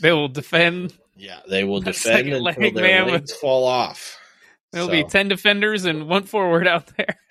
They 0.02 0.12
will 0.12 0.28
defend. 0.28 0.94
Yeah, 1.16 1.40
they 1.50 1.64
will 1.64 1.82
defend 1.82 2.28
until 2.28 2.44
leg, 2.44 2.76
their 2.76 2.84
man, 2.84 3.06
with- 3.06 3.14
legs 3.14 3.34
fall 3.34 3.66
off. 3.66 4.18
There'll 4.72 4.88
So, 4.88 4.92
be 4.92 5.04
ten 5.04 5.28
defenders 5.28 5.86
and 5.86 6.08
one 6.08 6.24
forward 6.24 6.68
out 6.68 6.92
there. 6.98 7.18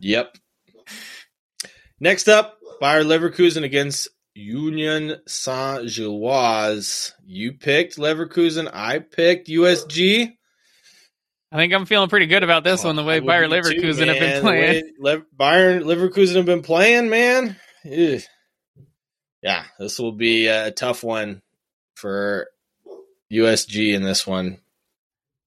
Yep. 0.00 0.36
Next 1.98 2.28
up, 2.28 2.56
Bayer 2.80 3.02
Leverkusen 3.02 3.64
against 3.64 4.08
Union 4.32 5.16
Saint 5.26 5.88
Gilloise. 5.90 7.12
You 7.26 7.54
picked 7.54 7.96
Leverkusen. 7.96 8.70
I 8.72 9.00
picked 9.00 9.48
USG. 9.48 10.32
I 11.50 11.56
think 11.56 11.72
I'm 11.72 11.84
feeling 11.84 12.08
pretty 12.08 12.26
good 12.26 12.44
about 12.44 12.62
this 12.62 12.84
oh, 12.84 12.88
one. 12.88 12.94
The 12.94 13.02
way 13.02 13.18
Bayer 13.18 13.48
be 13.48 13.60
too, 13.60 13.60
Leverkusen 13.60 14.06
have 14.06 14.20
been 14.20 14.40
playing. 14.40 14.92
Le- 15.00 15.22
Bayern 15.36 15.82
Leverkusen 15.82 16.36
have 16.36 16.46
been 16.46 16.62
playing, 16.62 17.10
man. 17.10 17.56
Ugh. 17.84 18.20
Yeah, 19.42 19.64
this 19.80 19.98
will 19.98 20.12
be 20.12 20.46
a 20.46 20.70
tough 20.70 21.02
one 21.02 21.42
for 21.98 22.48
USG 23.32 23.94
in 23.94 24.02
this 24.02 24.26
one. 24.26 24.58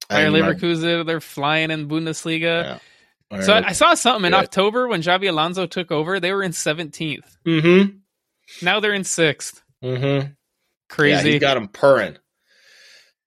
Bayer 0.10 0.30
Leverkusen, 0.30 1.06
they're 1.06 1.22
flying 1.22 1.72
in 1.72 1.88
Bundesliga. 1.88 2.80
Yeah. 3.32 3.42
So 3.42 3.54
I, 3.54 3.70
I 3.70 3.72
saw 3.72 3.94
something 3.94 4.26
in 4.26 4.34
October 4.34 4.90
when 4.90 5.02
Xabi 5.02 5.30
Alonso 5.30 5.66
took 5.66 5.90
over. 5.90 6.20
They 6.20 6.34
were 6.34 6.44
in 6.44 6.52
17th. 6.52 7.24
Mm-hmm. 7.48 8.66
Now 8.66 8.82
they're 8.82 8.94
in 8.94 9.06
sixth. 9.06 9.64
Mm-hmm. 9.82 10.32
Crazy. 10.90 11.28
Yeah, 11.28 11.34
he 11.34 11.40
got 11.40 11.54
them 11.54 11.70
purring. 11.70 12.18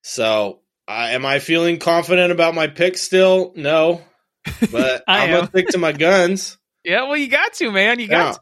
So, 0.02 0.60
uh, 0.86 1.08
am 1.10 1.24
I 1.24 1.38
feeling 1.38 1.78
confident 1.78 2.32
about 2.32 2.54
my 2.54 2.66
pick 2.66 2.98
still? 2.98 3.54
No. 3.56 4.02
but 4.70 5.02
I'm 5.08 5.30
gonna 5.30 5.46
stick 5.46 5.68
to 5.68 5.78
my 5.78 5.92
guns. 5.92 6.58
Yeah, 6.86 7.04
well, 7.04 7.16
you 7.16 7.28
got 7.28 7.54
to, 7.54 7.72
man. 7.72 7.98
You 7.98 8.08
got 8.08 8.38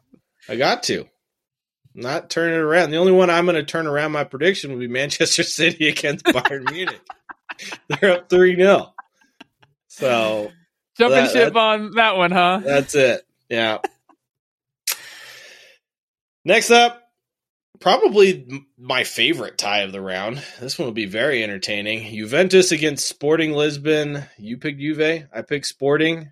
Yeah, 0.49 0.53
I 0.53 0.57
got 0.57 0.83
to. 0.83 1.07
Not 1.95 2.29
turn 2.29 2.51
it 2.51 2.57
around. 2.57 2.91
The 2.91 2.97
only 2.97 3.11
one 3.11 3.29
I'm 3.29 3.45
going 3.45 3.55
to 3.55 3.63
turn 3.63 3.85
around 3.87 4.11
my 4.11 4.23
prediction 4.23 4.71
would 4.71 4.79
be 4.79 4.87
Manchester 4.87 5.43
City 5.43 5.87
against 5.87 6.25
Bayern 6.25 6.71
Munich. 6.71 7.01
They're 7.87 8.13
up 8.13 8.29
3 8.29 8.55
0. 8.55 8.93
So. 9.87 10.51
Jumping 10.97 11.23
that- 11.25 11.31
ship 11.31 11.55
on 11.55 11.91
that 11.95 12.15
one, 12.17 12.31
huh? 12.31 12.61
that's 12.63 12.95
it. 12.95 13.25
Yeah. 13.49 13.79
Next 16.45 16.71
up, 16.71 17.01
probably 17.79 18.65
my 18.77 19.03
favorite 19.03 19.57
tie 19.57 19.81
of 19.81 19.91
the 19.91 20.01
round. 20.01 20.43
This 20.59 20.77
one 20.77 20.87
will 20.87 20.93
be 20.93 21.05
very 21.05 21.43
entertaining. 21.43 22.13
Juventus 22.13 22.71
against 22.71 23.07
Sporting 23.07 23.53
Lisbon. 23.53 24.23
You 24.37 24.57
picked 24.57 24.79
Juve. 24.79 25.27
I 25.33 25.41
picked 25.41 25.67
Sporting. 25.67 26.31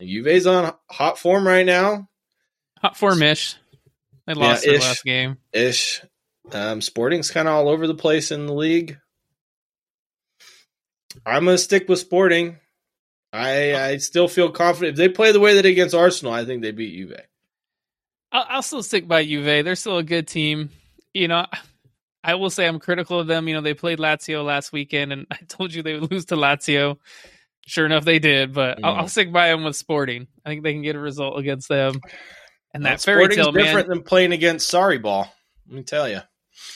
Juve's 0.00 0.46
on 0.46 0.74
hot 0.90 1.18
form 1.18 1.46
right 1.46 1.66
now. 1.66 2.08
Hot 2.80 2.96
form-ish. 2.96 3.56
They 4.28 4.34
lost 4.34 4.64
their 4.64 4.74
ish. 4.74 4.82
last 4.82 5.04
game. 5.04 5.38
ish. 5.52 6.02
Um, 6.52 6.80
Sporting's 6.80 7.30
kind 7.30 7.48
of 7.48 7.54
all 7.54 7.68
over 7.68 7.86
the 7.86 7.94
place 7.94 8.30
in 8.30 8.46
the 8.46 8.54
league. 8.54 8.98
I'm 11.26 11.44
gonna 11.44 11.58
stick 11.58 11.88
with 11.88 11.98
Sporting. 11.98 12.58
I 13.32 13.74
I 13.74 13.96
still 13.98 14.28
feel 14.28 14.50
confident 14.50 14.92
if 14.92 14.96
they 14.96 15.08
play 15.08 15.32
the 15.32 15.40
way 15.40 15.54
they 15.54 15.62
did 15.62 15.72
against 15.72 15.94
Arsenal. 15.94 16.32
I 16.32 16.44
think 16.44 16.62
they 16.62 16.70
beat 16.70 16.94
Juve. 16.94 17.16
I'll, 18.32 18.44
I'll 18.48 18.62
still 18.62 18.82
stick 18.82 19.08
by 19.08 19.24
Juve. 19.24 19.64
They're 19.64 19.74
still 19.74 19.98
a 19.98 20.02
good 20.02 20.28
team. 20.28 20.70
You 21.14 21.28
know, 21.28 21.46
I 22.22 22.34
will 22.36 22.50
say 22.50 22.66
I'm 22.66 22.78
critical 22.78 23.18
of 23.20 23.26
them. 23.26 23.48
You 23.48 23.54
know, 23.54 23.60
they 23.60 23.74
played 23.74 23.98
Lazio 23.98 24.44
last 24.44 24.72
weekend, 24.72 25.12
and 25.12 25.26
I 25.30 25.38
told 25.48 25.74
you 25.74 25.82
they 25.82 25.98
would 25.98 26.10
lose 26.10 26.26
to 26.26 26.36
Lazio. 26.36 26.98
Sure 27.66 27.84
enough, 27.84 28.04
they 28.04 28.18
did. 28.18 28.54
But 28.54 28.82
I'll, 28.82 28.94
Mhm. 28.94 28.98
I'll 29.00 29.08
stick 29.08 29.30
by 29.32 29.48
them 29.48 29.64
with 29.64 29.76
Sporting. 29.76 30.26
I 30.44 30.48
think 30.48 30.62
they 30.62 30.72
can 30.72 30.82
get 30.82 30.96
a 30.96 31.00
result 31.00 31.38
against 31.38 31.68
them. 31.68 32.00
And 32.74 32.84
that 32.84 32.90
Well, 32.90 32.98
fairy 32.98 33.28
tale 33.34 33.52
man. 33.52 33.64
different 33.64 33.88
than 33.88 34.02
playing 34.02 34.32
against 34.32 34.72
Sarri 34.72 35.00
Ball. 35.00 35.32
Let 35.68 35.74
me 35.76 35.82
tell 35.82 36.08
you. 36.08 36.20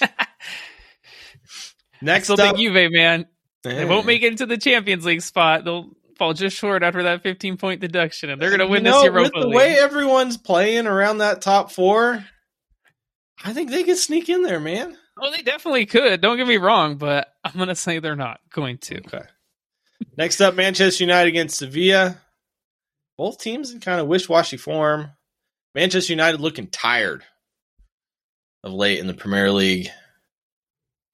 Next 2.01 2.25
still 2.25 2.41
up, 2.41 2.57
Juve, 2.57 2.91
man. 2.93 3.27
They 3.63 3.85
won't 3.85 4.07
make 4.07 4.23
it 4.23 4.33
into 4.33 4.47
the 4.47 4.57
Champions 4.59 5.05
League 5.05 5.23
spot. 5.23 5.65
They'll 5.65 5.91
fall 6.19 6.33
just 6.35 6.57
short 6.57 6.83
after 6.83 7.05
that 7.05 7.23
15 7.23 7.57
point 7.59 7.81
deduction, 7.81 8.29
and 8.31 8.41
they're 8.43 8.51
going 8.51 8.59
to 8.61 8.67
win 8.67 8.85
You 8.85 8.91
this 8.91 9.03
know, 9.03 9.05
Europa 9.05 9.23
with 9.23 9.43
the 9.43 9.49
League. 9.49 9.57
way 9.57 9.79
everyone's 9.79 10.37
playing 10.37 10.87
around 10.87 11.19
that 11.19 11.43
top 11.43 11.71
four. 11.71 12.25
I 13.45 13.53
think 13.53 13.71
they 13.71 13.85
could 13.85 13.99
sneak 13.99 14.29
in 14.29 14.43
there, 14.43 14.59
man. 14.61 14.97
oh, 15.21 15.31
they 15.31 15.43
definitely 15.43 15.87
could. 15.87 16.21
Don't 16.21 16.37
get 16.39 16.47
me 16.47 16.57
wrong, 16.57 16.97
but 16.97 17.29
I'm 17.45 17.53
going 17.55 17.69
to 17.69 17.77
say 17.77 17.99
they're 18.01 18.17
not 18.17 18.41
going 18.53 18.79
to. 18.79 18.99
Okay. 18.99 19.23
Next 20.17 20.41
up, 20.41 20.55
Manchester 20.57 21.05
United 21.05 21.29
against 21.29 21.59
Sevilla. 21.59 22.19
Both 23.17 23.39
teams 23.39 23.71
in 23.71 23.79
kind 23.81 24.01
of 24.01 24.09
wish-washy 24.09 24.57
form. 24.57 25.11
Manchester 25.75 26.13
United 26.13 26.41
looking 26.41 26.67
tired 26.69 27.25
of 28.65 28.73
late 28.73 28.99
in 28.99 29.07
the 29.07 29.15
Premier 29.15 29.51
League. 29.51 29.89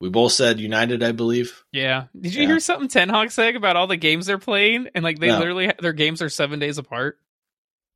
We 0.00 0.08
both 0.10 0.32
said 0.32 0.60
United, 0.60 1.02
I 1.02 1.12
believe. 1.12 1.64
Yeah. 1.72 2.06
Did 2.18 2.34
you 2.34 2.42
Yeah. 2.42 2.48
hear 2.48 2.60
something 2.60 2.88
Ten 2.88 3.08
Hag 3.08 3.30
said 3.32 3.56
about 3.56 3.76
all 3.76 3.86
the 3.88 3.96
games 3.96 4.26
they're 4.26 4.38
playing? 4.38 4.88
And 4.94 5.02
like 5.02 5.18
they 5.18 5.28
No. 5.28 5.38
literally 5.38 5.72
their 5.80 5.92
games 5.92 6.22
are 6.22 6.28
seven 6.28 6.58
days 6.60 6.78
apart. 6.78 7.18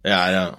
Yeah, 0.05 0.21
I 0.21 0.31
know. 0.33 0.59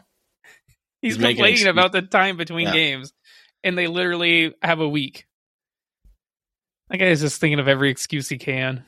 He's, 1.02 1.16
He's 1.18 1.26
complaining 1.26 1.68
about 1.68 1.92
the 1.92 2.02
time 2.02 2.38
between 2.38 2.68
Yeah. 2.68 2.74
games, 2.74 3.14
and 3.62 3.78
they 3.78 3.88
literally 3.88 4.54
have 4.62 4.80
a 4.80 4.88
week. 4.88 5.26
That 6.90 7.00
guy's 7.00 7.22
is 7.22 7.32
just 7.32 7.42
thinking 7.42 7.60
of 7.60 7.68
every 7.68 7.90
excuse 7.90 8.30
he 8.30 8.38
can. 8.38 8.86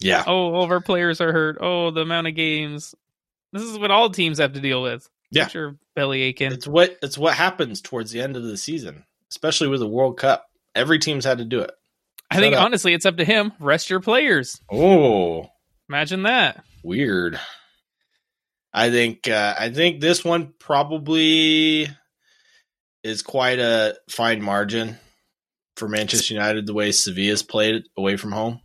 Yeah, 0.00 0.24
Oh, 0.26 0.52
all 0.52 0.64
of 0.64 0.70
our 0.70 0.80
players 0.80 1.20
are 1.22 1.32
hurt. 1.32 1.56
Oh, 1.60 1.90
the 1.90 2.00
amount 2.02 2.26
of 2.26 2.34
games. 2.34 2.94
This 3.52 3.62
is 3.62 3.78
what 3.78 3.90
all 3.90 4.10
teams 4.10 4.38
have 4.38 4.54
to 4.54 4.60
deal 4.60 4.82
with. 4.82 5.08
Yeah. 5.30 5.44
Get 5.44 5.54
your 5.54 5.78
belly 5.94 6.22
aching. 6.22 6.52
it's 6.52 6.66
what 6.66 6.96
it's 7.02 7.18
what 7.18 7.34
happens 7.34 7.80
towards 7.80 8.10
the 8.10 8.20
end 8.20 8.36
of 8.36 8.42
the 8.42 8.56
season, 8.56 9.04
especially 9.30 9.68
with 9.68 9.80
the 9.80 9.88
World 9.88 10.18
Cup. 10.18 10.46
Every 10.74 10.98
team's 10.98 11.24
had 11.24 11.38
to 11.38 11.44
do 11.44 11.60
it. 11.60 11.70
I 12.30 12.36
think 12.36 12.54
up. 12.56 12.64
honestly, 12.64 12.94
it's 12.94 13.04
up 13.06 13.18
to 13.18 13.24
him. 13.24 13.52
Rest 13.60 13.90
your 13.90 14.00
players. 14.00 14.58
Oh, 14.70 15.48
Imagine 15.88 16.22
that. 16.22 16.64
weird. 16.82 17.38
I 18.72 18.88
think 18.90 19.28
uh, 19.28 19.54
I 19.58 19.68
think 19.70 20.00
this 20.00 20.24
one 20.24 20.54
probably 20.58 21.88
is 23.04 23.20
quite 23.22 23.58
a 23.58 23.96
fine 24.08 24.40
margin 24.40 24.96
for 25.76 25.88
Manchester 25.88 26.32
United 26.34 26.66
the 26.66 26.72
way 26.74 26.90
Sevilla's 26.92 27.42
played 27.42 27.82
away 27.98 28.16
from 28.16 28.32
home. 28.32 28.60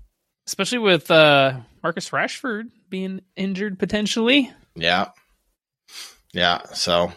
Especially 0.45 0.77
with 0.77 1.11
uh, 1.11 1.59
Marcus 1.83 2.09
Rashford 2.11 2.69
being 2.89 3.19
injured 3.35 3.79
potentially. 3.79 4.49
Yeah, 4.75 5.09
yeah. 6.37 6.61
So 6.73 7.11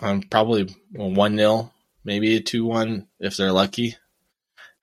I'm 0.00 0.16
um, 0.16 0.22
probably 0.22 0.68
one 0.92 1.36
0 1.36 1.72
maybe 2.04 2.36
a 2.36 2.40
two 2.40 2.64
one 2.64 3.08
if 3.18 3.36
they're 3.36 3.52
lucky. 3.52 3.96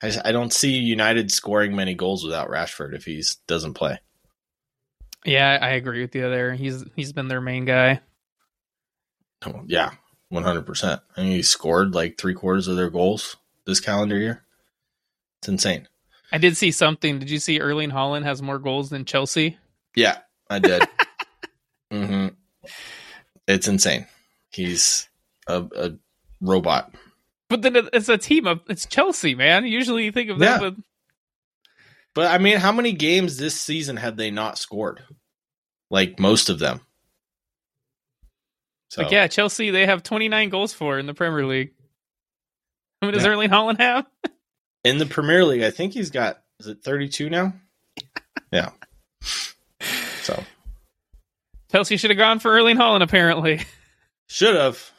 I, 0.02 0.12
I 0.24 0.32
don't 0.32 0.52
see 0.52 0.72
United 0.78 1.30
scoring 1.30 1.76
many 1.76 1.94
goals 1.94 2.24
without 2.24 2.48
Rashford 2.48 2.94
if 2.94 3.04
he 3.04 3.22
doesn't 3.46 3.74
play. 3.74 4.00
Yeah, 5.24 5.58
I 5.60 5.70
agree 5.70 6.00
with 6.00 6.14
you 6.14 6.22
there. 6.22 6.54
He's 6.54 6.84
he's 6.96 7.12
been 7.12 7.28
their 7.28 7.40
main 7.40 7.64
guy. 7.64 8.00
Oh, 9.46 9.62
Yeah, 9.66 9.92
one 10.30 10.42
hundred 10.42 10.66
percent. 10.66 11.00
I 11.16 11.22
mean, 11.22 11.32
he 11.32 11.42
scored 11.42 11.94
like 11.94 12.18
three 12.18 12.34
quarters 12.34 12.66
of 12.66 12.76
their 12.76 12.90
goals 12.90 13.36
this 13.66 13.80
calendar 13.80 14.18
year. 14.18 14.44
It's 15.40 15.48
insane. 15.48 15.86
I 16.32 16.38
did 16.38 16.56
see 16.56 16.70
something. 16.70 17.18
Did 17.18 17.30
you 17.30 17.38
see 17.38 17.60
Erling 17.60 17.90
Haaland 17.90 18.24
has 18.24 18.40
more 18.40 18.58
goals 18.58 18.90
than 18.90 19.04
Chelsea? 19.04 19.58
Yeah, 19.94 20.18
I 20.48 20.58
did. 20.58 20.88
hmm 21.92 22.28
It's 23.54 23.68
insane. 23.68 24.06
He's 24.50 25.08
a, 25.46 25.64
a 25.76 25.90
robot. 26.40 26.94
But 27.48 27.62
then 27.62 27.76
it's 27.92 28.08
a 28.08 28.18
team 28.18 28.46
of 28.46 28.60
it's 28.68 28.86
Chelsea, 28.86 29.34
man. 29.34 29.66
Usually 29.66 30.04
you 30.04 30.12
think 30.12 30.30
of 30.30 30.38
Yeah. 30.38 30.60
with 30.60 30.82
But 32.14 32.30
I 32.32 32.38
mean, 32.38 32.58
how 32.58 32.72
many 32.72 32.92
games 32.92 33.36
this 33.36 33.60
season 33.60 33.96
have 33.96 34.16
they 34.16 34.30
not 34.30 34.58
scored? 34.58 35.02
Like 35.90 36.18
most 36.20 36.48
of 36.48 36.58
them. 36.58 36.80
So 38.90 39.02
like 39.02 39.10
yeah, 39.10 39.26
Chelsea 39.26 39.70
they 39.70 39.86
have 39.86 40.02
29 40.02 40.48
goals 40.48 40.72
for 40.72 40.98
in 40.98 41.06
the 41.06 41.14
Premier 41.14 41.46
League. 41.46 41.72
How 43.00 43.06
many 43.06 43.16
does 43.18 43.24
Yeah. 43.24 43.32
Erling 43.32 43.50
Haaland 43.50 43.78
have? 43.80 44.06
in 44.84 44.98
the 44.98 45.06
Premier 45.06 45.44
League, 45.44 45.62
I 45.62 45.70
think 45.70 45.92
he's 45.94 46.10
got 46.10 46.42
is 46.60 46.66
it 46.66 46.82
thirty 46.84 47.08
two 47.08 47.30
now? 47.30 47.52
Yeah. 48.52 48.70
So 50.22 50.42
Chelsea 51.70 51.96
should 51.96 52.10
have 52.10 52.18
gone 52.18 52.38
for 52.38 52.50
Erling 52.52 52.76
Haaland 52.76 53.02
apparently. 53.02 53.60
should 54.26 54.56
have 54.56 54.90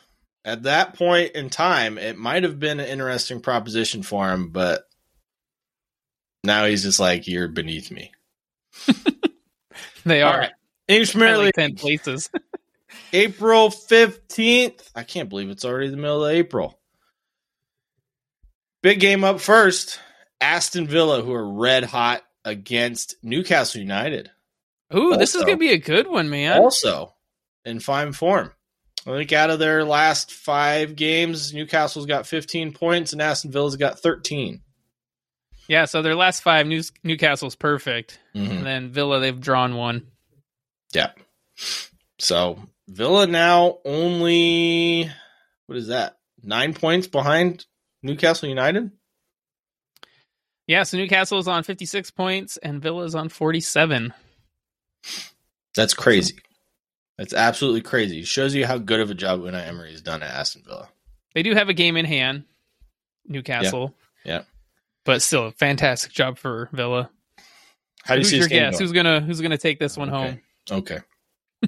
at 0.44 0.64
that 0.64 0.96
point 0.96 1.32
in 1.34 1.50
time, 1.50 1.98
it 1.98 2.18
might 2.18 2.44
have 2.44 2.60
been 2.60 2.80
an 2.80 2.88
interesting 2.88 3.42
proposition 3.42 4.04
for 4.04 4.30
him, 4.32 4.50
but 4.50 4.88
now 6.44 6.66
he's 6.66 6.84
just 6.84 7.00
like, 7.00 7.28
"You're 7.28 7.48
beneath 7.48 7.92
me." 7.92 8.12
They 10.06 10.22
are 10.22 10.40
right. 10.40 10.52
English 10.88 11.14
Premier 11.14 11.38
League, 11.38 11.54
10 11.54 11.76
places. 11.76 12.30
April 13.14 13.70
15th. 13.70 14.90
I 14.96 15.04
can't 15.04 15.30
believe 15.30 15.50
it's 15.50 15.66
already 15.66 15.90
the 15.90 15.98
middle 15.98 16.26
of 16.26 16.32
April. 16.32 16.80
Big 18.82 19.00
game 19.00 19.24
up 19.24 19.40
first. 19.40 20.00
Aston 20.40 20.88
Villa, 20.88 21.22
who 21.22 21.34
are 21.34 21.54
red 21.54 21.84
hot 21.84 22.24
against 22.44 23.16
Newcastle 23.22 23.80
United. 23.80 24.32
Ooh, 24.96 25.16
this 25.18 25.36
is 25.36 25.44
going 25.44 25.58
to 25.58 25.60
be 25.60 25.72
a 25.72 25.78
good 25.78 26.08
one, 26.08 26.30
man. 26.30 26.58
Also 26.60 27.14
in 27.66 27.80
fine 27.80 28.12
form. 28.14 28.52
I 29.06 29.12
think 29.12 29.32
out 29.34 29.50
of 29.50 29.60
their 29.60 29.84
last 29.84 30.32
five 30.32 30.96
games, 30.96 31.54
Newcastle's 31.54 32.06
got 32.06 32.28
15 32.28 32.74
points 32.74 33.14
and 33.14 33.22
Aston 33.22 33.52
Villa's 33.52 33.76
got 33.76 34.00
13. 34.00 34.62
Yeah, 35.68 35.86
so 35.86 36.02
their 36.02 36.16
last 36.16 36.42
5 36.44 36.68
New- 36.68 36.84
Newcastle's 37.04 37.56
perfect. 37.56 38.20
Mhm. 38.36 38.50
And 38.58 38.66
then 38.66 38.92
Villa 38.92 39.20
they've 39.20 39.40
drawn 39.40 39.76
one. 39.76 40.08
Yeah. 40.94 41.12
So 42.20 42.60
Villa 42.88 43.26
now 43.26 43.80
only, 43.86 45.10
what 45.68 45.78
is 45.78 45.88
that? 45.88 46.18
Nine 46.44 46.74
points 46.74 47.08
behind 47.08 47.66
Newcastle 48.04 48.50
United? 48.50 48.92
Yeah, 50.68 50.84
so 50.84 50.98
Newcastle's 50.98 51.48
on 51.48 51.64
56 51.64 52.12
points 52.12 52.58
and 52.58 52.82
Villa's 52.82 53.16
on 53.16 53.30
47. 53.30 54.14
That's 55.76 55.94
crazy. 55.94 56.36
That's 57.18 57.34
absolutely 57.34 57.82
crazy. 57.82 58.20
It 58.20 58.28
shows 58.28 58.56
you 58.56 58.66
how 58.66 58.78
good 58.78 59.00
of 59.00 59.10
a 59.12 59.14
job 59.14 59.42
Unai 59.42 59.68
Emery 59.68 59.92
has 59.92 60.02
done 60.02 60.24
at 60.24 60.32
Aston 60.32 60.64
Villa. 60.66 60.90
They 61.36 61.44
do 61.44 61.54
have 61.54 61.70
a 61.70 61.74
game 61.74 61.96
in 61.98 62.06
hand, 62.06 62.44
Newcastle. 63.28 63.96
Yeah. 64.26 64.42
But 65.06 65.22
still 65.22 65.48
a 65.48 65.52
fantastic 65.52 66.12
job 66.12 66.38
for 66.38 66.70
Villa. 66.74 67.10
How 68.04 68.16
do 68.16 68.20
you 68.20 68.24
Who's 68.24 68.30
see 68.30 68.36
your 68.38 68.46
this 68.46 68.50
game 68.52 68.64
guess? 68.64 68.74
going? 68.80 68.82
Who's 68.84 68.92
gonna 68.92 69.20
who's 69.22 69.42
gonna 69.42 69.58
take 69.58 69.80
this 69.80 69.98
one 69.98 70.10
Okay. 70.10 70.18
home? 70.70 70.80
Okay. 70.80 71.00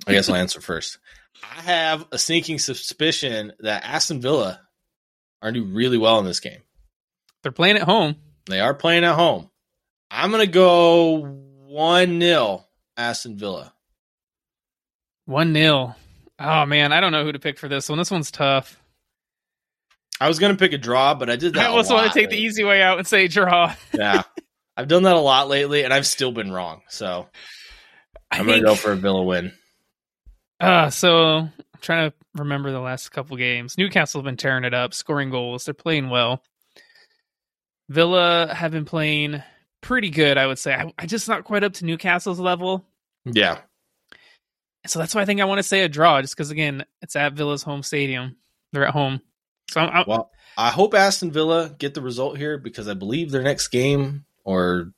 I 0.07 0.11
guess 0.11 0.27
I'll 0.29 0.35
answer 0.35 0.59
first. 0.61 0.97
I 1.43 1.61
have 1.61 2.05
a 2.11 2.17
sneaking 2.17 2.59
suspicion 2.59 3.53
that 3.59 3.83
Aston 3.85 4.21
Villa 4.21 4.59
are 5.41 5.51
doing 5.51 5.73
really 5.73 5.97
well 5.97 6.19
in 6.19 6.25
this 6.25 6.39
game. 6.39 6.61
They're 7.43 7.51
playing 7.51 7.75
at 7.77 7.83
home. 7.83 8.15
They 8.47 8.59
are 8.59 8.73
playing 8.73 9.03
at 9.03 9.15
home. 9.15 9.49
I'm 10.09 10.31
going 10.31 10.45
to 10.45 10.51
go 10.51 11.17
1 11.67 12.19
0 12.21 12.65
Aston 12.97 13.37
Villa. 13.37 13.73
One 15.25 15.53
0 15.53 15.95
Oh 16.39 16.65
man, 16.65 16.91
I 16.91 16.99
don't 16.99 17.11
know 17.11 17.23
who 17.23 17.31
to 17.31 17.39
pick 17.39 17.57
for 17.57 17.67
this 17.67 17.89
one. 17.89 17.97
This 17.97 18.11
one's 18.11 18.31
tough. 18.31 18.79
I 20.19 20.27
was 20.27 20.39
gonna 20.39 20.55
pick 20.55 20.73
a 20.73 20.77
draw, 20.77 21.13
but 21.15 21.29
I 21.29 21.35
did 21.35 21.53
that. 21.53 21.63
I 21.65 21.69
almost 21.69 21.91
want 21.91 22.11
to 22.11 22.19
take 22.19 22.29
the 22.29 22.37
easy 22.37 22.63
way 22.63 22.81
out 22.81 22.97
and 22.97 23.07
say 23.07 23.27
draw. 23.27 23.73
Yeah, 23.93 24.23
I've 24.75 24.87
done 24.87 25.03
that 25.03 25.15
a 25.15 25.19
lot 25.19 25.47
lately, 25.49 25.83
and 25.83 25.93
I've 25.93 26.07
still 26.07 26.31
been 26.31 26.51
wrong. 26.51 26.81
So 26.89 27.27
I'm 28.31 28.45
gonna 28.45 28.61
go 28.61 28.75
for 28.75 28.91
a 28.91 28.95
Villa 28.95 29.23
win. 29.23 29.53
Uh, 30.59 30.89
so 30.89 31.37
I'm 31.37 31.51
trying 31.81 32.09
to 32.11 32.15
remember 32.35 32.71
the 32.71 32.79
last 32.79 33.09
couple 33.09 33.37
games. 33.37 33.77
Newcastle 33.77 34.19
have 34.19 34.25
been 34.25 34.37
tearing 34.37 34.63
it 34.63 34.73
up, 34.73 34.93
scoring 34.93 35.29
goals. 35.29 35.65
They're 35.65 35.73
playing 35.73 36.09
well. 36.09 36.41
Villa 37.89 38.53
have 38.53 38.71
been 38.71 38.85
playing 38.85 39.43
pretty 39.83 40.09
good, 40.09 40.37
I 40.37 40.47
would 40.47 40.57
say. 40.57 40.73
I, 40.73 40.91
I 40.97 41.05
just 41.05 41.29
not 41.29 41.43
quite 41.43 41.63
up 41.63 41.73
to 41.73 41.85
Newcastle's 41.85 42.39
level. 42.39 42.83
Yeah, 43.25 43.59
So 44.87 44.99
that's 44.99 45.13
why 45.13 45.21
I 45.21 45.25
think 45.25 45.39
I 45.39 45.45
want 45.45 45.59
to 45.59 45.63
say 45.63 45.81
a 45.81 45.89
draw, 45.89 46.21
just 46.21 46.35
because 46.35 46.51
again, 46.51 46.83
it's 47.01 47.15
at 47.15 47.33
Villa's 47.33 47.63
home 47.63 47.83
stadium. 47.83 48.35
They're 48.71 48.85
at 48.85 48.93
home. 48.93 49.21
So 49.69 49.79
I'm, 49.79 49.89
I'm, 49.89 50.05
Well, 50.07 50.31
I 50.57 50.71
hope 50.71 50.93
Aston 50.93 51.31
Villa 51.31 51.73
get 51.77 51.93
the 51.93 52.01
result 52.01 52.37
here 52.37 52.57
because 52.57 52.87
I 52.87 52.95
believe 52.95 53.31
their 53.31 53.43
next 53.43 53.69
game 53.69 54.25
or 54.43 54.91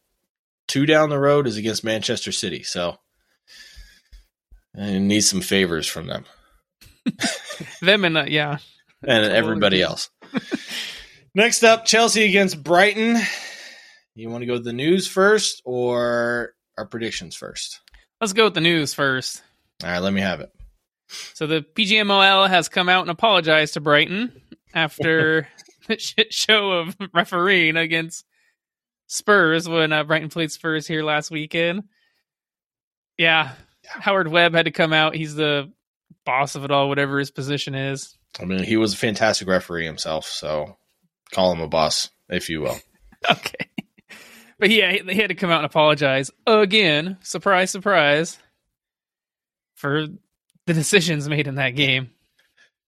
two 0.67 0.85
down 0.85 1.09
the 1.09 1.19
road 1.19 1.45
is 1.45 1.57
against 1.57 1.83
Manchester 1.83 2.31
City. 2.31 2.63
So 2.63 2.97
I 4.75 4.97
need 4.97 5.21
some 5.21 5.41
favors 5.41 5.87
from 5.87 6.07
them 6.07 6.25
them 7.81 8.05
and 8.05 8.17
uh, 8.17 8.25
yeah, 8.27 8.57
and 9.03 9.23
Totally 9.23 9.33
everybody 9.35 9.81
else. 9.81 10.09
Next 11.33 11.63
up, 11.63 11.85
Chelsea 11.85 12.23
against 12.23 12.63
Brighton. 12.63 13.17
You 14.15 14.30
want 14.30 14.41
to 14.43 14.45
go 14.45 14.54
with 14.54 14.63
the 14.63 14.73
news 14.73 15.08
first 15.08 15.62
or 15.65 16.54
our 16.78 16.86
predictions 16.86 17.36
first? 17.36 17.82
let's 18.21 18.34
go 18.34 18.45
with 18.45 18.54
the 18.54 18.62
news 18.62 18.93
first. 18.93 19.43
All 19.84 19.89
right, 19.89 19.99
let 19.99 20.13
me 20.13 20.21
have 20.21 20.39
it. 20.39 20.51
So 21.34 21.45
the 21.45 21.62
PGMOL 21.75 22.47
has 22.49 22.69
come 22.69 22.89
out 22.89 23.01
and 23.01 23.12
apologized 23.12 23.73
to 23.75 23.82
Brighton 23.82 24.41
after 24.73 25.47
the 25.88 25.99
shit 25.99 26.34
show 26.34 26.71
of 26.71 26.95
refereeing 27.13 27.78
against 27.78 28.25
Spurs 29.08 29.69
when 29.69 29.93
uh, 29.93 30.04
Brighton 30.06 30.30
played 30.30 30.51
Spurs 30.51 30.88
here 30.88 31.04
last 31.04 31.30
weekend. 31.30 31.84
Yeah, 33.17 33.51
Howard 33.86 34.30
Webb 34.30 34.56
had 34.56 34.65
to 34.65 34.71
come 34.71 34.93
out. 34.93 35.15
He's 35.15 35.36
the 35.36 35.71
boss 36.25 36.56
of 36.56 36.63
it 36.63 36.71
all, 36.71 36.89
whatever 36.89 37.19
his 37.19 37.32
position 37.32 37.75
is. 37.75 38.17
I 38.39 38.45
mean, 38.45 38.63
he 38.63 38.78
was 38.78 38.93
a 38.93 38.97
fantastic 38.97 39.47
referee 39.47 39.86
himself, 39.86 40.25
so 40.25 40.78
call 41.32 41.51
him 41.51 41.62
a 41.62 41.67
boss, 41.67 42.10
if 42.30 42.49
you 42.49 42.62
will. 42.62 42.80
Okay. 43.28 43.69
But 44.57 44.69
yeah, 44.69 44.91
he- 44.91 45.15
had 45.15 45.29
to 45.29 45.35
come 45.35 45.49
out 45.49 45.57
and 45.57 45.65
apologize 45.65 46.31
again. 46.47 47.17
Surprise, 47.21 47.71
surprise. 47.71 48.37
For 49.75 50.07
the 50.65 50.73
decisions 50.73 51.27
made 51.27 51.47
in 51.47 51.55
that 51.55 51.71
game. 51.71 52.11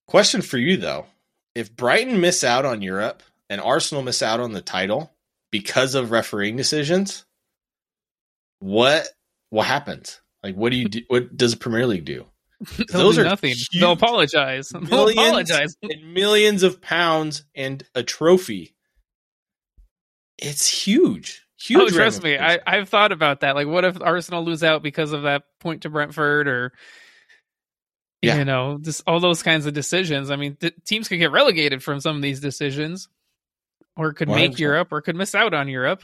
Question 0.08 0.41
for 0.41 0.58
you 0.58 0.77
though: 0.77 1.06
If 1.53 1.75
Brighton 1.75 2.21
miss 2.21 2.43
out 2.43 2.65
on 2.65 2.82
Europe 2.82 3.21
and 3.49 3.60
Arsenal 3.60 4.03
miss 4.03 4.21
out 4.21 4.39
on 4.39 4.53
the 4.53 4.62
title 4.62 5.12
because 5.51 5.93
of 5.95 6.12
refereeing 6.12 6.56
decisions, 6.56 7.25
what 8.60 9.08
what 9.49 9.67
happens? 9.67 10.21
Like, 10.43 10.56
what 10.56 10.71
do 10.71 10.77
you 10.77 10.88
do? 10.88 11.01
What 11.08 11.36
does 11.36 11.51
the 11.51 11.58
Premier 11.58 11.86
League 11.86 12.06
do? 12.06 12.25
Those 12.91 13.17
are 13.17 13.23
nothing. 13.23 13.53
They'll 13.73 13.91
apologize. 13.91 14.69
They'll 14.69 15.10
apologize. 15.10 15.75
And 15.84 16.13
millions 16.13 16.63
of 16.63 16.82
pounds 16.82 17.43
and 17.53 17.84
a 17.93 18.01
trophy. 18.03 18.73
It's 20.38 20.67
huge. 20.67 21.46
Huge. 21.60 21.91
oh, 21.93 21.96
trust 21.96 22.22
me, 22.24 22.38
I, 22.38 22.60
I've 22.67 22.88
thought 22.89 23.12
about 23.12 23.39
that. 23.41 23.56
Like, 23.56 23.67
what 23.67 23.84
if 23.86 24.00
Arsenal 24.02 24.43
lose 24.43 24.63
out 24.63 24.84
because 24.84 25.12
of 25.12 25.24
that 25.24 25.43
point 25.60 25.82
to 25.84 25.89
Brentford, 25.89 26.48
or 26.48 26.72
Yeah. 28.22 28.38
you 28.38 28.46
know, 28.46 28.78
just 28.82 29.02
all 29.08 29.20
those 29.20 29.41
kinds 29.43 29.65
of 29.65 29.74
decisions? 29.74 30.30
I 30.32 30.36
mean, 30.36 30.56
th- 30.56 30.76
teams 30.86 31.08
could 31.08 31.17
get 31.17 31.32
relegated 31.32 31.82
from 31.84 32.00
some 32.00 32.15
of 32.15 32.22
these 32.22 32.39
decisions, 32.39 33.10
or 33.96 34.13
could 34.13 34.28
make 34.30 34.52
100%. 34.54 34.60
Europe, 34.60 34.89
or 34.91 35.02
could 35.02 35.15
miss 35.15 35.34
out 35.34 35.54
on 35.56 35.67
Europe. 35.67 36.04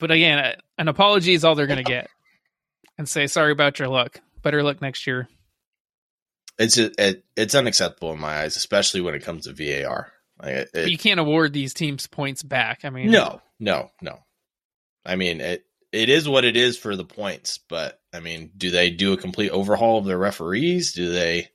But 0.00 0.10
again, 0.10 0.56
an 0.78 0.88
apology 0.88 1.34
is 1.34 1.44
all 1.44 1.54
they're 1.54 1.68
going 1.68 1.76
to 1.76 1.84
get, 1.84 2.08
and 2.98 3.08
say 3.08 3.28
sorry 3.28 3.52
about 3.52 3.78
your 3.78 3.86
luck. 3.88 4.20
Better 4.42 4.62
luck 4.64 4.82
next 4.82 5.06
year. 5.06 5.28
it's 6.58 6.76
it, 6.76 7.22
it's 7.36 7.54
unacceptable 7.54 8.12
in 8.12 8.18
my 8.18 8.40
eyes, 8.40 8.56
especially 8.56 9.00
when 9.00 9.14
it 9.14 9.22
comes 9.22 9.46
to 9.46 9.52
VAR. 9.52 10.12
Like, 10.42 10.50
it, 10.52 10.70
But 10.74 10.90
you 10.90 10.98
can't 10.98 11.20
award 11.20 11.52
these 11.52 11.72
teams 11.74 12.08
points 12.08 12.42
back. 12.42 12.80
I 12.84 12.90
mean, 12.90 13.12
No, 13.12 13.40
no, 13.60 13.90
no. 14.00 14.18
I 15.04 15.16
mean, 15.16 15.40
it 15.40 15.64
it 15.92 16.08
is 16.08 16.28
what 16.28 16.44
it 16.44 16.56
is 16.56 16.78
for 16.78 16.96
the 16.96 17.04
points, 17.04 17.58
but 17.68 18.00
I 18.12 18.20
mean, 18.20 18.50
do 18.56 18.70
they 18.70 18.90
do 18.90 19.12
a 19.12 19.16
complete 19.16 19.50
overhaul 19.50 19.98
of 19.98 20.04
their 20.04 20.18
referees? 20.18 20.92
Do 20.92 21.12
they 21.12 21.48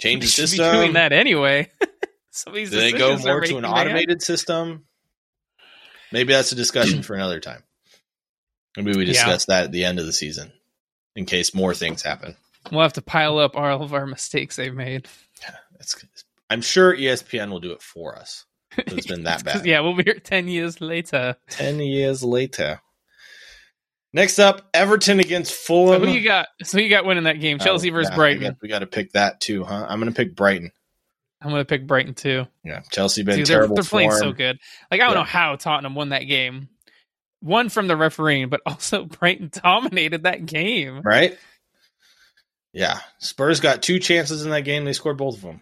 change 0.00 0.20
they 0.20 0.26
the 0.26 0.30
system? 0.30 0.72
doing 0.72 0.92
that 0.94 1.12
anyway. 1.12 1.70
Some 2.30 2.54
Do 2.54 2.66
they 2.66 2.92
go 2.92 3.16
more 3.18 3.42
to 3.42 3.58
an 3.58 3.64
automated 3.64 4.20
system? 4.20 4.86
Maybe 6.10 6.32
that's 6.32 6.52
a 6.52 6.56
discussion 6.56 7.02
for 7.02 7.14
another 7.14 7.38
time. 7.38 7.62
Maybe 8.76 8.96
we 8.96 9.04
Yeah. 9.04 9.12
discuss 9.12 9.46
that 9.46 9.64
at 9.64 9.72
the 9.72 9.84
end 9.84 10.00
of 10.00 10.06
the 10.06 10.12
season 10.12 10.52
in 11.14 11.26
case 11.26 11.54
more 11.54 11.74
things 11.74 12.02
happen. 12.02 12.36
We'll 12.72 12.82
have 12.82 12.94
to 12.94 13.02
pile 13.02 13.38
up 13.38 13.56
all 13.56 13.82
of 13.82 13.94
our 13.94 14.06
mistakes 14.06 14.56
they've 14.56 14.74
made. 14.74 15.06
It's, 15.78 15.94
I'm 16.48 16.62
sure 16.62 16.96
ESPN 16.96 17.50
will 17.50 17.60
do 17.60 17.72
it 17.72 17.82
for 17.82 18.16
us. 18.18 18.46
It's 18.78 19.06
been 19.06 19.24
that 19.24 19.44
bad. 19.44 19.64
yeah, 19.66 19.80
we'll 19.80 19.94
be 19.96 20.04
here 20.04 20.18
10 20.18 20.48
years 20.48 20.80
later. 20.80 21.36
10 21.50 21.78
years 21.80 22.22
later. 22.22 22.80
Next 24.12 24.38
up, 24.38 24.68
Everton 24.72 25.18
against 25.20 25.50
So 25.52 25.56
Fulham. 25.66 26.02
who 26.02 26.08
you 26.08 26.22
got? 26.22 26.46
So 26.62 26.78
you 26.78 26.88
got 26.88 27.04
winning 27.04 27.24
that 27.24 27.40
game? 27.40 27.58
Oh, 27.60 27.64
Chelsea 27.64 27.90
Oh, 27.90 27.94
versus 27.94 28.10
yeah, 28.10 28.16
Brighton. 28.16 28.56
we 28.62 28.68
got 28.68 28.78
to 28.80 28.86
pick 28.86 29.12
that 29.12 29.40
too, 29.40 29.64
huh? 29.64 29.86
I'm 29.88 29.98
going 30.00 30.12
to 30.12 30.16
pick 30.16 30.36
Brighton. 30.36 30.70
I'm 31.42 31.50
going 31.50 31.60
to 31.60 31.64
pick 31.66 31.86
Brighton 31.86 32.14
too. 32.14 32.46
Yeah, 32.64 32.80
Chelsea 32.90 33.22
been 33.22 33.36
Dude, 33.38 33.46
they're, 33.46 33.56
terrible 33.56 33.74
they're 33.74 33.84
playing 33.84 34.10
form. 34.10 34.20
so 34.20 34.32
good. 34.32 34.58
Like 34.90 35.00
I 35.00 35.04
don't 35.04 35.14
Yeah. 35.14 35.18
know 35.20 35.24
how 35.24 35.56
Tottenham 35.56 35.94
won 35.94 36.10
that 36.10 36.22
game. 36.24 36.68
One 37.40 37.68
from 37.68 37.88
the 37.88 37.96
refereeing, 37.96 38.48
but 38.48 38.60
also 38.66 39.04
Brighton 39.04 39.50
dominated 39.52 40.22
that 40.22 40.46
game. 40.46 41.00
right? 41.02 41.36
Yeah, 42.72 42.98
Spurs 43.18 43.60
got 43.60 43.82
two 43.82 43.98
chances 43.98 44.44
in 44.44 44.50
that 44.50 44.62
game. 44.62 44.84
They 44.84 44.92
scored 44.94 45.16
both 45.18 45.36
of 45.36 45.42
them. 45.42 45.60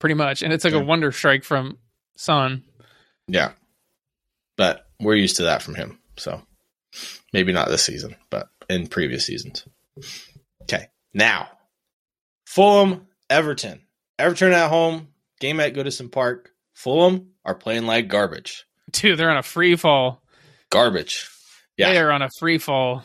Pretty 0.00 0.14
much. 0.14 0.42
And 0.42 0.52
it 0.52 0.60
took 0.60 0.72
Yeah. 0.72 0.80
a 0.80 0.84
wonder 0.84 1.12
strike 1.12 1.44
from 1.44 1.78
Son. 2.16 2.64
Yeah, 3.28 3.52
but 4.56 4.86
we're 5.00 5.14
used 5.14 5.36
to 5.36 5.44
that 5.44 5.62
from 5.62 5.74
him. 5.74 5.98
So 6.16 6.42
maybe 7.32 7.52
not 7.52 7.68
this 7.68 7.84
season, 7.84 8.16
but 8.30 8.48
in 8.68 8.86
previous 8.86 9.26
seasons. 9.26 9.66
Okay, 10.62 10.88
now 11.14 11.48
Fulham, 12.52 13.06
Everton. 13.30 13.80
Everton 14.18 14.52
at 14.52 14.68
home. 14.68 15.08
Game 15.40 15.58
at 15.58 15.72
Goodison 15.72 16.12
Park. 16.12 16.50
Fulham 16.74 17.30
are 17.46 17.54
playing 17.54 17.86
like 17.86 18.08
garbage. 18.08 18.66
Dude, 18.90 19.18
they're 19.18 19.30
on 19.30 19.38
a 19.38 19.42
free 19.42 19.74
fall. 19.74 20.22
Garbage. 20.70 21.30
Yeah. 21.78 21.90
They 21.90 21.98
are 21.98 22.12
on 22.12 22.20
a 22.20 22.28
free 22.38 22.58
fall. 22.58 23.04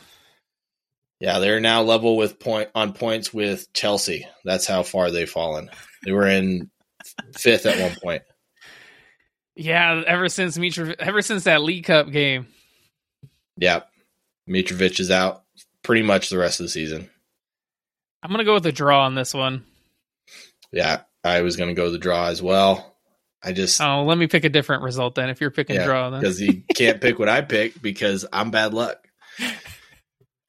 Yeah, 1.21 1.39
they're 1.39 1.61
now 1.61 1.81
level 1.81 2.17
with 2.17 2.39
point 2.39 2.69
on 2.75 2.91
points 2.91 3.33
with 3.33 3.71
Chelsea. 3.73 4.27
That's 4.43 4.67
how 4.67 4.83
far 4.83 5.11
they've 5.11 5.29
fallen. 5.29 5.69
They 6.03 6.11
were 6.11 6.27
in 6.27 6.69
fifth 7.33 7.65
at 7.65 7.79
one 7.79 7.95
point. 8.03 8.23
Yeah, 9.57 10.03
ever 10.05 10.29
since 10.29 10.57
Mitra, 10.57 10.95
ever 10.99 11.21
since 11.21 11.45
that 11.45 11.63
League 11.63 11.85
Cup 11.85 12.11
game. 12.11 12.47
Yeah, 13.57 13.81
Mitrovic 14.47 14.99
is 14.99 15.11
out 15.11 15.43
pretty 15.83 16.03
much 16.03 16.29
the 16.29 16.37
rest 16.37 16.59
of 16.59 16.65
the 16.65 16.69
season. 16.69 17.09
I'm 18.23 18.31
gonna 18.31 18.43
go 18.43 18.53
with 18.53 18.65
a 18.65 18.71
draw 18.71 19.05
on 19.05 19.15
this 19.15 19.33
one. 19.33 19.65
Yeah, 20.71 21.01
I 21.23 21.41
was 21.41 21.55
going 21.55 21.69
to 21.69 21.75
go 21.75 21.89
the 21.89 21.97
draw 21.97 22.27
as 22.27 22.41
well. 22.41 22.95
I 23.43 23.53
just 23.53 23.79
Oh, 23.79 24.03
let 24.03 24.17
me 24.17 24.27
pick 24.27 24.43
a 24.43 24.49
different 24.49 24.83
result 24.83 25.15
then. 25.15 25.29
If 25.29 25.39
you're 25.39 25.51
picking 25.51 25.75
Yeah, 25.75 25.85
draw, 25.85 26.09
then 26.09 26.19
because 26.19 26.41
you 26.41 26.63
can't 26.75 26.99
pick 26.99 27.19
what 27.19 27.29
I 27.29 27.41
pick 27.41 27.81
because 27.81 28.25
I'm 28.31 28.51
bad 28.51 28.73
luck. 28.73 29.07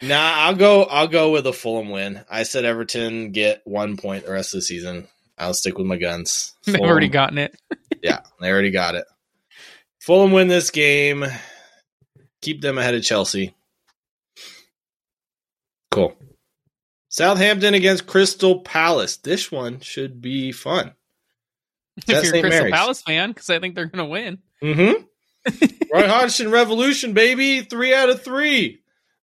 Nah, 0.00 0.14
I'll 0.14 0.54
go. 0.54 0.84
I'll 0.84 1.09
go 1.09 1.32
with 1.32 1.44
a 1.48 1.52
Fulham 1.52 1.90
win. 1.90 2.24
I 2.30 2.44
said 2.44 2.64
Everton 2.64 3.32
get 3.32 3.62
one 3.64 3.96
point 3.96 4.26
the 4.26 4.30
rest 4.30 4.54
of 4.54 4.59
the 4.59 4.62
season. 4.62 5.09
I'll 5.36 5.54
stick 5.54 5.76
with 5.76 5.88
my 5.88 5.96
guns. 5.96 6.54
they've 6.66 6.76
already 6.76 7.09
gotten 7.09 7.38
it. 7.38 7.61
Yeah, 8.03 8.20
they 8.40 8.51
already 8.51 8.70
got 8.70 8.94
it. 8.94 9.05
Fulham 10.01 10.32
win 10.32 10.49
this 10.49 10.70
game. 10.70 11.24
Keep 12.40 12.61
them 12.62 12.78
ahead 12.78 12.94
of 12.94 13.03
Chelsea. 13.03 13.55
Cool. 15.90 16.14
Southampton 17.09 17.74
against 17.74 18.07
Crystal 18.07 18.61
Palace. 18.61 19.16
This 19.16 19.51
one 19.51 19.80
should 19.80 20.20
be 20.20 20.53
fun. 20.53 20.92
That's 22.07 22.20
if 22.28 22.32
you're 22.32 22.36
a 22.36 22.40
Crystal 22.40 22.61
Mary's. 22.61 22.74
Palace 22.74 23.03
fan, 23.03 23.30
because 23.30 23.51
I 23.51 23.59
think 23.59 23.74
they're 23.74 23.86
gonna 23.86 24.07
win. 24.07 24.38
Mm-hmm. 24.62 25.03
Roy 25.92 26.07
Hodgson 26.07 26.51
Revolution, 26.51 27.12
baby. 27.12 27.62
Three 27.62 27.94
out 27.94 28.11
of 28.11 28.22
three. 28.22 28.82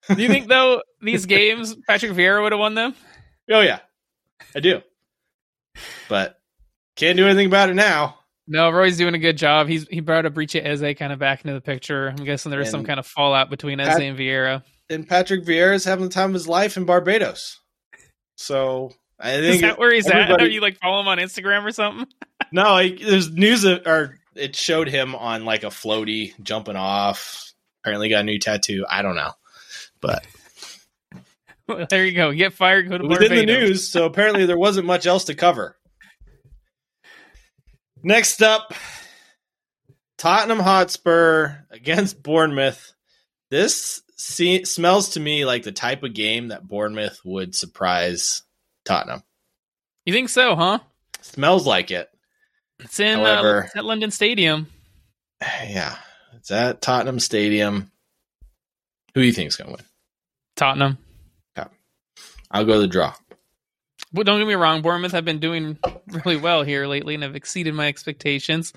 Do 0.09 0.21
you 0.21 0.27
think 0.27 0.47
though 0.47 0.81
these 1.01 1.25
games 1.25 1.75
Patrick 1.87 2.11
Vieira 2.11 2.41
would 2.41 2.51
have 2.51 2.59
won 2.59 2.75
them? 2.75 2.95
Oh 3.49 3.61
yeah, 3.61 3.79
I 4.55 4.59
do. 4.59 4.81
But 6.09 6.39
can't 6.95 7.17
do 7.17 7.25
anything 7.25 7.47
about 7.47 7.69
it 7.69 7.75
now. 7.75 8.19
No, 8.47 8.69
Roy's 8.69 8.97
doing 8.97 9.15
a 9.15 9.19
good 9.19 9.37
job. 9.37 9.67
He's 9.67 9.87
he 9.87 10.01
brought 10.01 10.25
Eberechi 10.25 10.63
Eze 10.63 10.95
kind 10.97 11.11
of 11.11 11.19
back 11.19 11.41
into 11.43 11.53
the 11.53 11.61
picture. 11.61 12.09
I'm 12.09 12.23
guessing 12.23 12.51
there 12.51 12.59
was 12.59 12.69
some 12.69 12.83
kind 12.83 12.99
of 12.99 13.07
fallout 13.07 13.49
between 13.49 13.79
Eze 13.79 13.99
and 13.99 14.17
Vieira. 14.17 14.63
And 14.89 15.07
Patrick 15.07 15.43
Vieira 15.43 15.73
is 15.73 15.83
having 15.83 16.05
the 16.05 16.11
time 16.11 16.29
of 16.29 16.35
his 16.35 16.47
life 16.47 16.77
in 16.77 16.85
Barbados. 16.85 17.59
So 18.37 18.91
I 19.19 19.31
Is 19.33 19.49
think 19.49 19.61
that 19.61 19.79
where 19.79 19.93
he's 19.93 20.07
at? 20.07 20.29
Are 20.29 20.47
you 20.47 20.61
like 20.61 20.77
follow 20.77 21.01
him 21.01 21.07
on 21.07 21.17
Instagram 21.17 21.63
or 21.63 21.71
something? 21.71 22.05
no, 22.51 22.73
like, 22.73 22.99
there's 22.99 23.31
news 23.31 23.63
of, 23.63 23.81
or 23.87 24.19
it 24.35 24.55
showed 24.55 24.89
him 24.89 25.15
on 25.15 25.45
like 25.45 25.63
a 25.63 25.67
floaty 25.67 26.33
jumping 26.43 26.75
off. 26.75 27.51
Apparently 27.83 28.09
got 28.09 28.21
a 28.21 28.23
new 28.23 28.39
tattoo. 28.39 28.85
I 28.89 29.01
don't 29.01 29.15
know, 29.15 29.31
but 30.01 30.25
Well, 31.67 31.87
there 31.89 32.05
you 32.05 32.13
go. 32.13 32.31
Get 32.31 32.53
fired. 32.53 32.89
Go 32.89 32.97
to 32.97 33.05
it 33.05 33.07
was 33.07 33.21
in 33.21 33.35
the 33.35 33.45
news, 33.45 33.87
so 33.87 34.05
apparently 34.05 34.45
there 34.45 34.57
wasn't 34.57 34.85
much 34.85 35.07
else 35.07 35.25
to 35.25 35.33
cover. 35.35 35.77
Next 38.05 38.43
up, 38.43 38.71
Tottenham 40.19 40.59
Hotspur 40.59 41.53
against 41.71 42.21
Bournemouth. 42.21 42.93
This 43.49 44.03
se- 44.15 44.65
smells 44.65 45.09
to 45.09 45.19
me 45.19 45.43
like 45.43 45.63
the 45.63 45.71
type 45.71 46.03
of 46.03 46.13
game 46.13 46.49
that 46.49 46.67
Bournemouth 46.67 47.19
would 47.25 47.55
surprise 47.55 48.43
Tottenham. 48.85 49.23
You 50.05 50.13
think 50.13 50.29
so, 50.29 50.55
huh? 50.55 50.79
Smells 51.21 51.65
like 51.65 51.89
it. 51.89 52.07
It's 52.79 52.99
in 52.99 53.17
However- 53.17 53.63
uh, 53.63 53.65
it's 53.65 53.75
at 53.75 53.85
London 53.85 54.11
Stadium. 54.11 54.67
Yeah, 55.41 55.97
it's 56.35 56.51
at 56.51 56.83
Tottenham 56.83 57.19
Stadium. 57.19 57.91
Who 59.15 59.21
do 59.21 59.25
you 59.25 59.33
think's 59.33 59.55
going 59.55 59.71
to 59.71 59.77
win? 59.77 59.85
Tottenham. 60.55 60.99
Yeah. 61.57 61.69
I'll 62.51 62.65
go 62.65 62.79
the 62.79 62.87
draw. 62.87 63.15
Well, 64.15 64.23
don't 64.23 64.39
get 64.39 64.47
me 64.47 64.53
wrong. 64.53 64.81
Bournemouth 64.81 65.11
have 65.11 65.25
been 65.25 65.39
doing 65.39 65.77
really 66.09 66.37
well 66.37 66.63
here 66.63 66.87
lately 66.87 67.15
and 67.15 67.23
have 67.23 67.35
exceeded 67.35 67.73
my 67.73 67.87
expectations. 67.87 68.71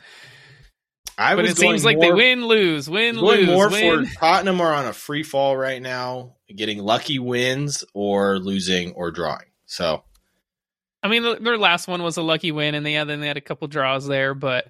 I 1.16 1.34
but 1.34 1.44
it 1.44 1.56
seems 1.56 1.84
like 1.84 1.98
they 1.98 2.12
win, 2.12 2.46
lose, 2.46 2.88
win, 2.88 3.16
going 3.16 3.46
lose, 3.46 3.48
more 3.48 3.68
win. 3.70 4.06
for 4.06 4.14
Tottenham 4.14 4.60
are 4.60 4.72
on 4.72 4.86
a 4.86 4.92
free 4.92 5.22
fall 5.22 5.56
right 5.56 5.80
now, 5.82 6.36
getting 6.54 6.78
lucky 6.78 7.18
wins 7.18 7.84
or 7.94 8.38
losing 8.38 8.92
or 8.92 9.10
drawing. 9.10 9.46
So 9.66 10.04
I 11.02 11.08
mean, 11.08 11.42
their 11.42 11.58
last 11.58 11.86
one 11.88 12.02
was 12.02 12.16
a 12.16 12.22
lucky 12.22 12.52
win, 12.52 12.74
and 12.74 12.84
they 12.84 12.94
had 12.94 13.08
then 13.08 13.20
they 13.20 13.28
had 13.28 13.36
a 13.36 13.40
couple 13.40 13.68
draws 13.68 14.06
there. 14.06 14.34
But 14.34 14.68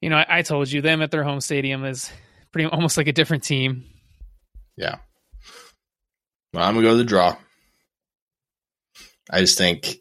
you 0.00 0.10
know, 0.10 0.16
I, 0.16 0.38
I 0.38 0.42
told 0.42 0.70
you 0.70 0.82
them 0.82 1.02
at 1.02 1.10
their 1.10 1.24
home 1.24 1.40
stadium 1.40 1.84
is 1.84 2.10
pretty 2.52 2.68
almost 2.68 2.96
like 2.96 3.06
a 3.06 3.12
different 3.12 3.44
team. 3.44 3.84
yeah, 4.76 4.96
well, 6.52 6.64
I'm 6.64 6.74
gonna 6.74 6.86
go 6.86 6.92
to 6.92 6.98
the 6.98 7.04
draw. 7.04 7.36
I 9.30 9.40
just 9.40 9.58
think 9.58 9.98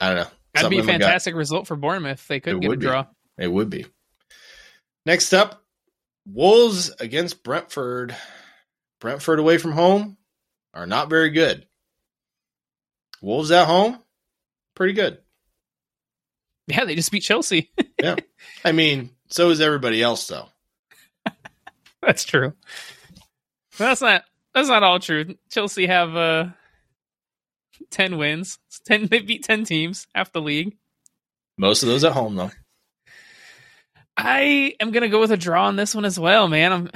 I 0.00 0.08
don't 0.08 0.16
know. 0.24 0.30
That'd 0.54 0.70
be 0.70 0.78
a 0.78 0.84
fantastic 0.84 1.34
result 1.34 1.66
for 1.66 1.76
Bournemouth. 1.76 2.20
if 2.20 2.28
They 2.28 2.40
could 2.40 2.54
It 2.56 2.60
get 2.60 2.72
a 2.72 2.76
be. 2.76 2.86
draw. 2.86 3.06
It 3.38 3.48
would 3.50 3.70
be. 3.70 3.86
Next 5.06 5.32
up, 5.34 5.62
Wolves 6.26 6.90
against 7.00 7.42
Brentford. 7.42 8.14
Brentford 9.00 9.38
away 9.38 9.58
from 9.58 9.72
home 9.72 10.16
are 10.72 10.86
not 10.86 11.10
very 11.10 11.30
good. 11.30 11.66
Wolves 13.20 13.50
at 13.50 13.66
home, 13.66 13.98
pretty 14.74 14.92
good. 14.94 15.18
Yeah, 16.66 16.84
they 16.84 16.94
just 16.94 17.10
beat 17.12 17.20
Chelsea. 17.22 17.70
Yeah. 18.02 18.16
I 18.64 18.72
mean, 18.72 19.10
so 19.30 19.48
is 19.48 19.62
everybody 19.62 20.02
else 20.02 20.26
though. 20.26 20.48
That's 22.02 22.24
true. 22.24 22.52
That's 23.78 24.02
not 24.02 24.24
that's 24.52 24.68
not 24.68 24.82
all 24.82 24.98
true. 25.00 25.36
Chelsea 25.50 25.86
have 25.86 26.14
uh 26.14 26.46
ten 27.90 28.16
wins. 28.18 28.58
It's 28.68 28.80
ten 28.80 29.06
they 29.06 29.20
beat 29.20 29.44
ten 29.44 29.64
teams, 29.64 30.06
half 30.14 30.32
the 30.32 30.40
league. 30.40 30.76
Most 31.58 31.82
of 31.82 31.88
those 31.88 32.04
at 32.04 32.12
home 32.12 32.34
though. 32.36 32.50
I 34.16 34.74
am 34.80 34.90
gonna 34.92 35.08
go 35.08 35.20
with 35.20 35.32
a 35.32 35.36
draw 35.36 35.66
on 35.66 35.76
this 35.76 35.94
one 35.94 36.04
as 36.04 36.18
well, 36.18 36.48
man. 36.48 36.72
I'm 36.72 36.90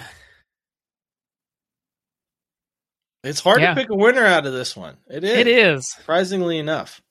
It's 3.25 3.41
hard 3.41 3.61
Yeah. 3.61 3.75
to 3.75 3.81
pick 3.81 3.91
a 3.91 3.97
winner 3.97 4.25
out 4.25 4.47
of 4.47 4.53
this 4.53 4.77
one. 4.77 4.97
It 5.11 5.25
is. 5.25 5.39
it 5.39 5.47
is. 5.49 5.91
Surprisingly 5.97 6.59
enough. 6.59 7.03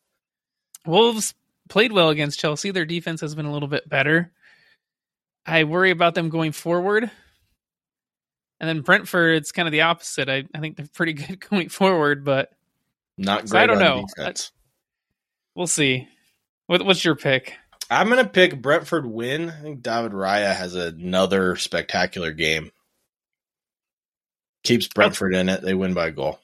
Wolves 0.86 1.34
played 1.70 1.92
well 1.92 2.10
against 2.10 2.40
Chelsea. 2.40 2.72
Their 2.72 2.86
defense 2.86 3.20
has 3.22 3.36
been 3.36 3.46
a 3.46 3.52
little 3.52 3.68
bit 3.68 3.90
better. 3.90 4.32
I 5.46 5.66
worry 5.66 5.92
about 5.92 6.16
them 6.16 6.30
going 6.30 6.54
forward. 6.54 7.12
And 8.60 8.68
then 8.68 8.82
Brentford, 8.82 9.36
it's 9.38 9.52
kind 9.52 9.68
of 9.68 9.72
the 9.72 9.82
opposite. 9.82 10.30
I, 10.30 10.46
I 10.56 10.60
think 10.60 10.78
they're 10.78 10.88
pretty 10.94 11.14
good 11.14 11.40
going 11.42 11.70
forward, 11.70 12.24
but 12.24 12.52
Not 13.18 13.50
great 13.50 13.62
I 13.62 13.66
don't 13.66 13.78
on 13.78 14.06
know. 14.18 14.34
we'll 15.56 15.68
see. 15.68 16.08
What, 16.68 16.86
what's 16.86 17.04
your 17.04 17.16
pick? 17.16 17.56
I'm 17.90 18.10
gonna 18.10 18.26
pick 18.28 18.62
Brentford 18.62 19.06
win. 19.06 19.50
I 19.50 19.62
think 19.62 19.82
David 19.82 20.12
Raya 20.12 20.54
has 20.56 20.76
another 20.76 21.56
spectacular 21.56 22.32
game. 22.34 22.72
Keeps 24.64 24.88
Brentford 24.90 25.34
in 25.34 25.48
it. 25.48 25.62
They 25.62 25.74
win 25.74 25.94
by 25.94 26.08
a 26.08 26.12
goal. 26.12 26.40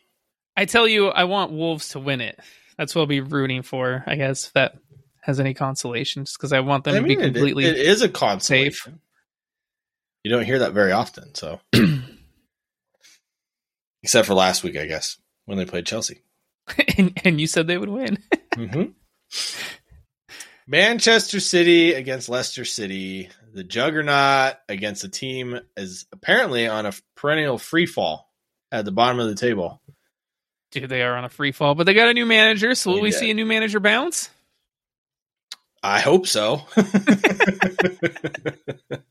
I 0.56 0.64
tell 0.66 0.88
you, 0.88 1.10
I 1.10 1.26
want 1.26 1.52
Wolves 1.52 1.90
to 1.90 2.00
win 2.00 2.22
it. 2.22 2.40
That's 2.78 2.96
what 2.96 3.02
I'll 3.02 3.08
be 3.08 3.20
rooting 3.22 3.62
for, 3.64 4.04
I 4.08 4.16
guess, 4.16 4.48
if 4.48 4.54
that 4.54 4.76
has 5.22 5.40
any 5.40 5.54
consolation, 5.54 6.24
just 6.26 6.38
because 6.38 6.54
I 6.54 6.62
want 6.62 6.86
them 6.86 6.94
I 6.96 6.98
to 7.00 7.04
mean, 7.04 7.18
be 7.20 7.24
it- 7.24 7.34
completely. 7.34 7.66
it 7.66 7.76
is 7.78 8.02
a 8.02 8.10
consolation. 8.10 9.02
You 10.24 10.32
don't 10.32 10.46
hear 10.46 10.60
that 10.60 10.72
very 10.74 10.94
often, 10.94 11.36
so 11.36 11.60
except 14.04 14.28
for 14.28 14.34
last 14.34 14.64
week, 14.64 14.78
I 14.78 14.86
guess, 14.86 15.18
when 15.46 15.58
they 15.58 15.66
played 15.66 15.86
Chelsea. 15.86 16.22
and, 16.98 17.20
and 17.24 17.42
you 17.42 17.48
said 17.48 17.68
they 17.68 17.78
would 17.78 17.90
win. 17.90 18.18
Mm-hmm. 18.54 18.92
Manchester 20.68 21.40
City 21.40 21.94
against 21.94 22.30
Leicester 22.30 22.66
City. 22.66 23.30
The 23.52 23.64
juggernaut 23.64 24.58
against 24.70 25.04
a 25.04 25.10
team 25.10 25.60
is 25.76 26.06
apparently 26.12 26.68
on 26.68 26.86
a 26.86 26.94
perennial 27.16 27.58
free 27.58 27.88
fall 27.88 28.32
at 28.72 28.86
the 28.86 28.92
bottom 28.92 29.20
of 29.20 29.26
the 29.26 29.34
table. 29.34 29.82
Dude, 30.72 30.88
they 30.88 31.02
are 31.02 31.16
on 31.16 31.26
a 31.26 31.30
free 31.30 31.52
fall, 31.52 31.74
but 31.74 31.88
they 31.88 31.96
got 31.96 32.10
a 32.10 32.14
new 32.14 32.28
manager. 32.28 32.76
So 32.76 32.92
will 32.92 33.02
we 33.02 33.12
see 33.12 33.32
a 33.32 33.34
new 33.34 33.48
manager 33.48 33.80
bounce? 33.80 34.30
I 35.82 36.00
hope 36.00 36.28
so. 36.28 36.62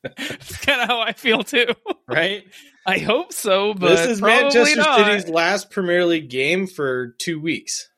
That's 0.08 0.56
kind 0.58 0.80
of 0.80 0.88
how 0.88 1.00
I 1.00 1.12
feel 1.12 1.42
too. 1.42 1.66
right? 2.08 2.44
I 2.86 2.98
hope 2.98 3.32
so, 3.32 3.74
but 3.74 3.88
this 3.88 4.06
is 4.06 4.22
Manchester 4.22 4.76
not. 4.76 4.98
City's 4.98 5.28
last 5.28 5.70
Premier 5.70 6.04
League 6.04 6.30
game 6.30 6.66
for 6.66 7.08
two 7.18 7.40
weeks. 7.40 7.88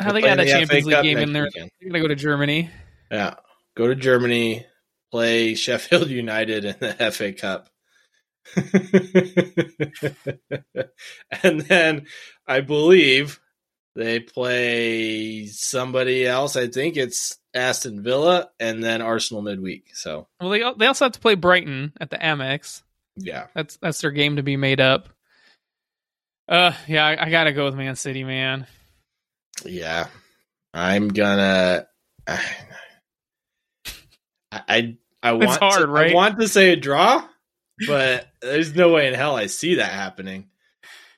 How 0.00 0.12
they 0.12 0.20
got 0.20 0.40
a 0.40 0.44
the 0.44 0.50
Champions 0.50 0.84
FA 0.84 0.88
League 0.88 0.94
Cup 0.94 1.04
game 1.04 1.18
in 1.18 1.32
there. 1.32 1.44
weekend. 1.44 1.70
They're 1.80 1.90
gonna 1.90 2.02
go 2.02 2.08
to 2.08 2.16
Germany. 2.16 2.70
Yeah. 3.10 3.34
Go 3.76 3.88
to 3.88 3.94
Germany, 3.94 4.66
play 5.10 5.54
Sheffield 5.54 6.10
United 6.10 6.64
in 6.64 6.76
the 6.80 6.92
FA 7.12 7.32
Cup. 7.32 7.68
and 11.42 11.60
then 11.62 12.06
I 12.46 12.60
believe 12.60 13.40
they 13.94 14.20
play 14.20 15.46
somebody 15.46 16.26
else. 16.26 16.56
I 16.56 16.66
think 16.68 16.96
it's 16.96 17.38
Aston 17.54 18.02
Villa 18.02 18.50
and 18.58 18.82
then 18.82 19.02
Arsenal 19.02 19.42
midweek. 19.42 19.90
So, 19.94 20.26
Well, 20.40 20.50
they 20.50 20.62
they 20.78 20.86
also 20.86 21.04
have 21.06 21.12
to 21.12 21.20
play 21.20 21.34
Brighton 21.36 21.92
at 22.00 22.10
the 22.10 22.18
Amex. 22.18 22.82
yeah. 23.16 23.46
That's 23.54 23.76
that's 23.76 24.00
their 24.00 24.10
game 24.10 24.36
to 24.36 24.42
be 24.42 24.56
made 24.56 24.80
up. 24.80 25.08
Uh, 26.48 26.72
yeah, 26.88 27.06
I, 27.06 27.26
I 27.26 27.30
gotta 27.30 27.52
go 27.52 27.64
with 27.66 27.74
Man 27.74 27.96
City, 27.96 28.24
man. 28.24 28.66
Yeah. 29.64 30.08
I'm 30.74 31.08
gonna 31.08 31.86
I 32.26 32.40
I, 34.52 34.96
I 35.22 35.32
want 35.32 35.60
hard, 35.60 35.80
to, 35.82 35.86
right? 35.86 36.10
I 36.10 36.14
want 36.14 36.38
to 36.40 36.48
say 36.48 36.72
a 36.72 36.76
draw, 36.76 37.26
but 37.86 38.28
there's 38.40 38.74
no 38.74 38.90
way 38.92 39.08
in 39.08 39.14
hell 39.14 39.36
I 39.36 39.46
see 39.46 39.76
that 39.76 39.92
happening. 39.92 40.48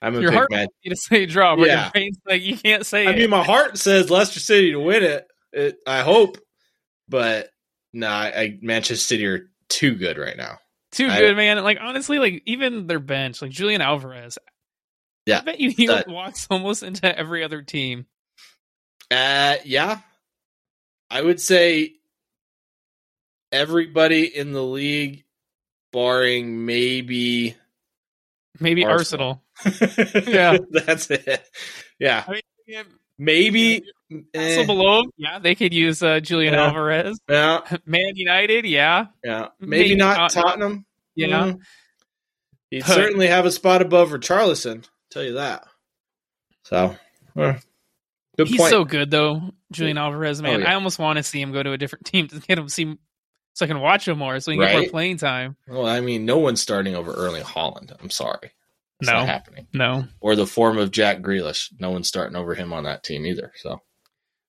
I'm 0.06 0.12
gonna 0.12 0.22
Your 0.22 0.30
pick 0.30 0.38
heart 0.38 0.50
Man 0.50 0.68
You 0.82 0.90
to 0.90 0.96
say 0.96 1.26
draw, 1.26 1.56
but 1.56 1.66
Yeah. 1.66 1.84
your 1.84 1.90
brain's 1.92 2.18
like 2.26 2.42
you 2.42 2.56
can't 2.56 2.86
say 2.86 3.06
I 3.06 3.10
it. 3.10 3.16
mean, 3.18 3.30
my 3.30 3.42
heart 3.44 3.76
says 3.78 4.08
Leicester 4.10 4.40
City 4.40 4.70
to 4.72 4.78
win 4.80 5.02
it. 5.02 5.26
it 5.52 5.78
I 5.86 6.02
hope, 6.02 6.38
but 7.08 7.50
no, 7.92 8.08
I, 8.08 8.26
I 8.40 8.58
Manchester 8.62 8.96
City 8.96 9.26
are 9.26 9.50
too 9.68 9.94
good 9.96 10.16
right 10.18 10.36
now. 10.36 10.58
Too 10.92 11.08
I- 11.08 11.18
good, 11.18 11.36
man. 11.36 11.62
Like 11.64 11.78
honestly, 11.80 12.18
like 12.18 12.42
even 12.46 12.86
their 12.86 13.00
bench, 13.00 13.42
like 13.42 13.50
Julian 13.50 13.80
Alvarez. 13.80 14.38
Yeah, 15.26 15.38
I 15.38 15.40
bet 15.42 15.60
you 15.60 15.70
he 15.70 15.88
that- 15.88 16.06
walks 16.08 16.46
almost 16.50 16.82
into 16.84 17.18
every 17.18 17.42
other 17.42 17.62
team. 17.62 18.06
Uh, 19.10 19.56
yeah, 19.64 19.98
I 21.10 21.20
would 21.22 21.40
say 21.40 21.94
everybody 23.52 24.24
in 24.24 24.52
the 24.52 24.62
league, 24.62 25.24
barring 25.92 26.64
maybe 26.66 27.56
Maybe 28.58 28.84
Arsenal. 28.84 28.98
Arsenal. 29.28 29.42
Yeah. 29.64 30.58
that's 30.70 31.10
it. 31.10 31.48
Yeah, 31.98 32.24
I 32.26 32.32
mean, 32.32 32.40
yeah, 32.66 32.82
maybe. 33.18 33.82
Eh, 34.34 34.64
below, 34.66 35.02
yeah, 35.16 35.38
they 35.40 35.54
could 35.56 35.74
use 35.74 36.00
uh, 36.02 36.20
Julian 36.20 36.54
Yeah. 36.54 36.66
Alvarez. 36.66 37.18
yeah, 37.28 37.60
Man 37.86 38.12
United, 38.14 38.64
yeah, 38.66 39.06
yeah, 39.24 39.48
maybe, 39.58 39.82
Maybe 39.88 39.94
not 39.96 40.30
Tottenham. 40.30 40.44
Tottenham. 40.44 40.86
yeah. 41.16 41.28
Mm. 41.28 41.58
He'd 42.70 42.80
But- 42.80 42.94
certainly 42.94 43.26
have 43.28 43.46
a 43.46 43.50
spot 43.50 43.82
above 43.82 44.10
Richarlison. 44.10 44.84
Tell 45.10 45.24
you 45.24 45.34
that. 45.34 45.66
So, 46.64 46.94
eh, 47.36 47.54
good 48.36 48.48
He's 48.48 48.58
point. 48.58 48.70
so 48.70 48.84
good 48.84 49.10
though, 49.10 49.50
Julian 49.72 49.98
Alvarez. 49.98 50.40
Man, 50.42 50.56
Oh, 50.56 50.58
yeah. 50.58 50.70
I 50.70 50.74
almost 50.74 50.98
want 51.00 51.16
to 51.16 51.22
see 51.24 51.40
him 51.40 51.52
go 51.52 51.62
to 51.62 51.72
a 51.72 51.78
different 51.78 52.06
team 52.06 52.28
to 52.28 52.38
get 52.40 52.58
him 52.58 52.68
see, 52.68 52.96
so 53.54 53.64
I 53.64 53.68
can 53.68 53.80
watch 53.80 54.06
him 54.06 54.18
more, 54.18 54.38
so 54.40 54.50
he 54.52 54.58
can 54.58 54.66
get 54.68 54.80
more 54.82 54.90
playing 54.90 55.16
time. 55.16 55.56
well, 55.66 55.86
I 55.86 56.00
mean, 56.00 56.26
no 56.26 56.38
one's 56.38 56.60
starting 56.60 56.94
over 56.94 57.12
Erling 57.12 57.42
Haaland. 57.44 57.92
I'm 58.00 58.10
sorry. 58.10 58.50
It's 59.00 59.10
No. 59.10 59.18
not 59.18 59.26
happening. 59.28 59.66
No. 59.72 60.04
Or 60.20 60.36
the 60.36 60.46
form 60.46 60.78
of 60.78 60.90
Jack 60.90 61.18
Grealish. 61.18 61.68
No 61.78 61.90
one's 61.90 62.08
starting 62.08 62.36
over 62.36 62.54
him 62.54 62.72
on 62.72 62.84
that 62.84 63.02
team 63.04 63.26
either. 63.26 63.52
So 63.56 63.80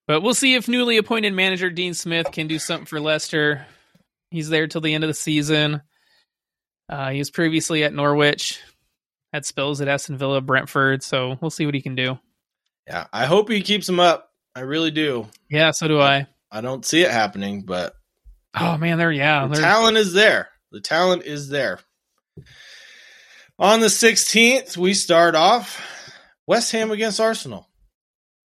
But 0.07 0.21
we'll 0.21 0.33
see 0.33 0.55
if 0.55 0.67
newly 0.67 0.97
appointed 0.97 1.33
manager 1.33 1.69
Dean 1.69 1.93
Smith 1.93 2.31
can 2.31 2.47
do 2.47 2.57
something 2.59 2.85
for 2.85 2.99
Leicester. 3.01 3.65
He's 4.31 4.49
there 4.49 4.67
till 4.67 4.81
the 4.81 4.93
end 4.93 5.03
of 5.03 5.09
the 5.09 5.13
season. 5.13 5.81
Uh, 6.89 7.09
he 7.09 7.17
was 7.19 7.29
previously 7.29 7.83
at 7.83 7.93
Norwich, 7.93 8.61
had 9.33 9.45
spells 9.45 9.81
at 9.81 9.89
Aston 9.89 10.17
Villa, 10.17 10.39
Brentford. 10.39 11.03
So 11.03 11.37
we'll 11.41 11.51
see 11.51 11.65
what 11.65 11.75
he 11.75 11.81
can 11.81 11.95
do. 11.95 12.17
yeah, 12.87 13.07
I 13.11 13.25
hope 13.25 13.49
he 13.49 13.61
keeps 13.61 13.87
him 13.89 13.99
up. 13.99 14.29
I 14.55 14.61
really 14.61 14.91
do. 14.91 15.27
Yeah, 15.49 15.71
so 15.71 15.87
do 15.89 15.99
I. 15.99 16.27
I 16.49 16.61
don't 16.61 16.85
see 16.85 17.01
it 17.01 17.11
happening, 17.11 17.63
but 17.63 17.93
Oh 18.57 18.77
man, 18.77 18.97
they're 18.97 19.11
yeah, 19.11 19.45
the 19.47 19.55
they're 19.55 19.61
talent 19.61 19.97
is 19.97 20.13
there. 20.13 20.47
The 20.71 20.79
talent 20.81 21.23
is 21.23 21.49
there. 21.49 21.79
On 23.59 23.79
the 23.79 23.87
16th, 23.87 24.77
we 24.77 24.93
start 24.93 25.33
off 25.33 25.81
West 26.45 26.71
Ham 26.73 26.91
against 26.91 27.19
Arsenal 27.19 27.67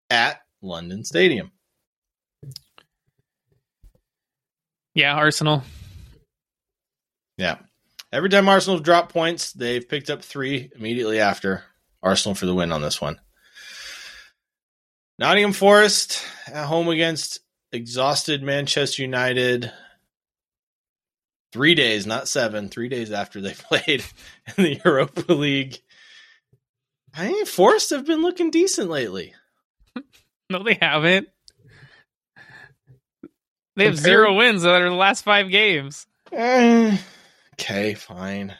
at 0.09 0.41
London 0.61 1.03
Stadium. 1.03 1.51
yeah 4.93 5.13
Arsenal. 5.13 5.63
Yeah. 7.37 7.57
Every 8.13 8.29
time 8.29 8.47
Arsenal 8.47 8.77
have 8.77 8.85
dropped 8.85 9.11
points, 9.11 9.51
they've 9.51 9.87
picked 9.87 10.09
up 10.09 10.21
three 10.21 10.69
immediately 10.75 11.19
after. 11.19 11.63
Arsenal 12.01 12.35
for 12.35 12.45
the 12.45 12.55
win 12.55 12.71
on 12.71 12.81
this 12.81 13.01
one. 13.01 13.19
Nottingham 15.19 15.53
Forest 15.53 16.23
at 16.47 16.65
home 16.65 16.87
against 16.87 17.39
exhausted 17.71 18.43
Manchester 18.43 19.01
United. 19.01 19.71
Three 21.51 21.75
days, 21.75 22.05
not 22.07 22.27
seven, 22.27 22.69
three 22.69 22.87
days 22.89 23.11
after 23.11 23.41
they 23.41 23.53
played 23.69 24.03
in 24.57 24.63
the 24.63 24.79
Europa 24.85 25.33
League. 25.33 25.81
I 27.13 27.27
think 27.27 27.47
Forest 27.47 27.89
have 27.89 28.05
been 28.05 28.21
looking 28.21 28.51
decent 28.51 28.89
lately. 28.89 29.33
No, 30.49 30.63
they 30.63 30.77
haven't. 30.81 31.27
They 33.75 33.85
have 33.85 33.95
Compared- 33.95 34.03
zero 34.03 34.33
wins 34.35 34.65
out 34.65 34.81
of 34.81 34.89
the 34.91 34.95
last 34.97 35.23
five 35.23 35.49
games. 35.49 36.05
Eh, 36.31 36.97
okay, 37.55 37.93
fine. 37.93 38.55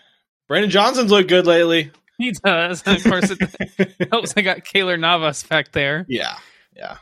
Brennan 0.47 0.69
Johnson's 0.69 1.11
looked 1.11 1.29
good 1.29 1.45
lately. 1.47 1.91
He 2.17 2.31
does. 2.31 2.83
Of 2.85 3.03
course, 3.03 3.31
it 3.31 4.07
helps. 4.11 4.33
I 4.35 4.41
got 4.41 4.59
Keylor 4.59 4.99
Navas 4.99 5.43
back 5.43 5.71
there. 5.71 6.05
yeah, 6.09 6.35
yeah. 6.75 6.97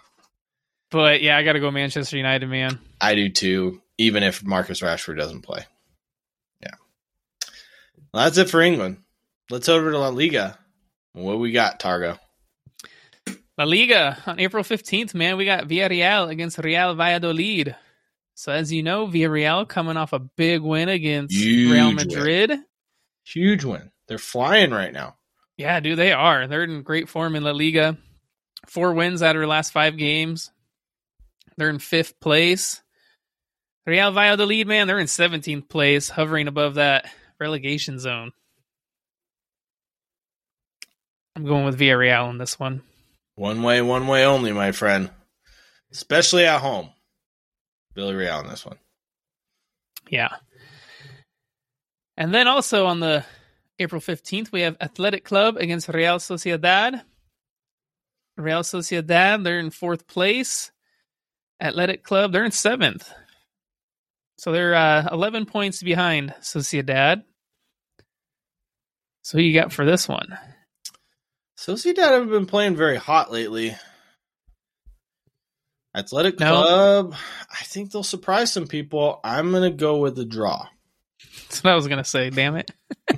But 0.91 1.21
yeah, 1.21 1.37
I 1.37 1.43
got 1.43 1.53
to 1.53 1.59
go 1.59 1.69
Manchester 1.71 2.17
United, 2.17 2.47
man. 2.47 2.79
I 3.01 3.15
do 3.15 3.29
too, 3.29 3.81
even 3.97 4.23
if 4.23 4.43
Marcus 4.43 4.81
Rashford 4.81 5.17
doesn't 5.17 5.41
play. 5.41 5.65
Well, 8.13 8.23
that's 8.23 8.37
it 8.37 8.49
for 8.49 8.61
England. 8.61 8.97
Let's 9.49 9.69
over 9.69 9.91
to 9.91 9.97
La 9.97 10.09
Liga. 10.09 10.57
What 11.13 11.39
we 11.39 11.51
got, 11.51 11.79
Targo? 11.79 12.17
La 13.57 13.65
Liga 13.65 14.17
on 14.25 14.39
April 14.39 14.63
15th, 14.63 15.13
man, 15.13 15.35
we 15.35 15.45
got 15.45 15.67
Villarreal 15.67 16.29
against 16.29 16.59
Real 16.59 16.95
Valladolid. 16.95 17.75
So 18.35 18.53
as 18.53 18.71
you 18.71 18.83
know, 18.83 19.05
Villarreal 19.05 19.67
coming 19.67 19.97
off 19.97 20.13
a 20.13 20.19
big 20.19 20.61
win 20.61 20.87
against 20.87 21.35
Huge 21.35 21.71
Real 21.71 21.87
win. 21.87 21.95
Madrid. 21.95 22.53
Huge 23.25 23.65
win. 23.65 23.91
They're 24.07 24.17
flying 24.17 24.71
right 24.71 24.93
now. 24.93 25.17
Yeah, 25.57 25.81
dude, 25.81 25.99
they 25.99 26.13
are. 26.13 26.47
They're 26.47 26.63
in 26.63 26.83
great 26.83 27.09
form 27.09 27.35
in 27.35 27.43
La 27.43 27.51
Liga. 27.51 27.97
Four 28.67 28.93
wins 28.93 29.21
out 29.21 29.35
of 29.35 29.41
their 29.41 29.47
last 29.47 29.73
five 29.73 29.97
games. 29.97 30.51
They're 31.57 31.69
in 31.69 31.79
fifth 31.79 32.19
place. 32.21 32.81
Real 33.85 34.11
Valladolid, 34.11 34.67
man, 34.67 34.87
they're 34.87 34.99
in 34.99 35.07
17th 35.07 35.67
place, 35.67 36.07
hovering 36.07 36.47
above 36.47 36.75
that 36.75 37.09
relegation 37.39 37.99
zone. 37.99 38.31
I'm 41.35 41.45
going 41.45 41.65
with 41.65 41.79
Villarreal 41.79 42.29
in 42.29 42.37
this 42.37 42.59
one. 42.59 42.81
One 43.35 43.63
way, 43.63 43.81
one 43.81 44.07
way 44.07 44.25
only, 44.25 44.51
my 44.51 44.71
friend. 44.71 45.09
Especially 45.91 46.45
at 46.45 46.59
home. 46.59 46.89
Villarreal 47.95 48.39
on 48.39 48.47
this 48.49 48.65
one. 48.65 48.77
Yeah. 50.09 50.35
And 52.17 52.33
then 52.33 52.47
also 52.47 52.85
on 52.85 52.99
the 52.99 53.23
April 53.79 54.01
15th, 54.01 54.51
we 54.51 54.61
have 54.61 54.75
Athletic 54.81 55.23
Club 55.23 55.55
against 55.55 55.87
Real 55.87 56.17
Sociedad. 56.17 57.01
Real 58.35 58.61
Sociedad, 58.61 59.43
they're 59.43 59.59
in 59.59 59.69
fourth 59.69 60.07
place. 60.07 60.71
Athletic 61.61 62.03
Club, 62.03 62.31
they're 62.31 62.43
in 62.43 62.51
seventh. 62.51 63.09
So 64.37 64.51
they're 64.51 64.75
uh, 64.75 65.07
11 65.11 65.45
points 65.45 65.81
behind 65.81 66.33
Sociedad. 66.41 67.23
So 69.29 69.37
who 69.37 69.43
you 69.43 69.53
got 69.53 69.71
for 69.71 69.85
this 69.85 70.07
one? 70.07 70.39
Sociedad 71.55 71.99
haven't 71.99 72.31
been 72.31 72.47
playing 72.47 72.75
very 72.75 72.97
hot 72.97 73.31
lately. 73.31 73.75
Athletic 75.95 76.39
No. 76.39 76.63
Club, 76.63 77.15
I 77.47 77.63
think 77.63 77.91
they'll 77.91 78.01
surprise 78.01 78.51
some 78.51 78.65
people. 78.65 79.19
I'm 79.23 79.51
going 79.51 79.69
to 79.69 79.77
go 79.77 79.97
with 79.97 80.15
the 80.15 80.25
draw. 80.25 80.65
That's 81.43 81.63
what 81.63 81.73
I 81.73 81.75
was 81.75 81.85
going 81.85 81.99
to 81.99 82.03
say, 82.03 82.31
damn 82.31 82.55
it. 82.55 82.71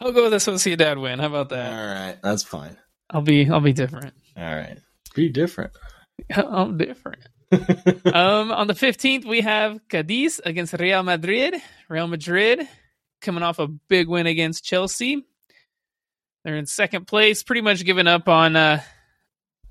I'll 0.00 0.10
go 0.10 0.28
with 0.28 0.32
the 0.32 0.38
Sociedad 0.50 1.00
win. 1.00 1.20
How 1.20 1.28
about 1.28 1.50
that? 1.50 1.72
All 1.72 1.94
right, 1.94 2.16
that's 2.20 2.42
fine. 2.42 2.76
I'll 3.08 3.22
be 3.22 3.48
I'll 3.48 3.60
be 3.60 3.72
different. 3.72 4.14
All 4.36 4.42
right. 4.42 4.78
Be 5.14 5.28
different. 5.28 5.70
I'm 6.34 6.76
different. 6.76 7.22
um, 7.52 8.50
on 8.50 8.66
the 8.66 8.74
15th, 8.74 9.26
we 9.26 9.42
have 9.42 9.78
Cadiz 9.88 10.40
against 10.44 10.72
Real 10.72 11.04
Madrid. 11.04 11.54
Real 11.88 12.08
Madrid 12.08 12.68
coming 13.20 13.42
off 13.42 13.58
a 13.58 13.66
big 13.66 14.08
win 14.08 14.26
against 14.26 14.64
Chelsea. 14.64 15.24
They're 16.44 16.56
in 16.56 16.66
second 16.66 17.06
place, 17.06 17.42
pretty 17.42 17.60
much 17.60 17.84
giving 17.84 18.06
up 18.06 18.28
on 18.28 18.56
uh, 18.56 18.80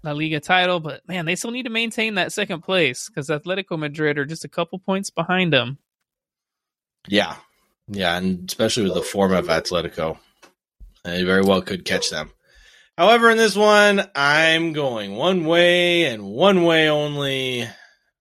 La 0.03 0.11
Liga 0.11 0.39
title, 0.39 0.79
but 0.79 1.07
man, 1.07 1.25
they 1.25 1.35
still 1.35 1.51
need 1.51 1.63
to 1.63 1.69
maintain 1.71 2.15
that 2.15 2.31
second 2.31 2.61
place 2.61 3.07
because 3.07 3.29
Atletico 3.29 3.77
Madrid 3.77 4.17
are 4.17 4.25
just 4.25 4.45
a 4.45 4.49
couple 4.49 4.79
points 4.79 5.09
behind 5.09 5.51
them. 5.51 5.77
yeah. 7.07 7.35
Yeah, 7.91 8.15
and 8.17 8.47
especially 8.47 8.83
with 8.83 8.93
the 8.93 9.01
form 9.01 9.33
of 9.33 9.47
Atletico. 9.47 10.19
They 11.03 11.23
very 11.23 11.41
well 11.41 11.63
could 11.63 11.85
catch 11.85 12.11
them. 12.11 12.29
However, 12.99 13.31
in 13.31 13.37
this 13.37 13.55
one, 13.55 14.07
I'm 14.13 14.73
going 14.73 15.15
one 15.15 15.45
way 15.45 16.05
and 16.05 16.23
one 16.23 16.65
way 16.65 16.87
only. 16.87 17.67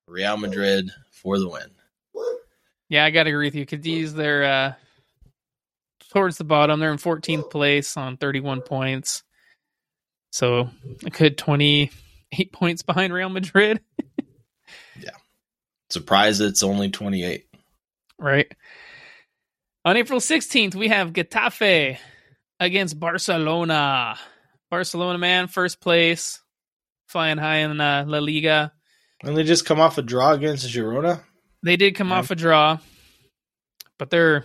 Real 0.07 0.39
Madrid 0.39 0.91
for 1.11 1.39
the 1.39 1.51
win. 1.51 1.71
Yeah, 2.89 3.05
I 3.05 3.11
got 3.11 3.25
to 3.25 3.31
agree 3.31 3.49
with 3.49 3.57
you. 3.57 3.67
Cadiz, 3.67 4.15
they're 4.15 4.45
uh, 4.45 4.73
towards 6.13 6.39
the 6.39 6.45
bottom. 6.45 6.81
They're 6.81 6.93
in 6.93 6.99
14th 6.99 7.51
place 7.51 7.97
on 7.97 8.17
31 8.17 8.63
points. 8.63 9.23
So 10.31 10.71
a 11.05 11.11
good 11.11 11.39
28 11.39 12.53
points 12.53 12.83
behind 12.83 13.13
Real 13.13 13.29
Madrid. 13.29 13.81
Yeah. 15.01 15.11
Surprised 15.89 16.43
it's 16.43 16.63
only 16.63 16.91
28. 16.91 17.47
Right. 18.19 18.53
On 19.87 19.97
April 19.97 20.21
16th, 20.21 20.75
we 20.75 20.89
have 20.89 21.13
Getafe 21.15 21.97
against 22.61 22.99
Barcelona. 23.01 24.19
Barcelona, 24.71 25.17
man, 25.19 25.47
first 25.47 25.81
place, 25.81 26.43
flying 27.07 27.39
high 27.39 27.59
in 27.59 27.81
uh, 27.81 28.05
La 28.07 28.19
Liga. 28.19 28.73
And 29.23 29.35
they 29.37 29.45
just 29.45 29.65
come 29.65 29.81
off 29.81 29.97
a 29.97 30.03
draw 30.03 30.33
against 30.33 30.69
Girona. 30.69 31.23
They 31.63 31.77
did 31.77 31.95
come 31.95 32.09
Yeah. 32.11 32.17
off 32.19 32.31
a 32.31 32.35
draw, 32.35 32.79
but 33.99 34.11
they're 34.11 34.45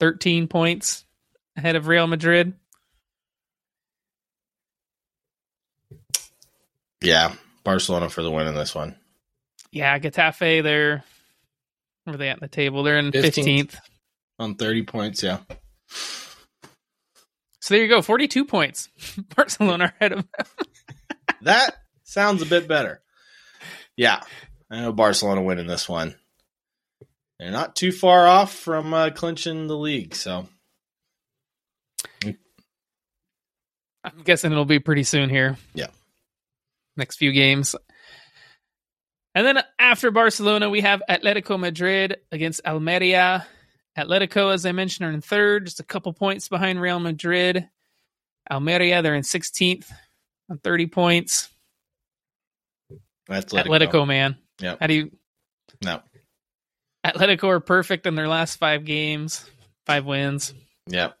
13 0.00 0.48
points 0.48 1.04
ahead 1.56 1.76
of 1.76 1.86
Real 1.86 2.06
Madrid. 2.06 2.54
Yeah, 7.02 7.34
Barcelona 7.64 8.08
for 8.08 8.22
the 8.22 8.30
win 8.30 8.46
in 8.46 8.54
this 8.54 8.74
one. 8.74 8.96
Yeah, 9.72 9.98
Getafe, 9.98 10.62
they're 10.62 11.04
where 12.04 12.14
are 12.14 12.18
they 12.18 12.28
at 12.28 12.38
in 12.38 12.40
the 12.40 12.48
table? 12.48 12.82
They're 12.82 12.98
in 12.98 13.12
15th. 13.12 13.44
15th. 13.44 13.76
On 14.38 14.54
30 14.54 14.82
points, 14.84 15.22
yeah. 15.22 15.38
So 17.60 17.74
there 17.74 17.82
you 17.82 17.88
go, 17.88 18.02
42 18.02 18.46
points. 18.46 18.88
Barcelona 19.36 19.92
ahead 20.00 20.12
of 20.12 20.18
them. 20.18 20.28
That 21.42 21.76
sounds 22.04 22.42
a 22.42 22.46
bit 22.46 22.66
better. 22.66 23.02
Yeah, 23.96 24.20
I 24.70 24.80
know 24.80 24.92
Barcelona 24.92 25.42
winning 25.42 25.66
this 25.66 25.88
one. 25.88 26.14
They're 27.40 27.50
not 27.50 27.74
too 27.74 27.90
far 27.90 28.26
off 28.26 28.54
from 28.54 28.92
uh, 28.92 29.08
clinching 29.10 29.66
the 29.66 29.76
league, 29.76 30.14
so 30.14 30.46
I'm 34.04 34.22
guessing 34.24 34.52
it'll 34.52 34.66
be 34.66 34.78
pretty 34.78 35.04
soon 35.04 35.30
here. 35.30 35.56
Yeah. 35.72 35.86
Next 36.98 37.16
few 37.16 37.32
games. 37.32 37.74
And 39.34 39.46
then 39.46 39.62
after 39.78 40.10
Barcelona, 40.10 40.68
we 40.68 40.82
have 40.82 41.00
Atletico 41.08 41.58
Madrid 41.58 42.18
against 42.30 42.60
Almeria. 42.66 43.46
Atletico, 43.96 44.52
as 44.52 44.66
I 44.66 44.72
mentioned, 44.72 45.08
are 45.08 45.12
in 45.12 45.22
third, 45.22 45.64
just 45.64 45.80
a 45.80 45.84
couple 45.84 46.12
points 46.12 46.48
behind 46.48 46.78
Real 46.78 47.00
Madrid. 47.00 47.70
Almeria, 48.50 49.00
they're 49.00 49.14
in 49.14 49.22
16th 49.22 49.90
on 50.50 50.58
30 50.58 50.88
points. 50.88 51.48
that's 53.26 53.54
Atletico, 53.54 54.06
man. 54.06 54.36
Yeah. 54.60 54.76
How 54.78 54.88
do 54.88 54.94
you. 54.94 55.10
No, 55.82 56.02
Atletico 57.04 57.44
are 57.48 57.60
perfect 57.60 58.06
in 58.06 58.14
their 58.14 58.28
last 58.28 58.56
five 58.56 58.84
games. 58.84 59.48
five 59.86 60.04
wins. 60.04 60.52
Yep. 60.86 61.16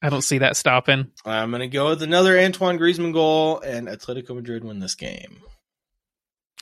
I 0.00 0.08
don't 0.10 0.22
see 0.22 0.38
that 0.38 0.56
stopping. 0.56 1.10
I'm 1.24 1.50
going 1.50 1.60
to 1.60 1.66
go 1.68 1.88
with 1.88 2.02
another 2.02 2.38
Antoine 2.38 2.78
Griezmann 2.78 3.12
goal, 3.12 3.60
and 3.60 3.88
Atletico 3.88 4.34
Madrid 4.34 4.64
win 4.64 4.78
this 4.78 4.94
game. 4.94 5.40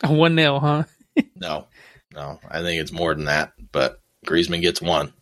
A 0.02 0.12
one 0.12 0.36
0 0.36 0.58
huh? 0.58 0.84
No, 1.34 1.66
no, 2.14 2.40
I 2.50 2.60
think 2.62 2.80
it's 2.80 2.92
more 2.92 3.14
than 3.14 3.24
that, 3.26 3.52
but 3.72 4.00
Griezmann 4.26 4.60
gets 4.62 4.82
one. 4.82 5.12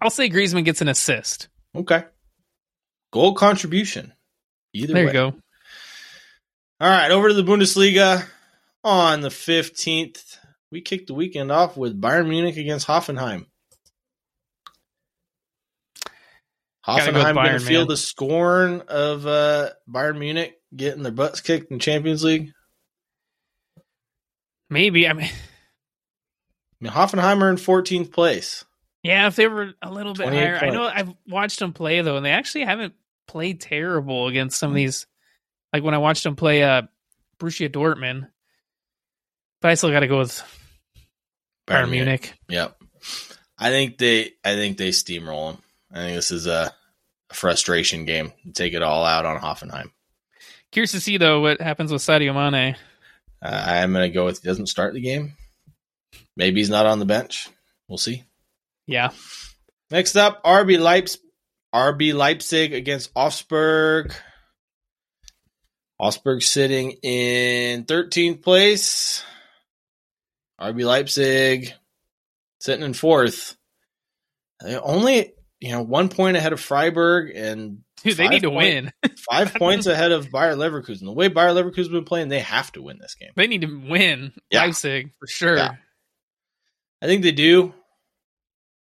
I'll 0.00 0.10
say 0.10 0.28
Griezmann 0.28 0.64
gets 0.64 0.80
an 0.82 0.88
assist. 0.88 1.48
Okay. 1.74 2.04
Goal 3.12 3.34
contribution. 3.34 4.12
Either 4.74 4.92
There 4.92 5.04
way. 5.04 5.08
you 5.10 5.12
go. 5.12 5.26
All 6.80 6.88
right, 6.90 7.10
over 7.10 7.28
to 7.28 7.34
the 7.34 7.44
Bundesliga 7.44 8.26
on 8.82 9.20
the 9.20 9.28
15th. 9.28 10.36
We 10.74 10.80
kicked 10.80 11.06
the 11.06 11.14
weekend 11.14 11.52
off 11.52 11.76
with 11.76 12.00
Bayern 12.00 12.28
Munich 12.28 12.56
against 12.56 12.88
Hoffenheim. 12.88 13.46
Hoffenheim 16.84 17.34
going 17.34 17.60
to 17.60 17.64
feel 17.64 17.86
the 17.86 17.96
scorn 17.96 18.82
of 18.88 19.24
uh, 19.24 19.70
Bayern 19.88 20.18
Munich 20.18 20.60
getting 20.74 21.04
their 21.04 21.12
butts 21.12 21.40
kicked 21.42 21.70
in 21.70 21.78
Champions 21.78 22.24
League. 22.24 22.50
Maybe. 24.68 25.06
I 25.06 25.12
mean, 25.12 25.28
I 25.28 25.30
mean, 26.80 26.92
Hoffenheim 26.92 27.40
are 27.40 27.50
in 27.50 27.56
14th 27.56 28.10
place. 28.10 28.64
yeah, 29.04 29.28
if 29.28 29.36
they 29.36 29.46
were 29.46 29.74
a 29.80 29.92
little 29.92 30.14
bit 30.14 30.24
28 30.24 30.40
higher. 30.40 30.56
I 30.56 30.70
know 30.70 30.90
I've 30.92 31.14
watched 31.28 31.60
them 31.60 31.72
play 31.72 32.00
though, 32.00 32.16
and 32.16 32.26
they 32.26 32.32
actually 32.32 32.64
haven't 32.64 32.94
played 33.28 33.60
terrible 33.60 34.26
against 34.26 34.58
some 34.58 34.72
of 34.72 34.74
these. 34.74 35.06
Like 35.72 35.84
when 35.84 35.94
I 35.94 35.98
watched 35.98 36.24
them 36.24 36.34
play 36.34 36.64
uh, 36.64 36.82
Borussia 37.38 37.70
Dortmund, 37.70 38.26
but 39.60 39.70
I 39.70 39.74
still 39.74 39.92
got 39.92 40.00
to 40.00 40.08
go 40.08 40.18
with 40.18 40.42
Bayern 41.66 41.90
Munich. 41.90 42.34
Yep. 42.48 42.76
I 43.58 43.70
think 43.70 43.98
they 43.98 44.32
I 44.44 44.54
think 44.54 44.78
they 44.78 44.90
steamroll 44.90 45.52
them. 45.52 45.62
I 45.92 45.96
think 45.96 46.16
this 46.16 46.30
is 46.30 46.46
a, 46.46 46.72
a 47.30 47.34
frustration 47.34 48.04
game. 48.04 48.32
Take 48.52 48.74
it 48.74 48.82
all 48.82 49.04
out 49.04 49.26
on 49.26 49.40
Hoffenheim. 49.40 49.90
Curious 50.72 50.92
to 50.92 51.00
see 51.00 51.16
though 51.16 51.40
what 51.40 51.60
happens 51.60 51.92
with 51.92 52.02
Sadio 52.02 52.34
Mane. 52.34 52.76
Uh, 53.42 53.64
I'm 53.66 53.92
going 53.92 54.10
to 54.10 54.14
go 54.14 54.24
with 54.24 54.42
he 54.42 54.48
doesn't 54.48 54.66
start 54.66 54.94
the 54.94 55.00
game. 55.00 55.36
Maybe 56.36 56.60
he's 56.60 56.70
not 56.70 56.86
on 56.86 56.98
the 56.98 57.04
bench. 57.04 57.48
We'll 57.88 57.98
see. 57.98 58.24
Yeah, 58.86 59.10
Next 59.90 60.16
up, 60.16 60.42
RB 60.42 60.80
Leipzig, 60.80 61.20
RB 61.74 62.14
Leipzig 62.14 62.72
against 62.72 63.10
Augsburg. 63.14 64.12
Augsburg 65.98 66.42
sitting 66.42 66.92
in 67.02 67.84
13th 67.84 68.42
place. 68.42 69.22
RB 70.60 70.84
Leipzig 70.84 71.72
sitting 72.60 72.84
in 72.84 72.94
fourth. 72.94 73.56
They 74.62 74.76
only, 74.78 75.32
you 75.60 75.72
know, 75.72 75.82
one 75.82 76.08
point 76.08 76.36
ahead 76.36 76.52
of 76.52 76.60
Freiburg 76.60 77.32
and 77.34 77.78
dude, 78.02 78.16
they 78.16 78.28
need 78.28 78.42
to 78.42 78.50
point- 78.50 78.92
win. 79.02 79.14
five 79.30 79.54
points 79.54 79.86
ahead 79.86 80.12
of 80.12 80.30
Bayer 80.30 80.54
Leverkusen. 80.54 81.00
The 81.00 81.12
way 81.12 81.28
Bayer 81.28 81.50
Leverkusen's 81.50 81.88
been 81.88 82.04
playing, 82.04 82.28
they 82.28 82.40
have 82.40 82.70
to 82.72 82.82
win 82.82 82.98
this 83.00 83.14
game. 83.14 83.30
they 83.36 83.46
need 83.46 83.62
to 83.62 83.88
win 83.88 84.32
Yeah. 84.50 84.62
Leipzig 84.62 85.10
for 85.18 85.26
sure. 85.26 85.56
Yeah. 85.56 85.74
I 87.02 87.06
think 87.06 87.22
they 87.22 87.32
do. 87.32 87.74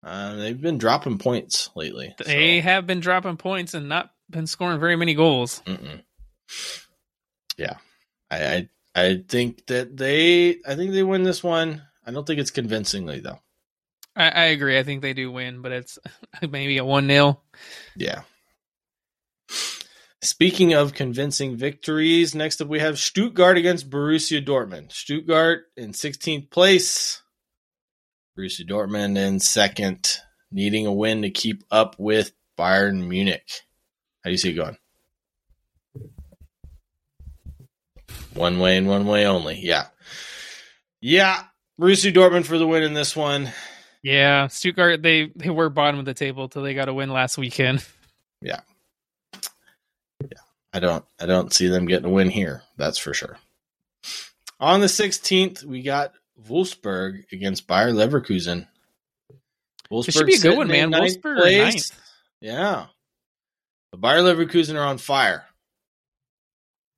Uh, 0.03 0.35
they've 0.35 0.59
been 0.61 0.77
dropping 0.77 1.17
points 1.17 1.69
lately. 1.75 2.13
They 2.25 2.59
so, 2.59 2.63
have 2.63 2.85
been 2.85 2.99
dropping 2.99 3.37
points 3.37 3.73
and 3.73 3.87
not 3.89 4.11
been 4.29 4.47
scoring 4.47 4.79
very 4.79 4.95
many 4.97 5.13
goals. 5.13 5.61
mm-mm. 5.65 6.01
yeah, 7.57 7.75
I, 8.29 8.45
I 8.45 8.69
I 8.95 9.23
think 9.27 9.65
that 9.67 9.97
they 9.97 10.57
I 10.65 10.75
think 10.75 10.91
they 10.91 11.03
win 11.03 11.23
this 11.23 11.43
one. 11.43 11.81
I 12.05 12.11
don't 12.11 12.25
think 12.25 12.39
it's 12.39 12.51
convincingly 12.51 13.19
though. 13.19 13.39
I, 14.15 14.29
I 14.29 14.43
agree. 14.45 14.77
I 14.77 14.83
think 14.83 15.01
they 15.01 15.13
do 15.13 15.31
win, 15.31 15.61
but 15.61 15.71
it's 15.71 15.97
maybe 16.41 16.77
a 16.77 16.85
one 16.85 17.07
0 17.07 17.41
Yeah. 17.95 18.21
Speaking 20.21 20.73
of 20.73 20.93
convincing 20.93 21.57
victories, 21.57 22.33
next 22.33 22.61
up 22.61 22.69
we 22.69 22.79
have 22.79 22.97
Stuttgart 22.97 23.57
against 23.57 23.89
Borussia 23.89 24.45
Dortmund. 24.45 24.91
Stuttgart 24.91 25.65
in 25.75 25.91
16th 25.91 26.49
place. 26.49 27.21
Borussia 28.37 28.67
Dortmund 28.67 29.17
in 29.17 29.39
second, 29.39 30.19
needing 30.51 30.87
a 30.87 30.93
win 30.93 31.23
to 31.23 31.29
keep 31.29 31.63
up 31.69 31.97
with 31.99 32.31
Bayern 32.57 33.07
Munich. 33.07 33.47
How 34.23 34.29
do 34.29 34.31
you 34.31 34.37
see 34.37 34.51
it 34.51 34.53
going? 34.53 34.77
One 38.35 38.59
way 38.59 38.77
and 38.77 38.87
one 38.87 39.05
way 39.05 39.25
only. 39.25 39.59
Yeah. 39.59 39.87
Yeah. 41.01 41.43
Borussia 41.79 42.13
Dortmund 42.13 42.45
for 42.45 42.57
the 42.57 42.67
win 42.67 42.83
in 42.83 42.93
this 42.93 43.15
one. 43.15 43.51
Yeah, 44.03 44.47
Stuttgart 44.47 45.01
they 45.01 45.31
they 45.35 45.49
were 45.49 45.69
bottom 45.69 45.99
of 45.99 46.05
the 46.05 46.13
table 46.13 46.49
till 46.49 46.61
they 46.61 46.73
got 46.73 46.89
a 46.89 46.93
win 46.93 47.09
last 47.11 47.37
weekend. 47.37 47.85
Yeah. 48.45 48.59
Yeah. 50.19 50.41
I 50.73 50.81
don't 50.81 51.05
I 51.17 51.25
don't 51.25 51.53
see 51.53 51.69
them 51.69 51.85
getting 51.85 52.07
a 52.07 52.09
win 52.09 52.29
here. 52.29 52.61
That's 52.75 52.97
for 52.97 53.13
sure. 53.13 53.37
On 54.59 54.81
the 54.81 54.87
16th, 54.87 55.63
we 55.63 55.81
got 55.81 56.11
Wolfsburg 56.49 57.31
against 57.31 57.67
Bayer 57.67 57.93
Leverkusen. 57.93 58.67
Wolfsburg 59.89 60.05
This 60.05 60.15
should 60.15 60.25
be 60.25 60.35
a 60.35 60.39
good 60.39 60.57
one, 60.57 60.67
man. 60.67 60.91
Wolfsburg 60.91 61.37
ninth. 61.37 61.91
Yeah. 62.41 62.87
The 63.93 63.97
Bayer 63.97 64.19
Leverkusen 64.19 64.75
are 64.75 64.85
on 64.85 64.97
fire. 64.97 65.45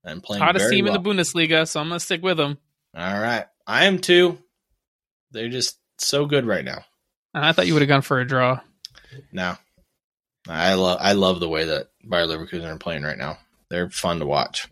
And 0.08 0.22
playing 0.24 0.44
Hottest 0.44 0.70
team 0.70 0.86
well. 0.86 0.96
in 0.96 1.02
the 1.04 1.10
Bundesliga, 1.10 1.68
so 1.68 1.80
I'm 1.82 1.88
gonna 1.88 2.00
stick 2.00 2.22
with 2.22 2.38
them. 2.38 2.58
All 2.96 3.20
right. 3.20 3.46
I 3.68 3.86
am 3.86 3.98
too. 4.00 4.38
They're 5.32 5.50
just 5.50 5.78
so 5.98 6.26
good 6.28 6.46
right 6.46 6.64
now. 6.64 6.86
I 7.34 7.52
thought 7.52 7.68
you 7.68 7.74
would 7.74 7.82
have 7.82 7.90
gone 7.90 8.02
for 8.04 8.20
a 8.20 8.28
draw. 8.28 8.60
No. 9.34 9.56
I 10.48 10.76
love 10.76 11.00
I 11.02 11.14
love 11.14 11.40
the 11.40 11.50
way 11.50 11.66
that 11.66 11.88
Bayer 12.08 12.28
Leverkusen 12.28 12.66
are 12.72 12.78
playing 12.78 13.02
right 13.04 13.18
now. 13.18 13.40
They're 13.72 13.90
fun 13.90 14.20
to 14.20 14.26
watch. 14.28 14.68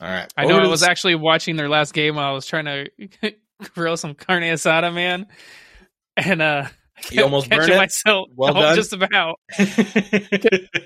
All 0.00 0.08
right. 0.08 0.32
I 0.36 0.46
know 0.46 0.58
I 0.58 0.66
was 0.68 0.80
the- 0.80 0.90
actually 0.90 1.16
watching 1.16 1.56
their 1.56 1.68
last 1.68 1.92
game 1.92 2.14
while 2.16 2.30
I 2.30 2.32
was 2.32 2.46
trying 2.46 2.64
to 2.66 3.34
grill 3.74 3.96
some 3.96 4.14
carne 4.14 4.42
asada, 4.44 4.94
man, 4.94 5.26
and 6.16 6.40
uh, 6.40 6.66
You 7.10 7.24
almost 7.24 7.48
kept 7.50 7.62
burn 7.62 7.72
it? 7.72 7.76
myself. 7.76 8.28
Well 8.34 8.54
done. 8.54 8.76
just 8.76 8.92
about. 8.92 9.40
I 9.58 9.66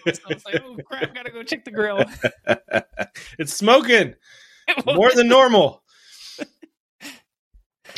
was 0.05 0.45
like, 0.47 0.63
oh 0.65 0.79
crap, 0.87 1.15
gotta 1.15 1.31
go 1.31 1.43
check 1.43 1.65
the 1.65 1.71
grill. 1.71 2.05
it's 3.39 3.53
smoking 3.53 4.15
more 4.87 5.11
than 5.13 5.29
normal. 5.29 5.83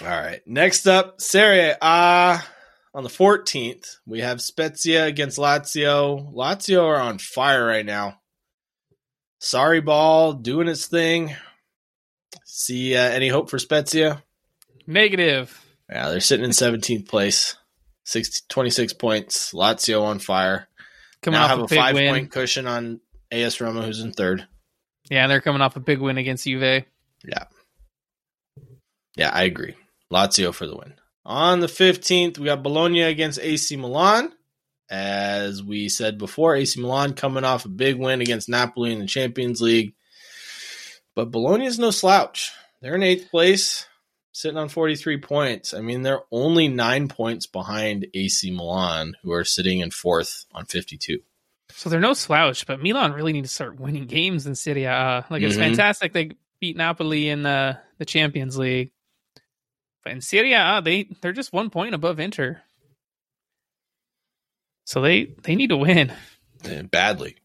All 0.02 0.08
right. 0.08 0.40
Next 0.46 0.86
up, 0.86 1.20
Serie 1.20 1.74
A. 1.80 2.42
On 2.94 3.02
the 3.04 3.10
14th, 3.10 3.98
we 4.06 4.20
have 4.20 4.40
Spezia 4.40 5.04
against 5.04 5.38
Lazio. 5.38 6.32
Lazio 6.34 6.84
are 6.84 6.98
on 6.98 7.18
fire 7.18 7.64
right 7.64 7.86
now. 7.86 8.18
Sarri 9.40 9.84
ball 9.84 10.32
doing 10.32 10.66
its 10.66 10.86
thing. 10.86 11.36
See 12.44 12.96
uh, 12.96 13.02
any 13.02 13.28
hope 13.28 13.50
for 13.50 13.58
Spezia? 13.58 14.22
Negative. 14.86 15.64
Yeah, 15.90 16.08
they're 16.08 16.20
sitting 16.20 16.44
in 16.44 16.50
17th 16.50 17.06
place. 17.06 17.56
60, 18.08 18.46
26 18.48 18.94
points. 18.94 19.52
Lazio 19.52 20.02
on 20.02 20.18
fire. 20.18 20.66
Coming 21.20 21.38
now 21.38 21.44
off 21.44 21.50
have 21.50 21.58
a 21.60 21.64
a 21.64 21.68
five 21.68 21.94
win. 21.94 22.10
point 22.14 22.30
cushion 22.30 22.66
on 22.66 23.00
AS 23.30 23.60
Roma, 23.60 23.82
who's 23.82 24.00
in 24.00 24.12
third. 24.12 24.46
Yeah, 25.10 25.26
they're 25.26 25.42
coming 25.42 25.60
off 25.60 25.76
a 25.76 25.80
big 25.80 26.00
win 26.00 26.16
against 26.16 26.44
Juve. 26.44 26.84
Yeah. 27.24 27.44
Yeah, 29.14 29.30
I 29.32 29.42
agree. 29.42 29.74
Lazio 30.10 30.54
for 30.54 30.66
the 30.66 30.76
win. 30.76 30.94
On 31.26 31.60
the 31.60 31.66
15th, 31.66 32.38
we 32.38 32.46
got 32.46 32.62
Bologna 32.62 33.02
against 33.02 33.40
AC 33.40 33.76
Milan. 33.76 34.32
As 34.88 35.62
we 35.62 35.90
said 35.90 36.16
before, 36.16 36.54
AC 36.54 36.80
Milan 36.80 37.12
coming 37.12 37.44
off 37.44 37.66
a 37.66 37.68
big 37.68 37.96
win 37.98 38.22
against 38.22 38.48
Napoli 38.48 38.92
in 38.92 39.00
the 39.00 39.06
Champions 39.06 39.60
League. 39.60 39.92
But 41.14 41.30
Bologna 41.30 41.66
is 41.66 41.78
no 41.78 41.90
slouch. 41.90 42.52
They're 42.80 42.94
in 42.94 43.02
eighth 43.02 43.30
place, 43.30 43.86
sitting 44.38 44.56
on 44.56 44.68
43 44.68 45.16
points. 45.18 45.74
I 45.74 45.80
mean, 45.80 46.02
they're 46.02 46.22
only 46.30 46.68
nine 46.68 47.08
points 47.08 47.46
behind 47.48 48.06
AC 48.14 48.52
Milan, 48.52 49.16
who 49.22 49.32
are 49.32 49.42
sitting 49.42 49.80
in 49.80 49.90
fourth 49.90 50.44
on 50.54 50.64
52. 50.64 51.18
So 51.70 51.88
they're 51.90 51.98
no 51.98 52.14
slouch, 52.14 52.64
but 52.64 52.80
Milan 52.80 53.12
really 53.12 53.32
need 53.32 53.42
to 53.42 53.48
start 53.48 53.80
winning 53.80 54.06
games 54.06 54.46
in 54.46 54.54
Serie 54.54 54.84
A. 54.84 55.26
Like 55.28 55.42
it's 55.42 55.56
Mhm. 55.56 55.58
fantastic 55.58 56.12
they 56.12 56.30
beat 56.60 56.76
Napoli 56.76 57.28
in 57.28 57.46
uh, 57.46 57.80
the 57.98 58.04
Champions 58.04 58.56
League, 58.56 58.92
but 60.04 60.12
in 60.12 60.20
Serie 60.20 60.52
A 60.52 60.80
they 60.84 61.08
they're 61.20 61.32
just 61.32 61.52
one 61.52 61.68
point 61.68 61.96
above 61.96 62.20
Inter. 62.20 62.62
So 64.84 65.00
they 65.02 65.24
they 65.42 65.56
need 65.56 65.70
to 65.70 65.76
win. 65.76 66.12
Badly. 66.92 67.36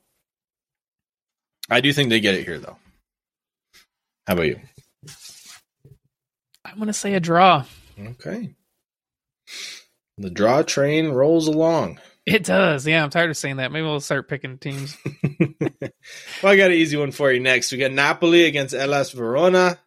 I 1.72 1.82
do 1.82 1.92
think 1.92 2.10
they 2.10 2.20
get 2.20 2.36
it 2.36 2.46
here, 2.46 2.60
though. 2.60 2.78
How 4.28 4.34
about 4.34 4.44
you? 4.48 4.60
I'm 6.66 6.78
gonna 6.80 6.94
say 6.94 7.14
a 7.14 7.20
draw. 7.20 7.66
Okay. 8.00 8.56
The 10.18 10.30
draw 10.30 10.62
train 10.64 11.10
rolls 11.10 11.48
along. 11.48 12.00
It 12.26 12.46
does. 12.46 12.88
Yeah, 12.88 13.04
I'm 13.04 13.10
tired 13.10 13.30
of 13.32 13.38
saying 13.38 13.58
that. 13.58 13.72
Maybe 13.72 13.84
we'll 13.86 14.00
start 14.00 14.30
picking 14.30 14.58
teams. 14.58 14.96
well, 15.42 15.92
I 16.44 16.56
got 16.56 16.72
an 16.72 16.78
easy 16.78 16.96
one 16.96 17.12
for 17.12 17.32
you 17.32 17.40
next. 17.42 17.72
We 17.72 17.78
got 17.80 17.92
Napoli 17.92 18.46
against 18.46 18.74
Hellas 18.74 19.12
Verona. 19.12 19.78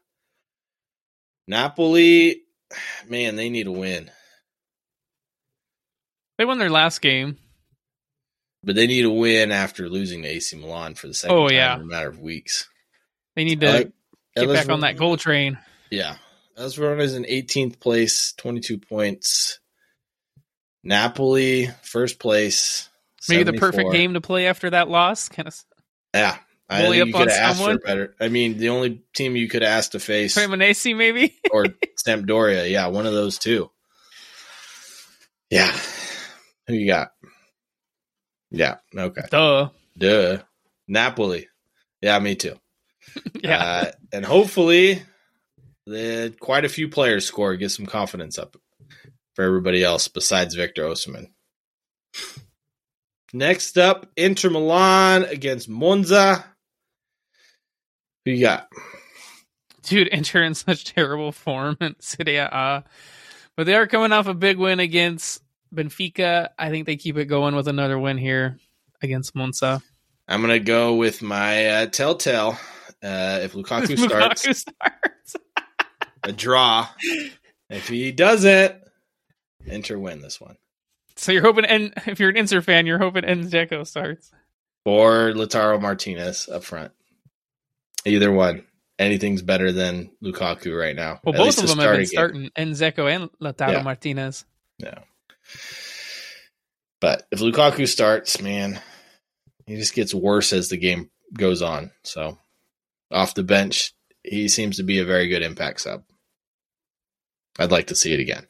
Napoli, 1.49 2.43
man, 3.09 3.37
they 3.37 3.49
need 3.49 3.67
a 3.67 3.73
win. 3.73 4.11
They 6.39 6.45
won 6.45 6.59
their 6.59 6.71
last 6.71 7.01
game. 7.01 7.39
but 8.63 8.75
they 8.75 8.87
need 8.87 9.05
a 9.05 9.11
win 9.11 9.53
after 9.53 9.89
losing 9.89 10.23
to 10.23 10.29
AC 10.29 10.57
Milan 10.57 10.95
for 10.95 11.07
the 11.07 11.15
second 11.15 11.37
Oh, 11.37 11.47
time 11.49 11.57
yeah. 11.57 11.75
in 11.77 11.83
a 11.83 11.87
matter 11.87 12.09
of 12.09 12.19
weeks. 12.21 12.69
They 13.37 13.45
need 13.45 13.61
to 13.61 13.71
Like, 13.73 13.93
get 14.37 14.49
back 14.53 14.69
on 14.69 14.81
that 14.81 14.97
goal 14.97 15.17
train. 15.17 15.57
Yeah. 15.91 16.17
Hellas 16.57 16.75
Verona 16.75 17.03
is 17.03 17.15
in 17.15 17.25
18th 17.25 17.79
place, 17.81 18.33
22 18.39 18.79
points. 18.79 19.61
Napoli, 20.83 21.69
first 21.83 22.19
place. 22.19 22.89
Maybe 23.29 23.43
the 23.43 23.55
perfect 23.55 23.93
game 23.93 24.15
to 24.15 24.21
play 24.21 24.47
after 24.47 24.71
that 24.71 24.89
loss. 24.89 25.29
Kind 25.29 25.49
of 25.49 25.65
Yeah. 26.15 26.39
I 26.69 26.83
think 26.83 26.97
you 26.97 27.03
up 27.03 27.09
could 27.13 27.31
have 27.31 27.51
asked 27.51 27.63
for 27.63 27.79
better. 27.79 28.15
I 28.21 28.29
mean, 28.29 28.59
the 28.59 28.71
only 28.71 29.03
team 29.15 29.37
you 29.37 29.49
could 29.49 29.63
ask 29.63 29.93
to 29.93 30.01
face 30.01 30.37
Cremonese, 30.37 30.97
maybe. 30.97 31.35
or 31.53 31.67
Sampdoria. 32.07 32.69
Yeah, 32.71 32.89
one 32.89 33.07
of 33.07 33.13
those 33.13 33.39
two. 33.39 33.71
Yeah. 35.51 35.73
Who 36.67 36.75
you 36.75 36.87
got? 36.89 37.11
Yeah. 38.51 38.77
Okay. 38.97 39.23
Duh. 39.31 39.69
Duh. 39.97 40.39
Napoli. 40.89 41.49
Yeah, 42.01 42.19
me 42.19 42.35
too. 42.35 42.55
Yeah. 43.43 43.59
Uh, 43.63 43.91
and 44.13 44.25
hopefully, 44.25 45.03
the 45.87 46.35
quite 46.41 46.65
a 46.65 46.69
few 46.69 46.89
players 46.89 47.27
score, 47.27 47.57
get 47.57 47.71
some 47.71 47.87
confidence 47.87 48.39
up 48.39 48.57
for 49.35 49.45
everybody 49.45 49.85
else 49.85 50.09
besides 50.09 50.55
Victor 50.55 50.85
Osimhen. 50.85 51.31
Next 53.33 53.77
up, 53.77 54.11
Inter 54.17 54.51
Milan 54.51 55.25
against 55.25 55.69
Monza. 55.69 56.45
Who 58.25 58.33
you 58.33 58.41
got? 58.41 58.69
Dude, 59.83 60.09
Inter 60.09 60.43
in 60.43 60.55
such 60.55 60.85
terrible 60.85 61.33
form 61.33 61.77
in 61.81 61.95
Serie 62.01 62.37
A. 62.37 62.85
But 63.57 63.67
they 63.67 63.75
are 63.75 63.87
coming 63.87 64.13
off 64.13 64.27
a 64.27 64.35
big 64.35 64.59
win 64.59 64.81
against 64.81 65.43
Benfica. 65.75 66.49
I 66.59 66.71
think 66.71 66.87
they 66.87 66.97
keep 66.97 67.17
it 67.17 67.27
going 67.27 67.55
with 67.55 67.69
another 67.69 67.99
win 67.99 68.19
here 68.19 68.59
against 69.03 69.35
Monza. 69.35 69.83
I'm 70.29 70.41
gonna 70.41 70.59
go 70.59 70.95
with 70.95 71.23
my 71.23 71.67
uh, 71.67 71.87
telltale. 71.87 72.59
Uh, 73.03 73.41
if 73.43 73.53
Lukaku 73.55 73.99
starts, 73.99 74.47
Lukaku 74.47 74.55
starts. 74.55 75.16
A 76.27 76.33
draw. 76.33 76.89
If 77.71 77.89
he 77.89 78.13
doesn't, 78.13 78.75
Inter 79.65 79.99
win 79.99 80.21
this 80.21 80.41
one. 80.41 80.57
So 81.17 81.33
you're 81.33 81.43
hoping, 81.43 81.65
and 81.65 81.95
if 82.07 82.21
you're 82.21 82.29
an 82.31 82.37
Inter 82.37 82.61
fan, 82.61 82.85
you're 82.87 82.99
hoping 82.99 83.25
Dzeko 83.25 83.87
starts. 83.87 84.31
or 84.85 85.33
Lautaro 85.33 85.81
Martinez 85.81 86.49
up 86.49 86.63
front. 86.65 86.93
Either 88.05 88.31
one. 88.31 88.65
Anything's 88.99 89.43
better 89.43 89.73
than 89.73 90.11
Lukaku 90.23 90.79
right 90.79 90.97
now. 90.97 91.21
Well, 91.23 91.35
At 91.35 91.39
both 91.39 91.63
of 91.63 91.69
them 91.69 91.79
have 91.79 91.97
been 91.97 92.07
start 92.07 92.33
game. 92.33 92.51
starting 92.55 92.73
Dzeko 92.73 93.11
and 93.15 93.31
Lautaro 93.43 93.73
Yeah. 93.73 93.83
Martinez. 93.83 94.45
Yeah. 94.79 94.99
But 97.01 97.27
if 97.31 97.41
Lukaku 97.41 97.87
starts, 97.87 98.41
man, 98.41 98.81
he 99.67 99.77
just 99.77 99.95
gets 99.95 100.15
worse 100.15 100.53
as 100.53 100.69
the 100.69 100.77
game 100.79 101.11
goes 101.37 101.61
on. 101.63 101.91
So 102.05 102.39
off 103.11 103.35
the 103.35 103.43
bench, 103.43 103.93
he 104.23 104.49
seems 104.49 104.79
to 104.79 104.83
be 104.83 104.99
a 104.99 105.05
very 105.05 105.29
good 105.29 105.43
impact 105.43 105.81
sub. 105.83 106.05
I'd 107.59 107.71
like 107.71 107.89
to 107.89 107.97
see 107.97 108.13
it 108.13 108.21
again. 108.21 108.47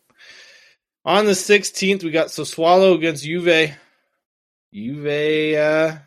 On 1.04 1.24
the 1.24 1.32
16th, 1.32 2.02
we 2.02 2.10
got 2.10 2.28
Sassuolo 2.28 2.94
against 2.96 3.24
Juve. 3.24 3.76
Juve 4.74 5.56
uh, 5.56 5.98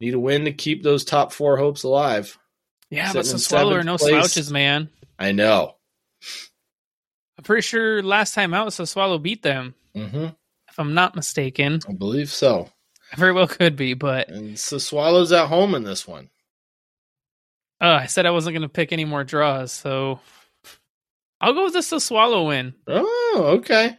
need 0.00 0.14
a 0.14 0.18
win 0.18 0.44
to 0.44 0.52
keep 0.52 0.82
those 0.82 1.04
top 1.04 1.32
four 1.32 1.56
hopes 1.56 1.82
alive. 1.82 2.38
Yeah, 2.90 3.12
but 3.12 3.26
Sitting 3.26 3.32
in 3.32 3.36
Sassuolo 3.38 3.72
are 3.80 3.84
no 3.84 3.96
place. 3.98 4.10
slouches, 4.32 4.52
man. 4.52 4.90
I 5.18 5.32
know. 5.32 5.74
I'm 7.36 7.42
pretty 7.44 7.62
sure 7.62 8.02
last 8.02 8.34
time 8.34 8.54
out, 8.54 8.68
Sassuolo 8.68 9.20
beat 9.20 9.42
them. 9.42 9.74
hmm 9.94 10.26
If 10.68 10.78
I'm 10.78 10.94
not 10.94 11.16
mistaken, 11.16 11.80
I 11.88 11.92
believe 11.92 12.30
so. 12.30 12.68
I 13.12 13.16
very 13.16 13.32
well 13.32 13.48
could 13.48 13.74
be. 13.74 13.94
But 13.94 14.28
And 14.28 14.56
Sassuolo's 14.56 15.32
at 15.32 15.48
home 15.48 15.74
in 15.74 15.82
this 15.82 16.06
one. 16.06 16.30
uh, 17.80 17.98
I 18.02 18.06
said 18.06 18.24
I 18.26 18.30
wasn't 18.30 18.54
going 18.54 18.62
to 18.62 18.68
pick 18.68 18.92
any 18.92 19.04
more 19.04 19.24
draws, 19.24 19.72
so 19.72 20.20
I'll 21.44 21.52
go 21.52 21.64
with 21.64 21.74
the 21.74 21.80
Sassuolo 21.80 22.48
win. 22.48 22.72
Oh, 22.86 23.44
okay. 23.58 23.98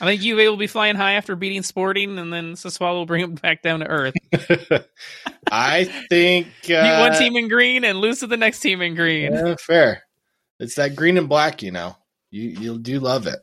I 0.00 0.04
think 0.06 0.22
Juve 0.22 0.38
will 0.38 0.56
be 0.56 0.66
flying 0.66 0.96
high 0.96 1.12
after 1.12 1.36
beating 1.36 1.62
Sporting, 1.62 2.18
and 2.18 2.32
then 2.32 2.54
Sassuolo 2.54 2.94
will 2.94 3.06
bring 3.06 3.20
them 3.22 3.34
back 3.36 3.62
down 3.62 3.78
to 3.80 3.86
earth. 3.86 4.14
I 5.52 5.84
think 6.08 6.48
uh, 6.70 6.98
one 6.98 7.16
team 7.16 7.36
in 7.36 7.48
green 7.48 7.84
and 7.84 8.00
lose 8.00 8.20
to 8.20 8.26
the 8.26 8.36
next 8.36 8.58
team 8.60 8.82
in 8.82 8.96
green. 8.96 9.32
yeah, 9.32 9.54
fair. 9.58 10.02
It's 10.58 10.74
that 10.74 10.96
green 10.96 11.16
and 11.16 11.28
black, 11.28 11.62
you 11.62 11.70
know. 11.70 11.94
You 12.32 12.48
you 12.48 12.78
do 12.78 12.98
love 12.98 13.26
it. 13.28 13.38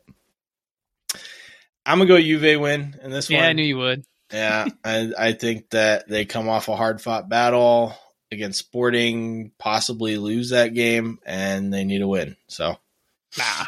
I'm 1.86 1.98
gonna 1.98 2.06
go 2.08 2.20
Juve 2.20 2.60
win 2.60 2.98
in 3.02 3.10
this 3.10 3.30
Yeah, 3.30 3.38
one. 3.38 3.44
Yeah, 3.44 3.48
I 3.48 3.52
knew 3.54 3.62
you 3.62 3.78
would. 3.78 4.04
yeah, 4.32 4.66
I 4.84 5.12
I 5.18 5.32
think 5.32 5.70
that 5.70 6.06
they 6.08 6.24
come 6.26 6.48
off 6.50 6.68
a 6.68 6.76
hard 6.76 7.00
fought 7.00 7.28
battle 7.30 7.94
against 8.30 8.58
Sporting, 8.58 9.52
possibly 9.58 10.18
lose 10.18 10.50
that 10.50 10.74
game, 10.74 11.18
and 11.24 11.72
they 11.72 11.84
need 11.84 12.02
a 12.02 12.08
win. 12.08 12.36
So 12.48 12.76
Nah. 13.36 13.66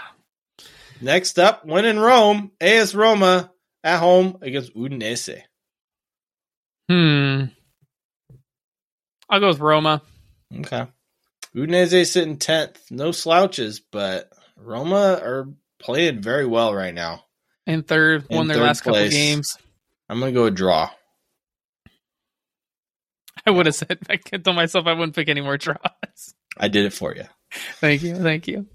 next 1.00 1.38
up, 1.38 1.64
win 1.66 1.84
in 1.84 1.98
Rome, 1.98 2.52
AS 2.60 2.94
Roma 2.94 3.52
at 3.84 3.98
home 3.98 4.38
against 4.42 4.74
Udinese. 4.74 5.42
Hmm. 6.88 7.44
I'll 9.28 9.40
go 9.40 9.48
with 9.48 9.60
Roma. 9.60 10.02
Okay. 10.58 10.86
Udinese 11.54 12.06
sitting 12.10 12.38
tenth, 12.38 12.80
no 12.90 13.12
slouches, 13.12 13.80
but 13.80 14.30
Roma 14.56 15.20
are 15.22 15.48
playing 15.78 16.22
very 16.22 16.46
well 16.46 16.74
right 16.74 16.94
now. 16.94 17.24
In 17.66 17.82
third, 17.82 18.26
In 18.30 18.36
won 18.38 18.48
their 18.48 18.56
third 18.56 18.62
last 18.64 18.80
couple 18.80 18.98
place. 19.00 19.12
games. 19.12 19.56
I'm 20.08 20.18
gonna 20.18 20.32
go 20.32 20.46
a 20.46 20.50
draw. 20.50 20.90
I 23.46 23.50
would 23.50 23.66
have 23.66 23.74
said 23.74 23.98
I 24.08 24.16
told 24.16 24.56
myself 24.56 24.86
I 24.86 24.92
wouldn't 24.92 25.14
pick 25.14 25.28
any 25.28 25.40
more 25.40 25.56
draws. 25.56 26.34
I 26.56 26.68
did 26.68 26.86
it 26.86 26.92
for 26.92 27.14
you. 27.14 27.24
Thank 27.80 28.02
you, 28.02 28.16
thank 28.16 28.46
you. 28.46 28.66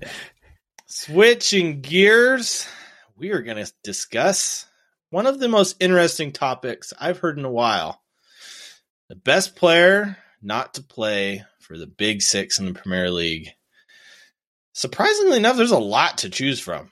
Switching 0.88 1.82
gears, 1.82 2.68
we 3.18 3.32
are 3.32 3.42
going 3.42 3.64
to 3.64 3.74
discuss 3.84 4.68
one 5.10 5.26
of 5.26 5.40
the 5.40 5.50
most 5.50 5.78
interesting 5.80 6.32
topics 6.32 6.94
I've 7.00 7.18
heard 7.18 7.40
in 7.40 7.46
a 7.46 7.52
while. 7.52 8.02
The 9.10 9.16
best 9.16 9.56
player 9.56 10.18
not 10.42 10.76
to 10.76 10.84
play 10.84 11.44
for 11.60 11.78
the 11.78 11.88
Big 11.88 12.22
Six 12.22 12.60
in 12.60 12.66
the 12.66 12.74
Premier 12.74 13.10
League. 13.10 13.50
Surprisingly 14.74 15.38
enough, 15.38 15.58
there's 15.58 15.72
a 15.72 15.80
lot 15.80 16.20
to 16.20 16.30
choose 16.30 16.60
from. 16.60 16.92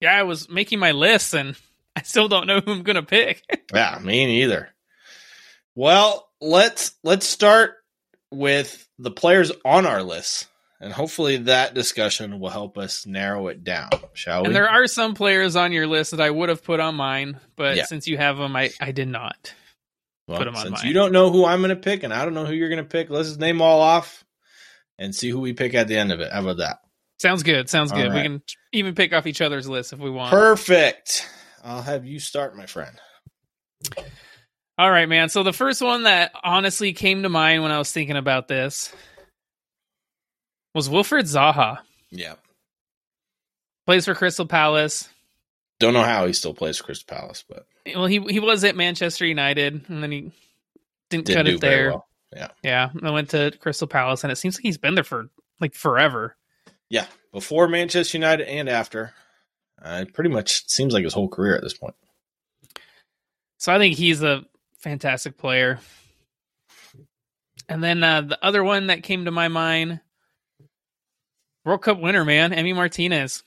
Yeah, 0.00 0.18
I 0.18 0.24
was 0.24 0.48
making 0.48 0.80
my 0.80 0.90
list 0.90 1.32
and 1.34 1.56
I 1.96 2.02
still 2.02 2.26
don't 2.26 2.48
know 2.48 2.60
who 2.60 2.72
I'm 2.72 2.82
gonna 2.82 3.02
pick. 3.02 3.42
Yeah, 3.72 3.98
me 4.00 4.26
neither. 4.26 4.68
Well, 5.74 6.28
let's 6.40 6.92
let's 7.02 7.26
start 7.26 7.76
with 8.30 8.88
the 8.98 9.10
players 9.10 9.50
on 9.64 9.86
our 9.86 10.02
list, 10.02 10.46
and 10.84 10.92
hopefully 10.92 11.38
that 11.38 11.72
discussion 11.72 12.38
will 12.40 12.50
help 12.50 12.76
us 12.76 13.06
narrow 13.06 13.48
it 13.48 13.64
down. 13.64 13.88
Shall 14.12 14.42
we? 14.42 14.48
and 14.48 14.54
there 14.54 14.68
are 14.68 14.86
some 14.86 15.14
players 15.14 15.56
on 15.56 15.72
your 15.72 15.86
list 15.86 16.10
that 16.10 16.20
I 16.20 16.28
would 16.30 16.50
have 16.50 16.62
put 16.62 16.78
on 16.78 16.94
mine, 16.94 17.40
but 17.56 17.76
Yeah. 17.76 17.86
since 17.86 18.06
you 18.06 18.18
have 18.18 18.36
them, 18.36 18.54
I, 18.54 18.70
I 18.78 18.92
did 18.92 19.08
not. 19.08 19.54
Well, 20.28 20.36
put 20.36 20.46
'em 20.46 20.54
on 20.54 20.62
since 20.62 20.78
mine. 20.82 20.86
you 20.86 20.92
don't 20.92 21.12
know 21.12 21.30
who 21.30 21.46
I'm 21.46 21.60
going 21.60 21.70
to 21.70 21.76
pick, 21.76 22.02
and 22.02 22.12
I 22.12 22.24
don't 22.26 22.34
know 22.34 22.44
who 22.44 22.52
you're 22.52 22.68
going 22.68 22.84
to 22.84 22.88
pick, 22.88 23.08
let's 23.08 23.28
just 23.28 23.40
name 23.40 23.62
all 23.62 23.80
off 23.80 24.24
and 24.98 25.14
see 25.14 25.30
who 25.30 25.40
we 25.40 25.54
pick 25.54 25.72
at 25.72 25.88
the 25.88 25.96
end 25.96 26.12
of 26.12 26.20
it. 26.20 26.30
How 26.30 26.42
about 26.42 26.58
that? 26.58 26.80
Sounds 27.18 27.42
good. 27.42 27.70
Sounds 27.70 27.90
All 27.90 27.96
good. 27.98 28.12
We 28.12 28.20
can 28.20 28.42
even 28.72 28.94
pick 28.94 29.14
off 29.14 29.26
each 29.26 29.40
other's 29.40 29.66
list 29.66 29.94
if 29.94 29.98
we 29.98 30.10
want. 30.10 30.30
Perfect. 30.32 31.26
I'll 31.64 31.80
have 31.80 32.04
you 32.04 32.20
start, 32.20 32.56
my 32.56 32.66
friend. 32.66 33.00
All 34.76 34.90
right, 34.90 35.08
man. 35.08 35.30
So 35.30 35.42
the 35.42 35.52
first 35.54 35.80
one 35.80 36.02
that 36.02 36.32
honestly 36.42 36.92
came 36.92 37.22
to 37.22 37.30
mind 37.30 37.62
when 37.62 37.72
I 37.72 37.78
was 37.78 37.90
thinking 37.90 38.16
about 38.16 38.48
this 38.48 38.92
was 40.74 40.88
Wilfred 40.90 41.26
Zaha. 41.26 41.78
Yeah. 42.10 42.34
Plays 43.86 44.04
for 44.06 44.14
Crystal 44.14 44.46
Palace. 44.46 45.08
Don't 45.78 45.92
know 45.92 46.02
how 46.02 46.26
he 46.26 46.32
still 46.32 46.54
plays 46.54 46.78
for 46.78 46.84
Crystal 46.84 47.16
Palace, 47.16 47.44
but 47.48 47.66
Well, 47.94 48.06
he 48.06 48.20
he 48.28 48.40
was 48.40 48.64
at 48.64 48.76
Manchester 48.76 49.26
United, 49.26 49.88
and 49.88 50.02
then 50.02 50.12
he 50.12 50.32
didn't, 51.10 51.26
didn't 51.26 51.34
cut 51.36 51.48
it 51.48 51.60
there. 51.60 51.90
well. 51.90 52.06
Yeah, 52.62 52.90
I 53.02 53.10
went 53.10 53.30
to 53.30 53.52
Crystal 53.60 53.86
Palace, 53.86 54.24
and 54.24 54.32
it 54.32 54.36
seems 54.36 54.56
like 54.56 54.62
he's 54.62 54.78
been 54.78 54.94
there 54.94 55.04
for 55.04 55.28
like 55.60 55.74
forever. 55.74 56.36
Yeah, 56.90 57.06
before 57.32 57.68
Manchester 57.68 58.18
United 58.18 58.48
and 58.48 58.68
after. 58.68 59.12
Uh, 59.80 60.04
it 60.06 60.14
pretty 60.14 60.30
much 60.30 60.66
seems 60.68 60.94
like 60.94 61.04
his 61.04 61.12
whole 61.12 61.28
career 61.28 61.54
at 61.54 61.62
this 61.62 61.74
point. 61.76 61.94
So 63.58 63.72
I 63.74 63.78
think 63.78 63.96
he's 63.96 64.22
a 64.22 64.44
fantastic 64.78 65.36
player. 65.36 65.78
And 67.68 67.82
then 67.82 68.02
uh, 68.02 68.22
the 68.22 68.38
other 68.44 68.62
one 68.64 68.86
that 68.86 69.02
came 69.02 69.24
to 69.26 69.30
my 69.30 69.48
mind, 69.48 70.00
World 71.64 71.82
Cup 71.82 71.98
winner, 72.00 72.24
man, 72.24 72.52
Emi 72.52 72.74
Martinez. 72.74 73.42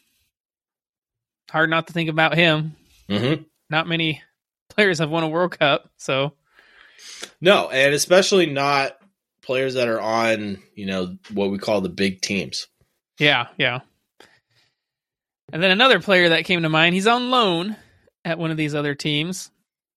Hard 1.51 1.69
not 1.69 1.87
to 1.87 1.93
think 1.93 2.09
about 2.09 2.35
him. 2.35 2.75
Mm-hmm. 3.09 3.43
Not 3.69 3.87
many 3.87 4.21
players 4.69 4.99
have 4.99 5.09
won 5.09 5.23
a 5.23 5.29
World 5.29 5.57
Cup, 5.57 5.89
so 5.97 6.33
No, 7.39 7.69
and 7.69 7.93
especially 7.93 8.47
not 8.47 8.97
players 9.41 9.75
that 9.75 9.87
are 9.87 10.01
on, 10.01 10.57
you 10.75 10.85
know, 10.85 11.17
what 11.33 11.51
we 11.51 11.57
call 11.57 11.81
the 11.81 11.89
big 11.89 12.21
teams. 12.21 12.67
yeah, 13.19 13.47
yeah. 13.57 13.79
And 15.53 15.63
then 15.63 15.71
another 15.71 16.01
player 16.01 16.29
that 16.29 16.43
came 16.43 16.63
to 16.63 16.69
mind, 16.69 16.93
he's 16.95 17.07
on 17.07 17.29
loan 17.29 17.77
at 18.25 18.37
one 18.37 18.51
of 18.51 18.57
these 18.57 18.75
other 18.75 18.95
teams, 18.95 19.49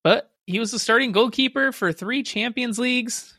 but 0.05 0.31
he 0.47 0.61
was 0.61 0.71
the 0.71 0.79
starting 0.79 1.11
goalkeeper 1.11 1.73
for 1.73 1.93
three 1.93 2.23
Champions 2.23 2.79
Leagues, 2.79 3.37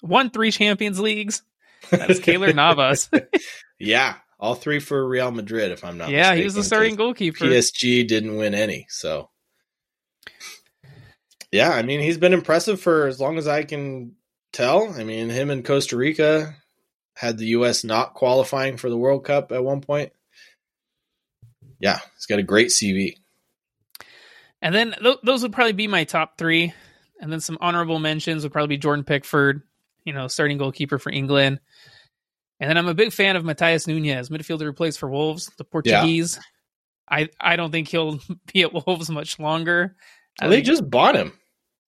won 0.00 0.30
three 0.30 0.52
Champions 0.52 1.00
Leagues. 1.00 1.42
That's 1.90 2.20
Keylor 2.20 2.54
Navas. 2.54 3.10
yeah, 3.82 4.16
all 4.38 4.54
three 4.54 4.80
for 4.80 5.06
Real 5.06 5.30
Madrid, 5.30 5.72
if 5.72 5.84
I'm 5.84 5.98
not 5.98 6.10
yeah, 6.10 6.20
mistaken. 6.20 6.38
he 6.38 6.44
was 6.44 6.54
the 6.54 6.64
starting 6.64 6.96
goalkeeper. 6.96 7.44
PSG 7.44 8.06
didn't 8.06 8.36
win 8.36 8.54
any, 8.54 8.86
so 8.88 9.30
yeah, 11.50 11.70
I 11.70 11.82
mean 11.82 12.00
he's 12.00 12.18
been 12.18 12.32
impressive 12.32 12.80
for 12.80 13.06
as 13.06 13.20
long 13.20 13.38
as 13.38 13.46
I 13.46 13.64
can 13.64 14.16
tell. 14.52 14.92
I 14.92 15.04
mean, 15.04 15.28
him 15.28 15.50
and 15.50 15.64
Costa 15.64 15.96
Rica 15.96 16.56
had 17.14 17.38
the 17.38 17.46
U.S. 17.46 17.84
not 17.84 18.14
qualifying 18.14 18.76
for 18.76 18.88
the 18.88 18.96
World 18.96 19.24
Cup 19.24 19.52
at 19.52 19.64
one 19.64 19.80
point. 19.80 20.12
Yeah, 21.78 21.98
he's 22.14 22.26
got 22.26 22.38
a 22.38 22.44
great 22.44 22.68
CV. 22.68 23.16
And 24.62 24.74
then 24.74 24.94
th- 25.02 25.18
those 25.24 25.42
would 25.42 25.52
probably 25.52 25.72
be 25.72 25.88
my 25.88 26.04
top 26.04 26.38
three. 26.38 26.72
And 27.20 27.32
then 27.32 27.40
some 27.40 27.58
honorable 27.60 27.98
mentions 27.98 28.44
would 28.44 28.52
probably 28.52 28.76
be 28.76 28.78
Jordan 28.78 29.04
Pickford, 29.04 29.62
you 30.04 30.12
know, 30.12 30.28
starting 30.28 30.58
goalkeeper 30.58 30.98
for 30.98 31.10
England. 31.10 31.60
And 32.62 32.70
then 32.70 32.78
I'm 32.78 32.86
a 32.86 32.94
big 32.94 33.12
fan 33.12 33.34
of 33.34 33.42
Matheus 33.42 33.88
Nunez, 33.88 34.28
midfielder 34.28 34.60
who 34.60 34.72
plays 34.72 34.96
for 34.96 35.10
Wolves, 35.10 35.50
the 35.58 35.64
Portuguese. 35.64 36.36
Yeah. 36.36 36.42
I, 37.10 37.28
I 37.40 37.56
don't 37.56 37.72
think 37.72 37.88
he'll 37.88 38.20
be 38.54 38.62
at 38.62 38.72
Wolves 38.72 39.10
much 39.10 39.40
longer. 39.40 39.96
Well, 40.40 40.48
they 40.48 40.58
think, 40.58 40.66
just 40.66 40.88
bought 40.88 41.16
him. 41.16 41.32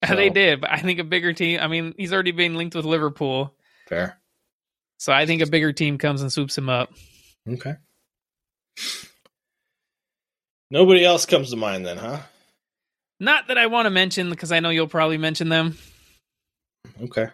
So. 0.07 0.16
They 0.16 0.29
did, 0.29 0.61
but 0.61 0.70
I 0.70 0.81
think 0.81 0.99
a 0.99 1.05
bigger 1.05 1.33
team. 1.33 1.61
I 1.62 1.66
mean, 1.66 1.95
he's 1.97 2.12
already 2.12 2.33
been 2.33 2.57
linked 2.57 2.75
with 2.77 2.85
Liverpool. 2.85 3.55
Fair. 3.89 4.20
So 4.99 5.14
I 5.14 5.25
think 5.25 5.41
a 5.41 5.47
bigger 5.47 5.72
team 5.72 5.97
comes 5.97 6.20
and 6.20 6.31
swoops 6.31 6.59
him 6.59 6.68
up. 6.68 6.93
Okay. 7.49 7.77
Nobody 10.70 11.07
else 11.07 11.25
comes 11.25 11.49
to 11.53 11.57
mind 11.57 11.87
then, 11.87 11.97
huh? 11.97 12.18
Not 13.18 13.49
that 13.49 13.57
I 13.57 13.68
want 13.68 13.87
to 13.87 13.91
mention 13.91 14.29
because 14.29 14.53
I 14.53 14.61
know 14.61 14.68
you'll 14.68 14.87
probably 14.87 15.16
mention 15.16 15.49
them. 15.49 15.79
Okay. 17.01 17.29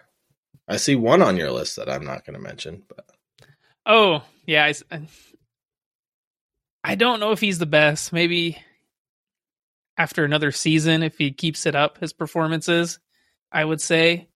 I 0.69 0.77
see 0.77 0.95
one 0.95 1.23
on 1.23 1.37
your 1.37 1.51
list 1.51 1.75
that 1.75 1.91
I'm 1.91 2.05
not 2.05 2.25
going 2.25 2.35
to 2.35 2.41
mention, 2.41 2.85
but 2.87 3.05
Oh, 3.87 4.23
yeah, 4.47 4.71
I, 4.91 5.01
I 6.85 6.95
don't 6.95 7.21
know 7.21 7.33
if 7.33 7.41
he's 7.41 7.59
the 7.59 7.67
best. 7.67 8.13
Maybe 8.13 8.59
after 10.01 10.25
another 10.25 10.51
season 10.51 11.03
if 11.03 11.19
he 11.19 11.31
keeps 11.31 11.67
it 11.67 11.75
up 11.75 11.99
his 11.99 12.13
performances, 12.13 12.99
I 13.53 13.65
would 13.65 13.81
say. 13.81 14.29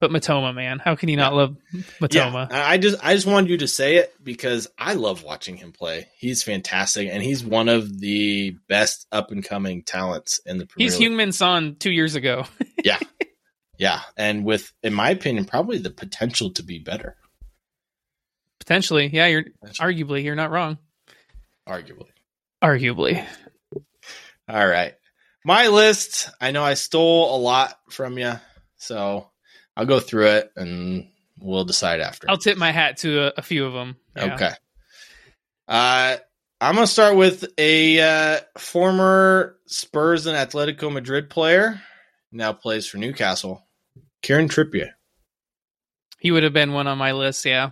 But 0.00 0.10
Mitoma, 0.10 0.52
man, 0.52 0.80
how 0.80 0.96
can 0.96 1.08
you 1.08 1.16
not 1.16 1.32
love 1.32 1.56
Mitoma? 2.00 2.50
Yeah, 2.50 2.68
I 2.68 2.76
just 2.76 2.98
I 3.04 3.14
just 3.14 3.26
wanted 3.26 3.50
you 3.50 3.58
to 3.58 3.68
say 3.68 3.96
it 3.96 4.12
because 4.22 4.68
I 4.76 4.94
love 4.94 5.22
watching 5.22 5.56
him 5.56 5.70
play. 5.70 6.08
He's 6.18 6.42
fantastic, 6.42 7.08
and 7.08 7.22
he's 7.22 7.44
one 7.44 7.68
of 7.68 8.00
the 8.00 8.56
best 8.68 9.06
up 9.12 9.30
and 9.30 9.44
coming 9.44 9.84
talents 9.84 10.40
in 10.44 10.58
the. 10.58 10.66
Premier 10.66 10.90
he's 10.90 10.98
Heung-min 10.98 11.30
Son 11.30 11.76
two 11.78 11.92
years 11.92 12.16
ago. 12.16 12.46
yeah, 12.84 12.98
yeah, 13.78 14.00
and 14.16 14.44
with, 14.44 14.72
in 14.82 14.92
my 14.92 15.10
opinion, 15.10 15.44
probably 15.44 15.78
the 15.78 15.90
potential 15.90 16.50
to 16.54 16.64
be 16.64 16.80
better. 16.80 17.16
Potentially, 18.62 19.10
yeah. 19.12 19.26
You're 19.26 19.44
arguably 19.80 20.22
you're 20.22 20.36
not 20.36 20.52
wrong. 20.52 20.78
Arguably, 21.68 22.10
arguably. 22.62 23.26
All 24.48 24.66
right, 24.66 24.94
my 25.44 25.66
list. 25.66 26.30
I 26.40 26.52
know 26.52 26.62
I 26.62 26.74
stole 26.74 27.34
a 27.34 27.38
lot 27.38 27.74
from 27.90 28.18
you, 28.18 28.34
so 28.76 29.28
I'll 29.76 29.86
go 29.86 29.98
through 29.98 30.26
it 30.26 30.52
and 30.54 31.08
we'll 31.40 31.64
decide 31.64 32.00
after. 32.00 32.30
I'll 32.30 32.38
tip 32.38 32.56
my 32.56 32.70
hat 32.70 32.98
to 32.98 33.26
a, 33.26 33.32
a 33.38 33.42
few 33.42 33.66
of 33.66 33.72
them. 33.72 33.96
Yeah. 34.16 34.34
Okay. 34.34 34.52
Uh, 35.66 36.16
I'm 36.60 36.76
going 36.76 36.86
to 36.86 36.92
start 36.92 37.16
with 37.16 37.44
a 37.58 38.00
uh, 38.00 38.40
former 38.56 39.56
Spurs 39.66 40.26
and 40.26 40.36
Atletico 40.36 40.92
Madrid 40.92 41.30
player, 41.30 41.80
now 42.30 42.52
plays 42.52 42.86
for 42.86 42.98
Newcastle, 42.98 43.66
Kieran 44.22 44.48
Trippier. 44.48 44.90
He 46.20 46.30
would 46.30 46.44
have 46.44 46.52
been 46.52 46.72
one 46.72 46.86
on 46.86 46.98
my 46.98 47.12
list, 47.12 47.44
yeah. 47.44 47.70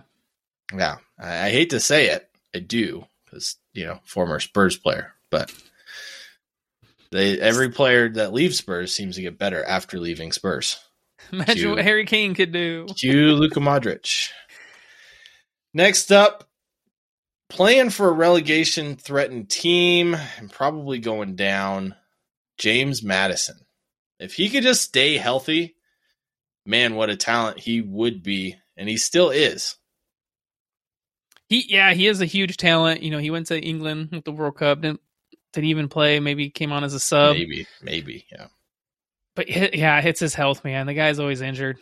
Yeah. 0.75 0.97
I, 1.19 1.47
I 1.47 1.49
hate 1.49 1.71
to 1.71 1.79
say 1.79 2.07
it. 2.09 2.29
I 2.55 2.59
do, 2.59 3.05
because, 3.25 3.57
you 3.73 3.85
know, 3.85 3.99
former 4.03 4.39
Spurs 4.39 4.77
player, 4.77 5.13
but 5.29 5.53
they 7.11 7.39
every 7.39 7.69
player 7.69 8.09
that 8.09 8.33
leaves 8.33 8.57
Spurs 8.57 8.93
seems 8.93 9.15
to 9.15 9.21
get 9.21 9.37
better 9.37 9.63
after 9.63 9.99
leaving 9.99 10.31
Spurs. 10.31 10.79
Imagine 11.31 11.71
what 11.71 11.83
Harry 11.83 12.05
Kane 12.05 12.33
could 12.33 12.51
do. 12.51 12.87
Cue 12.97 13.33
Luka 13.33 13.59
Modric. 13.59 14.29
Next 15.73 16.11
up, 16.11 16.49
playing 17.49 17.89
for 17.89 18.09
a 18.09 18.13
relegation 18.13 18.95
threatened 18.95 19.49
team 19.49 20.17
and 20.37 20.51
probably 20.51 20.99
going 20.99 21.35
down, 21.35 21.95
James 22.57 23.03
Maddison. 23.03 23.59
If 24.19 24.33
he 24.33 24.49
could 24.49 24.63
just 24.63 24.83
stay 24.83 25.17
healthy, 25.17 25.75
man, 26.65 26.95
what 26.95 27.09
a 27.09 27.15
talent 27.15 27.59
he 27.59 27.81
would 27.81 28.23
be, 28.23 28.55
and 28.75 28.89
he 28.89 28.97
still 28.97 29.29
is. 29.29 29.75
He 31.51 31.65
yeah, 31.67 31.93
he 31.93 32.07
is 32.07 32.21
a 32.21 32.25
huge 32.25 32.55
talent. 32.55 33.03
You 33.03 33.11
know, 33.11 33.17
he 33.17 33.29
went 33.29 33.47
to 33.47 33.59
England 33.59 34.07
with 34.13 34.23
the 34.23 34.31
World 34.31 34.55
Cup, 34.55 34.79
didn't 34.79 35.01
did 35.51 35.65
he 35.65 35.69
even 35.71 35.89
play? 35.89 36.21
Maybe 36.21 36.49
came 36.49 36.71
on 36.71 36.85
as 36.85 36.93
a 36.93 36.99
sub. 36.99 37.35
Maybe, 37.35 37.67
maybe, 37.81 38.25
yeah. 38.31 38.47
But 39.35 39.49
yeah, 39.49 39.97
it 39.97 40.03
hits 40.05 40.21
his 40.21 40.33
health, 40.33 40.63
man. 40.63 40.87
The 40.87 40.93
guy's 40.93 41.19
always 41.19 41.41
injured. 41.41 41.77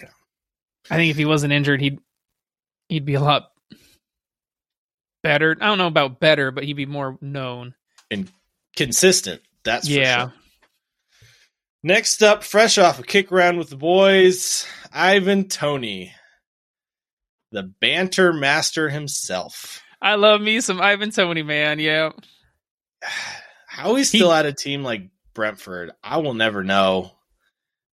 Yeah. 0.00 0.10
I 0.88 0.94
think 0.94 1.10
if 1.10 1.16
he 1.16 1.24
wasn't 1.24 1.52
injured, 1.52 1.80
he'd 1.80 1.98
he'd 2.88 3.04
be 3.04 3.14
a 3.14 3.20
lot 3.20 3.50
better. 5.24 5.56
I 5.60 5.66
don't 5.66 5.78
know 5.78 5.88
about 5.88 6.20
better, 6.20 6.52
but 6.52 6.62
he'd 6.62 6.74
be 6.74 6.86
more 6.86 7.18
known 7.20 7.74
and 8.08 8.30
consistent. 8.76 9.42
That's 9.64 9.88
yeah. 9.88 10.28
Sure. 10.28 10.34
Next 11.82 12.22
up, 12.22 12.44
fresh 12.44 12.78
off 12.78 13.00
a 13.00 13.02
kick 13.02 13.32
around 13.32 13.58
with 13.58 13.68
the 13.68 13.76
boys, 13.76 14.64
Ivan 14.92 15.48
Toney, 15.48 16.14
the 17.52 17.62
banter 17.80 18.32
master 18.32 18.88
himself. 18.88 19.82
I 20.00 20.16
love 20.16 20.40
me 20.40 20.60
some 20.60 20.80
Ivan 20.80 21.10
Toney, 21.10 21.42
man. 21.42 21.78
Yeah. 21.78 22.10
How 23.66 23.94
he's 23.94 24.08
still 24.08 24.30
he, 24.30 24.36
at 24.36 24.44
a 24.44 24.52
team 24.52 24.82
like 24.82 25.08
Brentford, 25.32 25.92
I 26.02 26.18
will 26.18 26.34
never 26.34 26.62
know. 26.62 27.12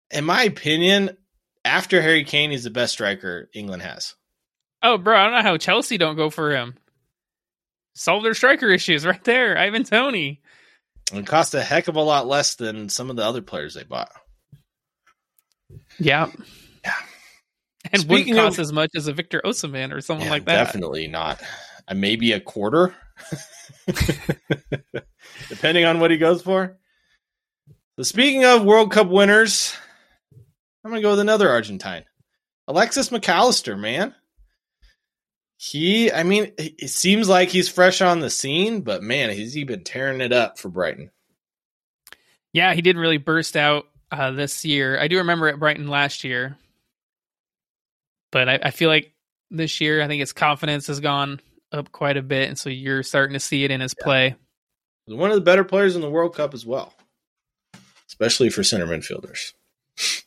In 0.09 0.23
my 0.23 0.43
opinion, 0.43 1.17
after 1.65 2.01
Harry 2.01 2.23
Kane, 2.23 2.51
he's 2.51 2.63
the 2.63 2.69
best 2.69 2.93
striker 2.93 3.49
England 3.53 3.81
has. 3.81 4.15
Oh, 4.81 4.97
bro, 4.97 5.17
I 5.17 5.23
don't 5.25 5.33
know 5.33 5.41
how 5.41 5.57
Chelsea 5.57 5.97
don't 5.97 6.15
go 6.15 6.29
for 6.29 6.51
him. 6.51 6.75
Solve 7.93 8.23
their 8.23 8.33
striker 8.33 8.69
issues 8.69 9.05
right 9.05 9.23
there, 9.23 9.57
Ivan 9.57 9.83
Toney. 9.83 10.41
And 11.11 11.27
cost 11.27 11.53
a 11.55 11.61
heck 11.61 11.87
of 11.87 11.95
a 11.95 12.01
lot 12.01 12.27
less 12.27 12.55
than 12.55 12.87
some 12.89 13.09
of 13.09 13.15
the 13.15 13.23
other 13.23 13.41
players 13.41 13.73
they 13.73 13.83
bought. 13.83 14.11
Yeah. 15.99 16.31
Yeah. 17.85 17.89
And 17.93 18.01
Speaking 18.01 18.33
wouldn't 18.33 18.47
cost 18.47 18.59
of, 18.59 18.63
as 18.63 18.73
much 18.73 18.91
as 18.95 19.07
a 19.07 19.13
Victor 19.13 19.41
Osimhen 19.45 19.93
or 19.93 20.01
someone 20.01 20.25
yeah, 20.25 20.31
like 20.31 20.45
that. 20.45 20.65
Definitely 20.65 21.07
not. 21.07 21.41
Uh, 21.87 21.93
maybe 21.93 22.31
a 22.31 22.39
quarter, 22.39 22.95
depending 25.49 25.85
on 25.85 25.99
what 25.99 26.11
he 26.11 26.17
goes 26.17 26.41
for. 26.41 26.77
So 27.97 28.03
speaking 28.03 28.43
of 28.43 28.65
World 28.65 28.91
Cup 28.91 29.07
winners, 29.07 29.75
I'm 30.83 30.91
gonna 30.91 31.01
go 31.01 31.11
with 31.11 31.19
another 31.19 31.49
Argentine, 31.49 32.05
Alexis 32.67 33.11
Mac 33.11 33.29
Allister. 33.29 33.77
Man, 33.77 34.15
he, 35.57 36.11
I 36.11 36.23
mean, 36.23 36.51
it 36.57 36.89
seems 36.89 37.29
like 37.29 37.49
he's 37.49 37.69
fresh 37.69 38.01
on 38.01 38.19
the 38.19 38.29
scene, 38.29 38.81
but 38.81 39.03
man, 39.03 39.29
has 39.29 39.53
he 39.53 39.63
been 39.63 39.83
tearing 39.83 40.21
it 40.21 40.33
up 40.33 40.57
for 40.57 40.69
Brighton? 40.69 41.11
Yeah, 42.51 42.73
he 42.73 42.81
did 42.81 42.97
really 42.97 43.17
burst 43.17 43.55
out 43.55 43.85
uh, 44.11 44.31
this 44.31 44.65
year. 44.65 44.99
I 44.99 45.07
do 45.07 45.17
remember 45.17 45.47
at 45.47 45.59
Brighton 45.59 45.87
last 45.87 46.23
year, 46.23 46.57
but 48.35 48.49
I, 48.49 48.59
I 48.63 48.71
feel 48.71 48.89
like 48.89 49.13
this 49.49 49.79
year, 49.79 50.01
I 50.01 50.07
think 50.07 50.19
his 50.19 50.33
confidence 50.33 50.87
has 50.87 50.99
gone 50.99 51.39
up 51.71 51.91
quite 51.91 52.17
a 52.17 52.21
bit, 52.21 52.49
and 52.49 52.59
so 52.59 52.69
you're 52.69 53.03
starting 53.03 53.33
to 53.33 53.39
see 53.39 53.63
it 53.63 53.71
in 53.71 53.79
his 53.79 53.95
yeah. 53.97 54.03
play. 54.03 54.35
One 55.07 55.29
of 55.29 55.35
the 55.35 55.41
better 55.41 55.63
players 55.63 55.95
in 55.95 56.01
the 56.01 56.09
World 56.09 56.35
Cup 56.35 56.53
as 56.53 56.65
well 56.65 56.93
especially 58.15 58.49
for 58.49 58.63
center 58.63 58.87
midfielders. 58.87 59.53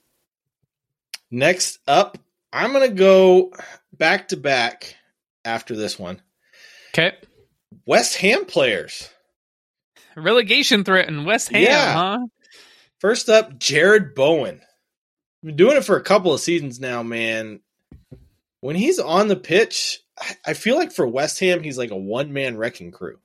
Next 1.30 1.78
up, 1.86 2.18
I'm 2.52 2.72
going 2.72 2.88
to 2.88 2.94
go 2.94 3.52
back 3.96 4.28
to 4.28 4.36
back 4.36 4.96
after 5.44 5.76
this 5.76 5.98
one. 5.98 6.20
Okay. 6.92 7.16
West 7.86 8.16
Ham 8.16 8.44
players. 8.44 9.08
Relegation 10.16 10.84
threat 10.84 11.08
in 11.08 11.24
West 11.24 11.50
Ham, 11.50 11.62
yeah. 11.62 11.92
huh? 11.92 12.18
First 12.98 13.28
up, 13.28 13.58
Jarrod 13.58 14.14
Bowen. 14.14 14.60
Been 15.42 15.56
doing 15.56 15.76
it 15.76 15.84
for 15.84 15.96
a 15.96 16.02
couple 16.02 16.34
of 16.34 16.40
seasons 16.40 16.80
now, 16.80 17.02
man. 17.02 17.60
When 18.60 18.76
he's 18.76 18.98
on 18.98 19.28
the 19.28 19.36
pitch, 19.36 20.00
I 20.44 20.54
feel 20.54 20.76
like 20.76 20.92
for 20.92 21.06
West 21.06 21.38
Ham, 21.40 21.62
he's 21.62 21.78
like 21.78 21.90
a 21.90 21.96
one 21.96 22.32
man 22.32 22.56
wrecking 22.56 22.90
crew. 22.90 23.18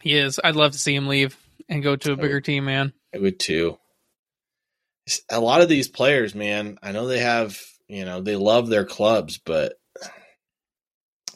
He 0.00 0.16
is. 0.16 0.40
I'd 0.42 0.56
love 0.56 0.72
to 0.72 0.78
see 0.78 0.94
him 0.94 1.06
leave 1.06 1.36
and 1.68 1.82
go 1.82 1.96
to 1.96 2.12
a 2.12 2.16
bigger 2.16 2.40
team, 2.40 2.64
man. 2.64 2.92
I 3.14 3.18
would 3.18 3.38
too. 3.38 3.78
A 5.30 5.40
lot 5.40 5.60
of 5.60 5.68
these 5.68 5.88
players, 5.88 6.34
man, 6.34 6.78
I 6.82 6.92
know 6.92 7.06
they 7.06 7.20
have, 7.20 7.58
you 7.88 8.04
know, 8.04 8.20
they 8.20 8.36
love 8.36 8.68
their 8.68 8.84
clubs, 8.84 9.38
but 9.38 9.74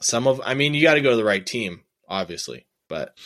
some 0.00 0.26
of, 0.26 0.40
I 0.44 0.54
mean, 0.54 0.74
you 0.74 0.82
got 0.82 0.94
to 0.94 1.00
go 1.00 1.10
to 1.10 1.16
the 1.16 1.24
right 1.24 1.44
team 1.44 1.82
obviously, 2.08 2.66
but 2.88 3.16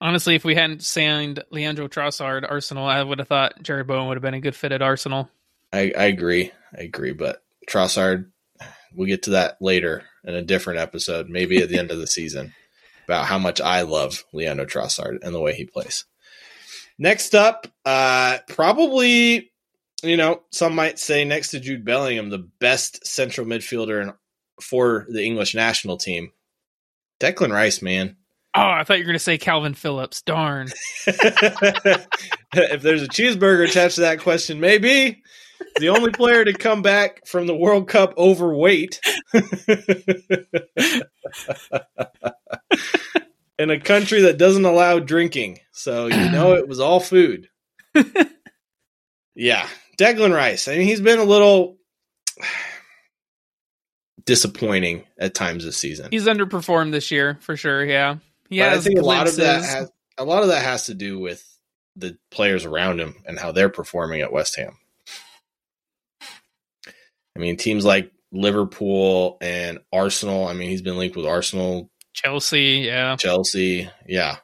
Honestly, 0.00 0.34
if 0.34 0.44
we 0.44 0.54
hadn't 0.54 0.82
signed 0.82 1.42
Leandro 1.50 1.88
Trossard, 1.88 2.48
Arsenal, 2.48 2.86
I 2.86 3.02
would 3.02 3.20
have 3.20 3.28
thought 3.28 3.62
Jarrod 3.62 3.86
Bowen 3.86 4.08
would 4.08 4.16
have 4.16 4.22
been 4.22 4.34
a 4.34 4.40
good 4.40 4.56
fit 4.56 4.72
at 4.72 4.82
Arsenal. 4.82 5.30
I, 5.72 5.92
I 5.96 6.04
agree. 6.04 6.52
I 6.76 6.82
agree. 6.82 7.12
But 7.12 7.42
Trossard, 7.68 8.26
we'll 8.94 9.08
get 9.08 9.24
to 9.24 9.30
that 9.30 9.60
later 9.60 10.04
in 10.24 10.34
a 10.34 10.42
different 10.42 10.80
episode, 10.80 11.28
maybe 11.28 11.62
at 11.62 11.68
the 11.68 11.78
end 11.78 11.90
of 11.90 11.98
the 11.98 12.06
season, 12.06 12.54
about 13.04 13.26
how 13.26 13.38
much 13.38 13.60
I 13.60 13.82
love 13.82 14.24
Leandro 14.32 14.66
Trossard 14.66 15.22
and 15.22 15.34
the 15.34 15.40
way 15.40 15.54
he 15.54 15.64
plays. 15.64 16.04
Next 16.98 17.34
up, 17.34 17.66
uh, 17.84 18.38
probably, 18.48 19.52
you 20.02 20.16
know, 20.16 20.42
some 20.52 20.74
might 20.74 20.98
say 20.98 21.24
next 21.24 21.50
to 21.50 21.60
Jude 21.60 21.84
Bellingham, 21.84 22.30
the 22.30 22.48
best 22.60 23.06
central 23.06 23.46
midfielder 23.46 24.02
in, 24.02 24.12
for 24.60 25.06
the 25.08 25.24
English 25.24 25.54
national 25.54 25.96
team. 25.96 26.30
Declan 27.20 27.52
Rice, 27.52 27.82
man. 27.82 28.16
Oh, 28.56 28.62
I 28.62 28.84
thought 28.84 28.98
you 28.98 29.04
were 29.04 29.08
going 29.08 29.14
to 29.14 29.18
say 29.18 29.36
Kalvin 29.36 29.74
Phillips. 29.74 30.22
Darn. 30.22 30.68
if 31.06 32.82
there's 32.82 33.02
a 33.02 33.08
cheeseburger 33.08 33.68
attached 33.68 33.96
to 33.96 34.02
that 34.02 34.20
question, 34.20 34.60
maybe 34.60 35.23
the 35.78 35.88
only 35.88 36.10
player 36.10 36.44
to 36.44 36.52
come 36.52 36.82
back 36.82 37.26
from 37.26 37.46
the 37.46 37.54
World 37.54 37.88
Cup 37.88 38.14
overweight 38.16 39.00
in 43.58 43.70
a 43.70 43.80
country 43.80 44.22
that 44.22 44.38
doesn't 44.38 44.64
allow 44.64 44.98
drinking. 44.98 45.58
So 45.72 46.06
you 46.06 46.30
know 46.30 46.54
it 46.54 46.68
was 46.68 46.80
all 46.80 47.00
food. 47.00 47.48
yeah, 49.34 49.68
Declan 49.98 50.34
Rice. 50.34 50.68
I 50.68 50.76
mean, 50.76 50.86
he's 50.86 51.00
been 51.00 51.18
a 51.18 51.24
little 51.24 51.76
disappointing 54.24 55.04
at 55.18 55.34
times 55.34 55.64
this 55.64 55.76
season. 55.76 56.08
He's 56.10 56.26
underperformed 56.26 56.92
this 56.92 57.10
year 57.10 57.38
for 57.40 57.56
sure. 57.56 57.84
Yeah, 57.84 58.16
But 58.50 58.60
I 58.60 58.80
think 58.80 58.98
a 58.98 59.02
lot 59.02 59.28
of 59.28 59.36
that 59.36 59.64
has 59.64 59.90
a 60.18 60.24
lot 60.24 60.42
of 60.42 60.48
that 60.48 60.62
has 60.62 60.86
to 60.86 60.94
do 60.94 61.18
with 61.18 61.44
the 61.96 62.16
players 62.30 62.64
around 62.64 63.00
him 63.00 63.16
and 63.26 63.38
how 63.38 63.52
they're 63.52 63.68
performing 63.68 64.20
at 64.20 64.32
West 64.32 64.56
Ham. 64.56 64.76
I 67.36 67.40
mean, 67.40 67.56
teams 67.56 67.84
like 67.84 68.12
Liverpool 68.32 69.38
and 69.40 69.78
Arsenal. 69.92 70.46
I 70.46 70.54
mean, 70.54 70.68
he's 70.68 70.82
been 70.82 70.98
linked 70.98 71.16
with 71.16 71.26
Arsenal, 71.26 71.90
Chelsea. 72.12 72.82
Yeah, 72.86 73.16
Chelsea. 73.16 73.88
Yeah. 74.06 74.36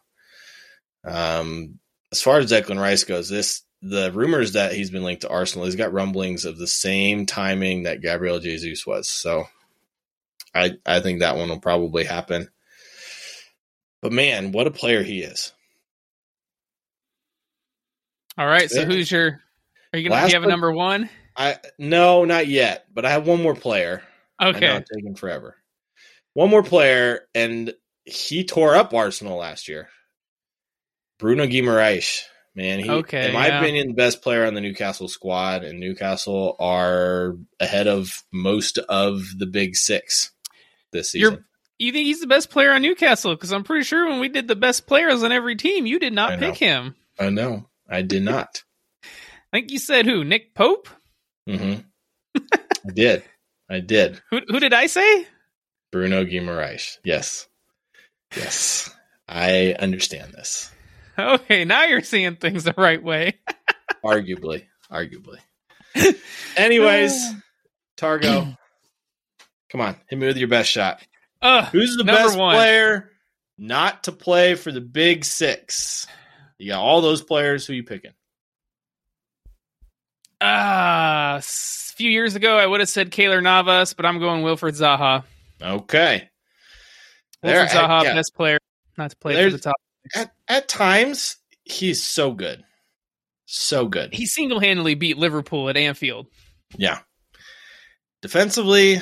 Um, 1.04 1.78
as 2.12 2.20
far 2.20 2.38
as 2.38 2.50
Declan 2.50 2.80
Rice 2.80 3.04
goes, 3.04 3.28
this 3.28 3.62
the 3.82 4.12
rumors 4.12 4.52
that 4.52 4.72
he's 4.72 4.90
been 4.90 5.04
linked 5.04 5.22
to 5.22 5.30
Arsenal. 5.30 5.64
He's 5.64 5.76
got 5.76 5.92
rumblings 5.92 6.44
of 6.44 6.58
the 6.58 6.66
same 6.66 7.24
timing 7.26 7.84
that 7.84 8.02
Gabriel 8.02 8.38
Jesus 8.38 8.86
was. 8.86 9.08
So, 9.08 9.44
I 10.54 10.72
I 10.84 11.00
think 11.00 11.20
that 11.20 11.36
one 11.36 11.48
will 11.48 11.60
probably 11.60 12.04
happen. 12.04 12.48
But 14.02 14.12
man, 14.12 14.52
what 14.52 14.66
a 14.66 14.70
player 14.70 15.02
he 15.02 15.22
is! 15.22 15.52
All 18.36 18.46
right. 18.46 18.70
So 18.70 18.80
Yeah. 18.80 18.86
who's 18.86 19.10
your? 19.10 19.40
Are 19.92 19.98
you 19.98 20.08
gonna 20.08 20.20
Last 20.22 20.32
you 20.32 20.36
have 20.36 20.44
a 20.44 20.48
number 20.48 20.72
one? 20.72 21.08
I 21.36 21.58
no, 21.78 22.24
not 22.24 22.46
yet, 22.48 22.86
but 22.92 23.04
I 23.04 23.10
have 23.10 23.26
one 23.26 23.42
more 23.42 23.54
player. 23.54 24.02
Okay. 24.42 24.82
taking 24.94 25.14
forever. 25.14 25.56
One 26.34 26.50
more 26.50 26.62
player, 26.62 27.22
and 27.34 27.74
he 28.04 28.44
tore 28.44 28.74
up 28.76 28.94
Arsenal 28.94 29.36
last 29.38 29.68
year. 29.68 29.88
Bruno 31.18 31.46
Guimaraes, 31.46 32.22
man. 32.54 32.78
He, 32.78 32.88
Okay, 32.90 33.28
in 33.28 33.34
my 33.34 33.48
yeah. 33.48 33.60
opinion, 33.60 33.88
the 33.88 33.94
best 33.94 34.22
player 34.22 34.46
on 34.46 34.54
the 34.54 34.60
Newcastle 34.60 35.08
squad, 35.08 35.64
and 35.64 35.78
Newcastle 35.80 36.56
are 36.58 37.36
ahead 37.58 37.86
of 37.88 38.22
most 38.32 38.78
of 38.78 39.22
the 39.38 39.46
big 39.46 39.76
six 39.76 40.30
this 40.92 41.14
You're- 41.14 41.32
season. 41.32 41.44
You 41.78 41.92
think 41.92 42.04
he's 42.06 42.20
the 42.20 42.26
best 42.26 42.50
player 42.50 42.72
on 42.72 42.82
Newcastle? 42.82 43.34
Because 43.34 43.52
I'm 43.52 43.64
pretty 43.64 43.84
sure 43.84 44.06
when 44.06 44.20
we 44.20 44.28
did 44.28 44.48
the 44.48 44.56
best 44.56 44.86
players 44.86 45.22
on 45.22 45.32
every 45.32 45.56
team, 45.56 45.86
you 45.86 45.98
did 45.98 46.12
not 46.12 46.38
pick 46.38 46.56
him. 46.56 46.94
I 47.18 47.30
know. 47.30 47.70
I 47.88 48.02
did 48.02 48.22
not. 48.22 48.62
I 49.04 49.08
think 49.56 49.70
you 49.70 49.78
said 49.78 50.04
who? 50.04 50.22
Nick 50.22 50.54
Pope? 50.54 50.90
Hmm 51.46 51.74
I 52.36 52.90
did. 52.92 53.24
I 53.68 53.80
did. 53.80 54.20
Who, 54.30 54.40
who 54.48 54.60
did 54.60 54.72
I 54.72 54.86
say? 54.86 55.26
Bruno 55.92 56.24
Guimaraes. 56.24 56.98
Yes. 57.04 57.48
Yes. 58.36 58.90
I 59.28 59.74
understand 59.78 60.32
this. 60.32 60.70
Okay, 61.18 61.64
now 61.64 61.84
you're 61.84 62.02
seeing 62.02 62.36
things 62.36 62.64
the 62.64 62.74
right 62.76 63.02
way. 63.02 63.34
arguably 64.04 64.64
arguably 64.90 65.38
anyways 66.56 67.32
targo 67.98 68.56
come 69.70 69.80
on 69.82 69.96
hit 70.08 70.18
me 70.18 70.26
with 70.26 70.38
your 70.38 70.48
best 70.48 70.70
shot 70.70 71.02
Ugh, 71.42 71.64
who's 71.72 71.96
the 71.96 72.04
best 72.04 72.38
one. 72.38 72.54
player 72.54 73.10
not 73.58 74.04
to 74.04 74.12
play 74.12 74.54
for 74.54 74.72
the 74.72 74.80
big 74.80 75.24
six 75.24 76.06
you 76.58 76.70
got 76.70 76.80
all 76.80 77.02
those 77.02 77.22
players 77.22 77.66
who 77.66 77.74
you 77.74 77.82
picking 77.82 78.12
Uh, 80.40 81.34
s- 81.38 81.90
a 81.92 81.96
few 81.96 82.10
years 82.10 82.34
ago, 82.34 82.56
I 82.56 82.66
would 82.66 82.80
have 82.80 82.88
said 82.88 83.10
Keylor 83.10 83.42
Navas, 83.42 83.92
but 83.94 84.06
I'm 84.06 84.18
going 84.18 84.42
Wilfried 84.42 84.78
Zaha. 84.80 85.24
okay 85.62 86.30
There- 87.42 87.66
Wilfried 87.66 87.68
Zaha, 87.70 88.04
yeah. 88.04 88.14
best 88.14 88.34
player, 88.34 88.58
not 88.96 89.10
to 89.10 89.16
play 89.16 89.44
for 89.44 89.50
the 89.56 89.58
top. 89.58 89.76
at, 90.14 90.32
at 90.48 90.68
times 90.68 91.36
he's 91.64 92.02
so 92.02 92.32
good 92.32 92.64
so 93.52 93.86
good 93.86 94.14
He 94.14 94.26
single 94.26 94.60
handedly 94.60 94.94
beat 94.94 95.18
Liverpool 95.18 95.68
at 95.68 95.76
Anfield. 95.76 96.26
yeah 96.78 97.00
defensively 98.22 99.00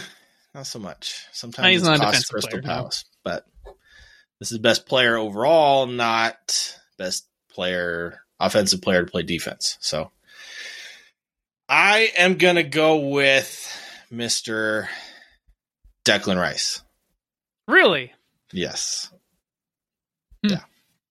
not 0.55 0.67
so 0.67 0.79
much 0.79 1.25
sometimes 1.33 1.69
he's 1.69 1.83
not 1.83 1.97
a 1.97 2.01
defensive 2.01 2.29
crystal 2.31 2.61
player, 2.61 2.83
no. 2.83 2.91
but 3.25 3.45
this 4.41 4.51
is 4.53 4.59
best 4.59 4.87
player 4.87 5.17
overall 5.17 5.87
not 5.87 6.77
best 6.99 7.27
player 7.51 8.21
offensive 8.41 8.81
player 8.83 9.05
to 9.05 9.11
play 9.11 9.23
defense 9.23 9.77
so 9.81 10.11
i 11.69 12.11
am 12.17 12.35
gonna 12.37 12.63
go 12.63 12.97
with 13.09 13.71
mr 14.13 14.87
declan 16.05 16.41
rice 16.41 16.83
Really? 17.67 18.13
yes 18.53 19.11
Hmm. 20.45 20.53
yeah 20.53 20.61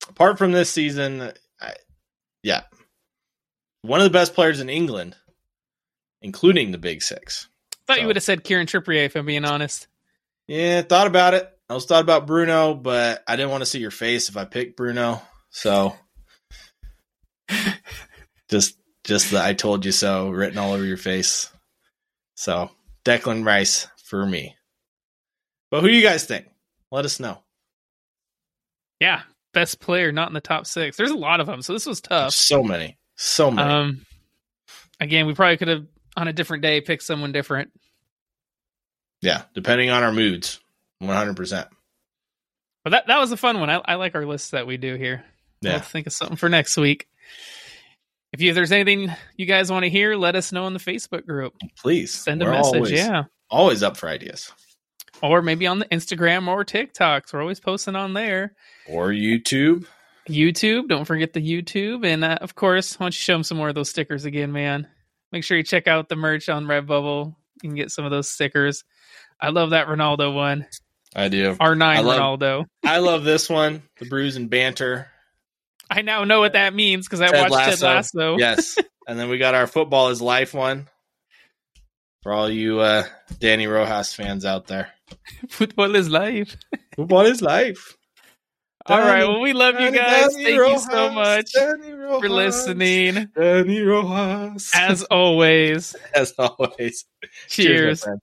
apart 0.10 0.38
from 0.38 0.52
this 0.54 0.70
season 0.72 1.32
I, 1.62 1.74
yeah 2.44 2.64
one 3.82 4.00
of 4.00 4.06
the 4.06 4.10
best 4.10 4.34
players 4.34 4.60
in 4.60 4.70
england 4.70 5.16
including 6.22 6.72
the 6.72 6.78
big 6.78 7.02
six 7.02 7.48
Thought 7.86 7.96
So- 7.98 8.02
you 8.02 8.08
would 8.08 8.16
have 8.18 8.24
said 8.24 8.44
Kieran 8.44 8.68
Trippier, 8.68 9.06
if 9.06 9.16
I'm 9.16 9.26
being 9.26 9.46
honest. 9.46 9.88
Yeah, 10.46 10.82
thought 10.82 11.08
about 11.08 11.34
it. 11.36 11.50
I 11.70 11.74
was 11.74 11.86
thought 11.86 12.02
about 12.04 12.28
Bruno, 12.28 12.74
but 12.74 13.24
I 13.26 13.38
didn't 13.38 13.50
want 13.52 13.62
to 13.62 13.66
see 13.66 13.80
your 13.80 13.92
face 13.92 14.28
if 14.28 14.36
I 14.36 14.44
picked 14.44 14.76
Bruno. 14.76 15.22
So 15.52 15.96
just 18.50 18.78
just 19.08 19.32
the 19.32 19.42
I 19.42 19.54
told 19.54 19.86
you 19.86 19.92
so 19.92 20.30
written 20.30 20.58
all 20.58 20.74
over 20.74 20.86
your 20.86 20.98
face. 20.98 21.50
So 22.36 22.70
Declan 23.06 23.46
Rice 23.46 23.88
for 24.04 24.26
me. 24.26 24.56
But 25.72 25.82
who 25.82 25.88
do 25.88 25.96
you 25.96 26.04
guys 26.04 26.26
think? 26.26 26.46
Let 26.92 27.06
us 27.06 27.20
know. 27.20 27.40
Yeah, 29.00 29.22
best 29.54 29.80
player, 29.80 30.12
not 30.12 30.28
in 30.28 30.34
the 30.34 30.42
top 30.42 30.68
six. 30.68 30.98
There's 30.98 31.12
a 31.12 31.18
lot 31.18 31.40
of 31.40 31.48
them, 31.48 31.62
so 31.62 31.74
this 31.74 31.86
was 31.86 32.02
tough. 32.02 32.34
So 32.34 32.64
many. 32.64 32.98
So 33.16 33.50
many. 33.50 33.70
Um, 33.70 34.06
again, 35.00 35.26
we 35.26 35.34
probably 35.34 35.58
could 35.58 35.68
have 35.68 35.86
on 36.16 36.28
a 36.28 36.34
different 36.34 36.64
day 36.64 36.82
picked 36.82 37.04
someone 37.04 37.32
different. 37.32 37.72
yeah, 39.22 39.44
depending 39.54 39.90
on 39.90 40.04
our 40.04 40.12
moods. 40.12 40.60
100%. 41.02 41.68
But 42.84 42.90
that 42.92 43.08
that 43.08 43.20
was 43.20 43.32
a 43.32 43.38
fun 43.38 43.60
one. 43.60 43.70
I, 43.70 43.82
I 43.84 43.96
like 43.96 44.16
our 44.16 44.26
lists 44.26 44.52
that 44.52 44.66
we 44.66 44.78
do 44.78 44.96
here. 44.96 45.24
Yeah. 45.62 45.80
Think 45.80 46.08
of 46.08 46.14
something 46.14 46.38
for 46.38 46.50
next 46.50 46.78
week. 46.78 47.08
If 48.34 48.42
you, 48.42 48.50
if 48.50 48.56
there's 48.56 48.72
anything 48.72 49.14
you 49.36 49.46
guys 49.46 49.72
want 49.72 49.84
to 49.84 49.90
hear, 49.90 50.16
let 50.16 50.36
us 50.36 50.52
know 50.52 50.68
in 50.68 50.74
the 50.74 50.80
Facebook 50.80 51.26
group. 51.26 51.54
Please. 51.78 52.14
Send 52.14 52.42
a 52.42 52.46
We're 52.46 52.52
message, 52.52 52.76
Always, 52.76 52.92
yeah. 52.92 53.24
Always 53.50 53.84
up 53.84 53.98
for 53.98 54.10
ideas. 54.10 54.52
Or 55.22 55.42
maybe 55.42 55.66
on 55.66 55.80
the 55.80 55.86
Instagram 55.86 56.48
or 56.48 56.64
TikToks. 56.64 57.34
We're 57.34 57.42
always 57.42 57.60
posting 57.60 57.96
on 57.96 58.14
there. 58.14 58.54
Or 58.88 59.08
YouTube. 59.08 59.86
YouTube, 60.30 60.90
don't 60.90 61.06
forget 61.06 61.32
the 61.32 61.42
YouTube, 61.42 62.06
and 62.06 62.24
uh, 62.24 62.38
of 62.42 62.54
course, 62.54 63.00
why 63.00 63.06
don't 63.06 63.16
you 63.16 63.20
show 63.20 63.34
them 63.34 63.44
some 63.44 63.58
more 63.58 63.70
of 63.70 63.76
those 63.76 63.90
stickers 63.90 64.26
again, 64.26 64.52
man? 64.52 64.86
Make 65.32 65.46
sure 65.46 65.56
you 65.56 65.64
check 65.64 65.88
out 65.88 66.10
the 66.10 66.18
merch 66.18 66.50
on 66.50 66.66
Redbubble. 66.66 67.34
You 67.64 67.70
can 67.70 67.76
get 67.76 67.92
some 67.92 68.04
of 68.04 68.12
those 68.12 68.30
stickers. 68.30 68.84
I 69.40 69.50
love 69.50 69.70
that 69.70 69.88
Ronaldo 69.88 70.34
one, 70.34 70.68
I 71.16 71.30
do. 71.30 71.56
R9 71.56 71.82
I 71.82 72.02
love- 72.02 72.40
Ronaldo. 72.40 72.66
I 72.84 73.00
love 73.00 73.24
this 73.24 73.50
one. 73.50 73.84
The 74.00 74.06
Brews 74.06 74.36
and 74.36 74.50
Banter. 74.50 75.10
I 75.90 76.02
now 76.02 76.24
know 76.24 76.40
what 76.40 76.54
that 76.54 76.74
means 76.74 77.06
because 77.08 77.22
I 77.22 77.28
Ted 77.30 77.50
watched 77.50 77.66
Ted 77.66 77.82
Lasso. 77.82 77.88
Lasso. 77.88 78.38
yes. 78.40 78.78
And 79.08 79.18
then 79.20 79.30
we 79.30 79.38
got 79.38 79.56
our 79.56 79.68
football 79.68 80.10
is 80.10 80.22
life 80.22 80.54
one 80.54 80.88
for 82.24 82.34
all 82.34 82.50
you 82.50 82.80
uh, 82.80 83.04
Danny 83.40 83.68
Rojas 83.68 84.14
fans 84.14 84.44
out 84.46 84.68
there. 84.68 84.90
Football 85.50 85.96
is 85.96 86.10
life. 86.10 86.58
Football 86.96 87.26
is 87.26 87.42
life. 87.42 87.96
All 88.90 89.00
right. 89.00 89.28
Well, 89.28 89.42
we 89.42 89.52
love 89.52 89.80
you 89.82 89.92
guys. 89.92 90.34
Danny 90.34 90.44
Thank 90.46 90.56
you 90.56 90.80
so 90.80 91.10
much 91.12 91.52
Danny 91.54 91.92
for 91.92 91.98
Rojas, 91.98 92.30
listening. 92.30 93.28
Danny 93.36 93.82
Rojas. 93.82 94.72
As 94.74 95.04
always, 95.04 95.94
As 96.16 96.34
always. 96.40 97.04
cheers. 97.50 98.04
friend. 98.04 98.20